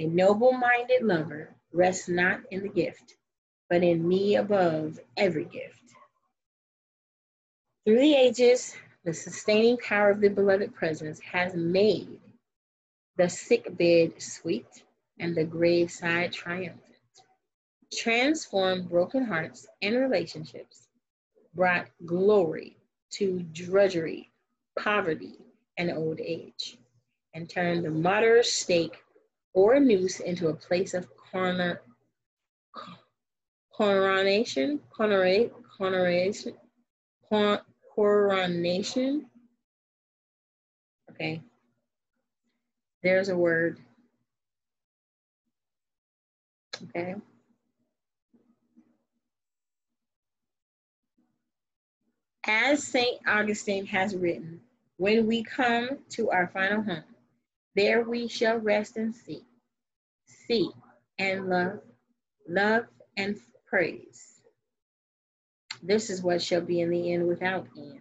A 0.00 0.06
noble 0.06 0.52
minded 0.52 1.02
lover 1.02 1.54
rests 1.72 2.08
not 2.08 2.40
in 2.50 2.62
the 2.62 2.68
gift, 2.68 3.16
but 3.70 3.84
in 3.84 4.06
me 4.08 4.34
above 4.34 4.98
every 5.16 5.44
gift. 5.44 5.82
Through 7.84 8.00
the 8.00 8.14
ages, 8.14 8.74
the 9.04 9.14
sustaining 9.14 9.76
power 9.78 10.10
of 10.10 10.20
the 10.20 10.30
beloved 10.30 10.74
presence 10.74 11.20
has 11.20 11.54
made 11.54 12.20
the 13.16 13.28
sick 13.28 13.76
bed 13.76 14.20
sweet 14.20 14.66
and 15.20 15.36
the 15.36 15.44
graveside 15.44 16.32
triumphant, 16.32 16.80
transformed 17.92 18.88
broken 18.88 19.24
hearts 19.24 19.68
and 19.80 19.94
relationships, 19.94 20.88
brought 21.54 21.86
glory 22.04 22.76
to 23.10 23.44
drudgery, 23.52 24.32
poverty, 24.76 25.38
and 25.78 25.92
old 25.92 26.20
age, 26.20 26.78
and 27.34 27.48
turned 27.48 27.84
the 27.84 27.90
martyr's 27.90 28.50
stake 28.50 29.03
or 29.54 29.74
a 29.74 29.80
noose 29.80 30.20
into 30.20 30.48
a 30.48 30.54
place 30.54 30.92
of 30.94 31.08
corner, 31.16 31.80
coronation, 33.72 34.80
coronation, 34.90 35.50
coronation, 35.78 36.54
coronation. 37.94 39.26
Okay. 41.10 41.40
There's 43.02 43.28
a 43.28 43.36
word. 43.36 43.78
Okay. 46.90 47.14
As 52.46 52.82
St. 52.82 53.20
Augustine 53.26 53.86
has 53.86 54.14
written, 54.14 54.60
when 54.96 55.26
we 55.26 55.42
come 55.42 55.98
to 56.10 56.30
our 56.30 56.48
final 56.48 56.82
home, 56.82 57.13
there 57.76 58.02
we 58.02 58.28
shall 58.28 58.58
rest 58.58 58.96
and 58.96 59.14
see, 59.14 59.42
see 60.26 60.70
and 61.18 61.48
love, 61.48 61.80
love 62.48 62.84
and 63.16 63.36
praise. 63.66 64.40
This 65.82 66.10
is 66.10 66.22
what 66.22 66.42
shall 66.42 66.60
be 66.60 66.80
in 66.80 66.90
the 66.90 67.12
end 67.12 67.26
without 67.26 67.66
end. 67.76 68.00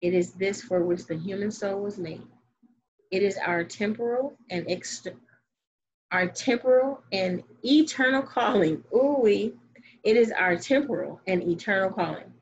It 0.00 0.14
is 0.14 0.32
this 0.32 0.62
for 0.62 0.84
which 0.84 1.06
the 1.06 1.16
human 1.16 1.50
soul 1.50 1.82
was 1.82 1.98
made. 1.98 2.26
It 3.10 3.22
is 3.22 3.36
our 3.38 3.64
temporal 3.64 4.36
and 4.50 4.66
our 6.10 6.26
temporal 6.28 7.02
and 7.12 7.42
eternal 7.64 8.22
calling. 8.22 8.82
Ooh, 8.94 9.18
we 9.22 9.54
It 10.04 10.16
is 10.16 10.32
our 10.32 10.56
temporal 10.56 11.20
and 11.26 11.42
eternal 11.42 11.90
calling. 11.90 12.32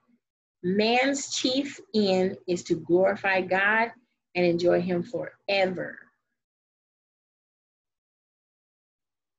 Man's 0.63 1.35
chief 1.35 1.81
end 1.95 2.39
is 2.49 2.63
to 2.65 2.75
glorify 2.75 3.41
God 3.41 3.93
and 4.35 4.47
enjoy 4.47 4.81
Him 4.81 5.03
forever. 5.03 5.99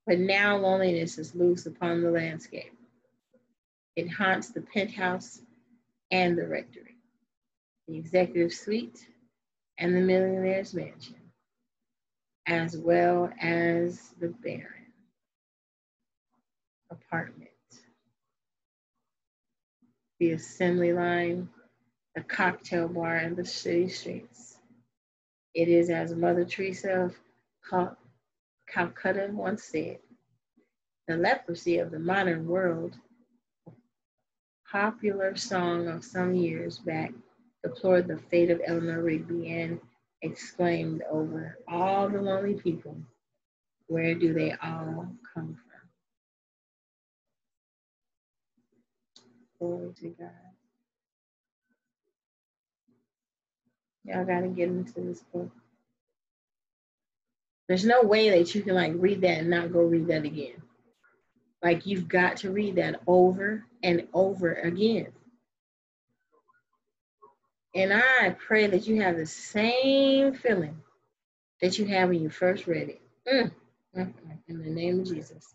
But 0.08 0.20
now 0.20 0.58
loneliness 0.58 1.18
is 1.18 1.36
loose 1.36 1.66
upon 1.66 2.02
the 2.02 2.10
landscape. 2.10 2.74
It 3.98 4.08
haunts 4.10 4.50
the 4.50 4.62
penthouse 4.62 5.42
and 6.12 6.38
the 6.38 6.48
rectory, 6.48 6.96
the 7.90 7.98
executive 7.98 8.54
suite, 8.54 9.06
and 9.78 9.94
the 9.94 10.00
millionaire's 10.00 10.74
mansion, 10.74 11.18
as 12.46 12.78
well 12.78 13.30
as 13.42 14.14
the 14.20 14.30
barren 14.30 14.94
apartment, 16.90 17.50
the 20.20 20.32
assembly 20.32 20.94
line, 20.94 21.50
the 22.16 22.24
cocktail 22.24 22.88
bar, 22.88 23.18
and 23.18 23.36
the 23.36 23.46
city 23.46 23.90
streets. 23.90 24.58
It 25.54 25.68
is 25.68 25.90
as 25.90 26.16
Mother 26.16 26.46
Teresa 26.46 27.02
of 27.02 27.18
Calcutta 28.78 29.28
once 29.32 29.64
said, 29.64 29.98
the 31.08 31.18
leprosy 31.18 31.80
of 31.80 31.90
the 31.90 31.98
modern 31.98 32.48
world, 32.48 32.96
a 33.68 33.72
popular 34.72 35.36
song 35.36 35.88
of 35.88 36.06
some 36.06 36.36
years 36.36 36.78
back, 36.78 37.12
deplored 37.64 38.08
the 38.08 38.20
fate 38.30 38.52
of 38.52 38.62
Eleanor 38.64 39.02
Rigby 39.02 39.52
and 39.52 39.80
exclaimed 40.22 41.02
over 41.10 41.58
all 41.68 42.08
the 42.08 42.22
lonely 42.22 42.54
people, 42.54 42.96
where 43.88 44.14
do 44.14 44.32
they 44.32 44.52
all 44.64 45.08
come 45.34 45.58
from? 45.58 45.90
Glory 49.58 49.94
to 50.02 50.10
God. 50.20 50.30
Y'all 54.04 54.24
got 54.26 54.42
to 54.42 54.50
get 54.50 54.70
into 54.70 55.02
this 55.02 55.24
book. 55.34 55.50
There's 57.68 57.86
no 57.86 58.02
way 58.04 58.30
that 58.30 58.56
you 58.56 58.62
can 58.62 58.76
like 58.76 58.94
read 58.96 59.22
that 59.22 59.40
and 59.40 59.50
not 59.50 59.74
go 59.74 59.82
read 59.82 60.08
that 60.08 60.24
again. 60.24 60.62
Like 61.62 61.86
you've 61.86 62.08
got 62.08 62.38
to 62.38 62.52
read 62.52 62.76
that 62.76 63.02
over 63.08 63.66
and 63.84 64.08
over 64.14 64.54
again. 64.54 65.08
And 67.76 67.94
I 67.94 68.36
pray 68.40 68.68
that 68.68 68.88
you 68.88 69.02
have 69.02 69.18
the 69.18 69.26
same 69.26 70.34
feeling 70.34 70.78
that 71.62 71.78
you 71.78 71.86
had 71.86 72.10
when 72.10 72.22
you 72.22 72.30
first 72.30 72.68
read 72.68 72.90
it. 72.90 73.02
Mm, 73.96 74.14
In 74.48 74.64
the 74.64 74.70
name 74.70 75.02
of 75.02 75.08
Jesus. 75.08 75.54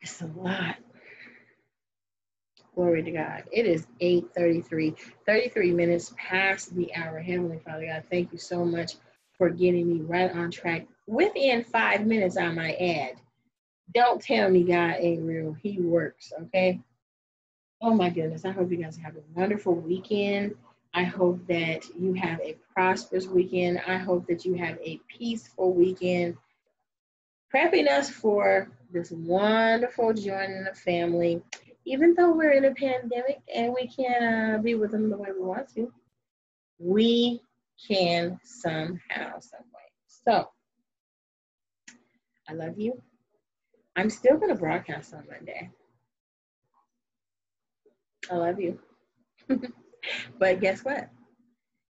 It's 0.00 0.22
a 0.22 0.26
lot. 0.26 0.76
Glory 2.74 3.02
to 3.02 3.10
God. 3.10 3.44
It 3.52 3.66
is 3.66 3.86
8:33, 4.00 4.94
33 5.26 5.72
minutes 5.72 6.14
past 6.16 6.74
the 6.76 6.94
hour. 6.94 7.18
Heavenly 7.18 7.58
Father 7.58 7.86
God, 7.86 8.04
thank 8.10 8.32
you 8.32 8.38
so 8.38 8.64
much 8.64 8.94
for 9.38 9.48
getting 9.50 9.88
me 9.88 10.00
right 10.00 10.30
on 10.32 10.50
track. 10.50 10.86
Within 11.06 11.64
five 11.64 12.06
minutes, 12.06 12.36
I 12.36 12.50
might 12.50 12.74
add. 12.74 13.20
Don't 13.94 14.20
tell 14.20 14.50
me 14.50 14.64
God 14.64 14.96
ain't 14.98 15.22
real. 15.22 15.54
He 15.54 15.80
works, 15.80 16.32
okay? 16.42 16.80
Oh 17.80 17.94
my 17.94 18.10
goodness. 18.10 18.44
I 18.44 18.50
hope 18.50 18.70
you 18.70 18.76
guys 18.76 18.98
have 18.98 19.16
a 19.16 19.22
wonderful 19.34 19.74
weekend. 19.74 20.54
I 20.92 21.04
hope 21.04 21.46
that 21.46 21.84
you 21.98 22.12
have 22.14 22.40
a 22.40 22.56
prosperous 22.74 23.26
weekend. 23.26 23.80
I 23.86 23.96
hope 23.96 24.26
that 24.26 24.44
you 24.44 24.54
have 24.54 24.78
a 24.82 25.00
peaceful 25.08 25.72
weekend. 25.72 26.36
Prepping 27.54 27.88
us 27.88 28.10
for 28.10 28.68
this 28.92 29.10
wonderful 29.10 30.12
joining 30.12 30.64
the 30.64 30.74
family. 30.74 31.40
Even 31.84 32.14
though 32.14 32.32
we're 32.32 32.50
in 32.50 32.66
a 32.66 32.74
pandemic 32.74 33.40
and 33.54 33.72
we 33.72 33.86
can't 33.86 34.58
uh, 34.58 34.62
be 34.62 34.74
with 34.74 34.90
them 34.90 35.08
the 35.08 35.16
way 35.16 35.28
we 35.32 35.42
want 35.42 35.72
to, 35.74 35.90
we 36.78 37.40
can 37.86 38.38
somehow, 38.44 39.38
some 39.40 39.64
way. 39.74 39.88
So, 40.06 40.48
I 42.48 42.54
love 42.54 42.78
you. 42.78 43.02
I'm 43.96 44.10
still 44.10 44.36
going 44.36 44.54
to 44.54 44.60
broadcast 44.60 45.12
on 45.14 45.24
Monday. 45.30 45.70
I 48.30 48.36
love 48.36 48.60
you. 48.60 48.78
but 50.38 50.60
guess 50.60 50.84
what? 50.84 51.08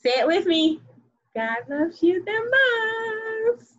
Say 0.02 0.12
it 0.12 0.28
with 0.28 0.46
me. 0.46 0.82
God 1.36 1.58
loves 1.70 2.02
you 2.02 2.24
the 2.24 3.56
most. 3.56 3.74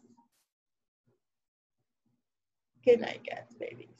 Good 2.84 3.00
night, 3.00 3.20
guys, 3.28 3.46
babies. 3.58 3.99